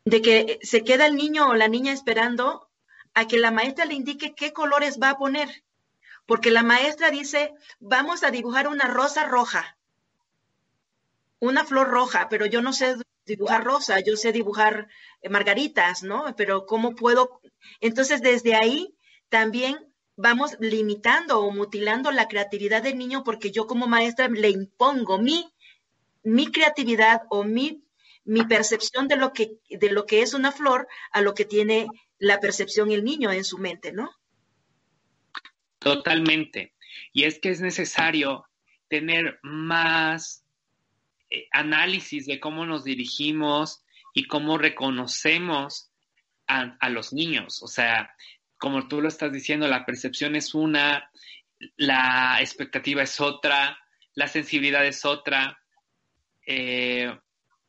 de 0.09 0.23
que 0.23 0.59
se 0.63 0.85
queda 0.85 1.07
el 1.07 1.17
niño 1.17 1.49
o 1.49 1.55
la 1.55 1.69
niña 1.69 1.93
esperando 1.93 2.71
a 3.13 3.27
que 3.27 3.37
la 3.37 3.51
maestra 3.51 3.85
le 3.85 3.95
indique 3.95 4.35
qué 4.35 4.53
colores 4.53 4.99
va 5.03 5.11
a 5.11 5.19
poner. 5.19 5.65
Porque 6.25 6.51
la 6.51 6.63
maestra 6.63 7.11
dice, 7.11 7.53
vamos 7.79 8.23
a 8.23 8.31
dibujar 8.31 8.69
una 8.69 8.87
rosa 8.87 9.27
roja, 9.27 9.77
una 11.41 11.65
flor 11.65 11.89
roja, 11.89 12.29
pero 12.29 12.47
yo 12.47 12.63
no 12.63 12.73
sé 12.73 12.97
dibujar 13.27 13.65
rosa, 13.65 14.01
yo 14.01 14.17
sé 14.17 14.33
dibujar 14.33 14.89
eh, 15.21 15.29
margaritas, 15.29 16.03
¿no? 16.03 16.35
Pero 16.37 16.65
¿cómo 16.65 16.95
puedo? 16.95 17.41
Entonces, 17.81 18.23
desde 18.23 18.55
ahí 18.55 18.95
también 19.29 19.93
vamos 20.17 20.57
limitando 20.59 21.41
o 21.41 21.51
mutilando 21.51 22.11
la 22.11 22.29
creatividad 22.29 22.83
del 22.83 22.99
niño 22.99 23.25
porque 23.25 23.51
yo 23.51 23.67
como 23.67 23.87
maestra 23.87 24.29
le 24.29 24.49
impongo 24.49 25.19
mi, 25.19 25.53
mi 26.23 26.51
creatividad 26.51 27.23
o 27.29 27.45
mi 27.45 27.85
mi 28.29 28.45
percepción 28.45 29.09
de 29.09 29.17
lo 29.17 29.33
que, 29.33 29.57
de 29.71 29.91
lo 29.91 30.05
que 30.05 30.21
es 30.21 30.35
una 30.35 30.53
flor 30.53 30.87
a 31.13 31.23
lo 31.23 31.33
que 31.33 31.47
tiene 31.47 31.87
la 32.19 32.41
percepción 32.41 32.93
el 32.93 33.03
niño 33.03 33.33
en 33.33 33.43
su 33.43 33.57
mente, 33.57 33.91
¿no? 33.91 34.11
Totalmente. 35.79 36.75
Y 37.15 37.25
es 37.25 37.41
que 37.41 37.49
es 37.49 37.63
necesario 37.63 38.45
tener 38.89 39.39
más 39.43 40.45
eh, 41.31 41.49
análisis 41.53 42.27
de 42.27 42.39
cómo 42.39 42.67
nos 42.67 42.85
dirigimos 42.85 43.83
y 44.13 44.27
cómo 44.27 44.59
reconocemos 44.59 45.91
a, 46.47 46.91
los 46.91 47.15
niños. 47.15 47.63
O 47.63 47.67
sea, 47.67 48.15
como 48.59 48.89
tú 48.89 49.01
lo 49.01 49.09
estás 49.09 49.33
diciendo, 49.33 49.69
la 49.69 49.87
percepción 49.87 50.37
es 50.37 50.55
una, 50.55 51.11
la 51.77 52.39
expectativa 52.41 53.03
es 53.03 53.21
otra, 53.21 53.79
la 54.13 54.29
sensibilidad 54.29 54.85
es 54.85 55.07
otra. 55.07 55.63
Eh, 56.47 57.11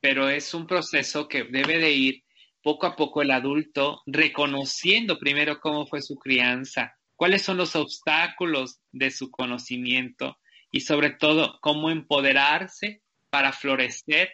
pero 0.02 0.30
es 0.30 0.54
un 0.54 0.68
proceso 0.68 1.28
que 1.28 1.44
debe 1.44 1.78
de 1.78 1.92
ir 1.92 2.24
poco 2.62 2.88
a 2.88 2.96
poco 2.96 3.22
el 3.22 3.32
adulto 3.32 4.02
reconociendo 4.06 5.18
primero 5.18 5.60
cómo 5.60 5.88
fue 5.88 6.02
su 6.02 6.16
crianza, 6.16 6.98
cuáles 7.16 7.42
son 7.42 7.58
los 7.58 7.76
obstáculos 7.76 8.80
de 8.92 9.12
su 9.12 9.32
conocimiento 9.32 10.38
y 10.72 10.82
sobre 10.82 11.12
todo 11.12 11.60
cómo 11.62 11.90
empoderarse 11.90 13.02
para 13.30 13.52
florecer 13.52 14.32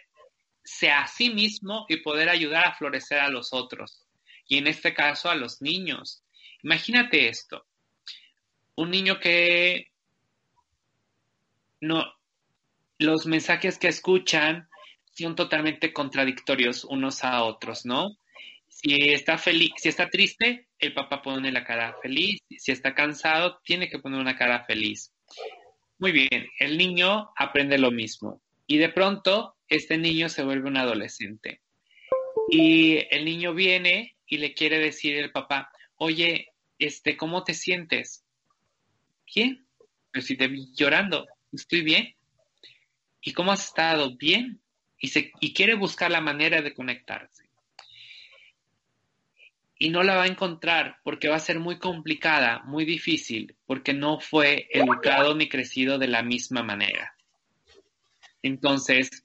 a 0.92 1.06
sí 1.06 1.30
mismo 1.30 1.86
y 1.88 1.98
poder 1.98 2.28
ayudar 2.28 2.66
a 2.66 2.74
florecer 2.74 3.20
a 3.20 3.28
los 3.28 3.52
otros. 3.52 4.04
Y 4.48 4.58
en 4.58 4.66
este 4.66 4.94
caso 4.94 5.30
a 5.30 5.34
los 5.34 5.62
niños. 5.62 6.24
Imagínate 6.62 7.28
esto. 7.28 7.66
Un 8.74 8.90
niño 8.90 9.18
que 9.20 9.92
no, 11.80 12.04
los 12.98 13.26
mensajes 13.26 13.78
que 13.78 13.88
escuchan 13.88 14.68
son 15.24 15.34
totalmente 15.34 15.92
contradictorios 15.92 16.84
unos 16.84 17.24
a 17.24 17.42
otros, 17.44 17.86
¿no? 17.86 18.16
Si 18.68 18.92
está 19.10 19.38
feliz, 19.38 19.72
si 19.76 19.88
está 19.88 20.10
triste, 20.10 20.68
el 20.78 20.92
papá 20.92 21.22
pone 21.22 21.50
la 21.50 21.64
cara 21.64 21.96
feliz. 22.02 22.40
Si 22.58 22.72
está 22.72 22.94
cansado, 22.94 23.58
tiene 23.64 23.88
que 23.88 23.98
poner 23.98 24.20
una 24.20 24.36
cara 24.36 24.64
feliz. 24.64 25.14
Muy 25.98 26.12
bien, 26.12 26.46
el 26.58 26.76
niño 26.76 27.30
aprende 27.36 27.78
lo 27.78 27.90
mismo. 27.90 28.42
Y 28.66 28.76
de 28.76 28.90
pronto, 28.90 29.56
este 29.68 29.96
niño 29.96 30.28
se 30.28 30.44
vuelve 30.44 30.68
un 30.68 30.76
adolescente. 30.76 31.62
Y 32.50 32.98
el 33.10 33.24
niño 33.24 33.54
viene 33.54 34.16
y 34.26 34.36
le 34.38 34.52
quiere 34.52 34.78
decir 34.78 35.22
al 35.22 35.32
papá, 35.32 35.70
oye, 35.96 36.52
este, 36.78 37.16
¿cómo 37.16 37.44
te 37.44 37.54
sientes? 37.54 38.24
Bien, 39.34 39.66
pero 40.10 40.24
si 40.24 40.36
te 40.36 40.48
vi 40.48 40.72
llorando, 40.74 41.26
estoy 41.52 41.82
bien. 41.82 42.14
¿Y 43.22 43.32
cómo 43.32 43.52
has 43.52 43.66
estado? 43.66 44.14
Bien. 44.16 44.60
Y, 44.98 45.52
quiere 45.52 45.74
buscar 45.74 46.10
la 46.10 46.20
manera 46.20 46.62
de 46.62 46.74
conectarse. 46.74 47.44
Y 49.78 49.90
no 49.90 50.02
la 50.02 50.16
va 50.16 50.22
a 50.22 50.28
encontrar 50.28 50.98
porque 51.04 51.28
va 51.28 51.36
a 51.36 51.40
ser 51.40 51.58
muy 51.60 51.78
complicada, 51.78 52.62
muy 52.64 52.84
difícil, 52.84 53.54
porque 53.66 53.92
no 53.92 54.20
fue 54.20 54.68
educado 54.70 55.34
ni 55.34 55.48
crecido 55.48 55.98
de 55.98 56.08
la 56.08 56.22
misma 56.22 56.62
manera. 56.62 57.14
Entonces, 58.42 59.24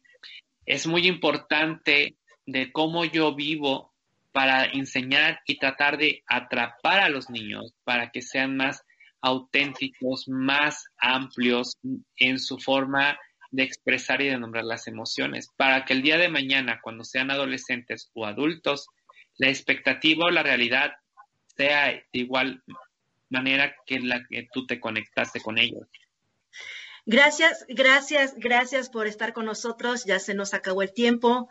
es 0.66 0.88
muy 0.88 1.08
importante 1.08 2.16
de 2.46 2.72
cómo 2.72 3.06
yo 3.06 3.34
vivo 3.34 3.94
para 4.32 4.66
enseñar 4.66 5.42
y 5.46 5.58
tratar 5.58 5.98
de 5.98 6.24
atrapar 6.28 7.00
a 7.00 7.10
los 7.10 7.30
niños 7.30 7.74
para 7.84 8.12
que 8.12 8.22
sean 8.22 8.58
más 8.58 8.84
auténticos, 9.22 10.28
más 10.28 10.86
amplios 10.98 11.78
en 12.18 12.40
su 12.40 12.58
forma 12.58 13.18
de 13.52 13.64
expresar 13.64 14.22
y 14.22 14.30
de 14.30 14.40
nombrar 14.40 14.64
las 14.64 14.88
emociones, 14.88 15.50
para 15.58 15.86
que 15.86 15.94
el 15.94 16.02
día 16.02 16.18
de 16.18 16.30
mañana, 16.30 16.80
cuando 16.82 17.04
sean 17.04 17.32
adolescentes 17.32 18.10
o 18.14 18.26
adultos, 18.26 18.88
la 19.38 19.50
expectativa 19.50 20.26
o 20.26 20.32
la 20.32 20.44
realidad 20.44 20.92
sea 21.56 21.88
de 21.88 22.06
igual 22.14 22.64
manera 23.30 23.76
que 23.86 24.00
la 24.00 24.22
que 24.30 24.48
tú 24.54 24.66
te 24.66 24.80
conectaste 24.80 25.42
con 25.42 25.58
ellos. 25.58 25.88
Gracias, 27.06 27.66
gracias, 27.68 28.36
gracias 28.38 28.90
por 28.90 29.08
estar 29.08 29.34
con 29.34 29.46
nosotros. 29.46 30.06
Ya 30.06 30.20
se 30.20 30.34
nos 30.34 30.54
acabó 30.54 30.82
el 30.84 30.94
tiempo, 30.94 31.50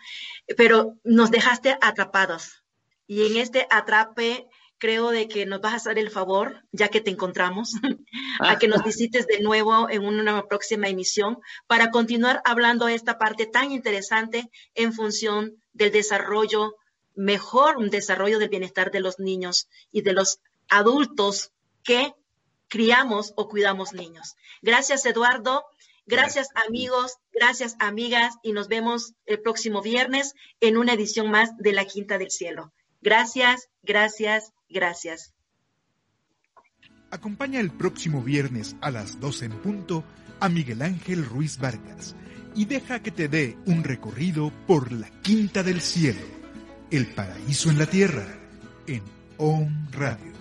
pero 0.57 0.97
nos 1.03 1.31
dejaste 1.31 1.77
atrapados. 1.81 2.63
Y 3.07 3.27
en 3.27 3.37
este 3.37 3.67
atrape 3.71 4.47
creo 4.81 5.11
de 5.11 5.29
que 5.29 5.47
nos 5.47 5.61
vas 5.61 5.75
a 5.75 5.77
hacer 5.77 5.99
el 5.99 6.11
favor, 6.11 6.65
ya 6.73 6.89
que 6.89 7.01
te 7.01 7.11
encontramos, 7.11 7.75
a 8.41 8.59
que 8.59 8.67
nos 8.67 8.83
visites 8.83 9.27
de 9.27 9.41
nuevo 9.41 9.89
en 9.89 10.05
una 10.05 10.47
próxima 10.47 10.89
emisión 10.89 11.39
para 11.69 11.91
continuar 11.91 12.43
hablando 12.45 12.89
esta 12.89 13.19
parte 13.19 13.47
tan 13.47 13.71
interesante 13.71 14.51
en 14.75 14.93
función 14.93 15.63
del 15.75 15.93
desarrollo, 15.93 16.75
mejor 17.15 17.91
desarrollo 17.91 18.39
del 18.39 18.49
bienestar 18.49 18.91
de 18.91 19.01
los 19.01 19.21
niños 19.21 19.69
y 19.93 20.01
de 20.03 20.15
los 20.15 20.41
adultos 20.69 21.53
que 21.85 22.15
criamos 22.69 23.35
o 23.37 23.49
cuidamos 23.49 23.93
niños. 23.93 24.35
Gracias, 24.63 25.05
Eduardo. 25.05 25.65
Gracias, 26.07 26.49
amigos. 26.67 27.19
Gracias, 27.33 27.77
amigas. 27.79 28.35
Y 28.43 28.53
nos 28.53 28.69
vemos 28.69 29.13
el 29.27 29.41
próximo 29.41 29.83
viernes 29.83 30.35
en 30.61 30.79
una 30.79 30.95
edición 30.95 31.31
más 31.31 31.57
de 31.59 31.73
La 31.73 31.85
Quinta 31.85 32.17
del 32.17 32.31
Cielo. 32.31 32.73
Gracias, 33.03 33.69
gracias, 33.83 34.53
gracias. 34.71 35.35
Acompaña 37.11 37.61
el 37.61 37.73
próximo 37.73 38.23
viernes 38.23 38.77
a 38.81 38.91
las 38.91 39.19
12 39.19 39.47
en 39.47 39.53
punto 39.61 40.05
a 40.39 40.49
Miguel 40.49 40.83
Ángel 40.83 41.25
Ruiz 41.25 41.59
Vargas 41.59 42.15
y 42.55 42.65
deja 42.65 43.01
que 43.03 43.11
te 43.11 43.29
dé 43.29 43.57
un 43.67 43.85
recorrido 43.85 44.53
por 44.67 44.93
la 44.93 45.09
Quinta 45.23 45.63
del 45.63 45.81
Cielo, 45.81 46.21
el 46.91 47.07
paraíso 47.09 47.71
en 47.71 47.79
la 47.79 47.87
tierra, 47.87 48.27
en 48.87 49.03
OM 49.39 49.89
Radio. 49.93 50.40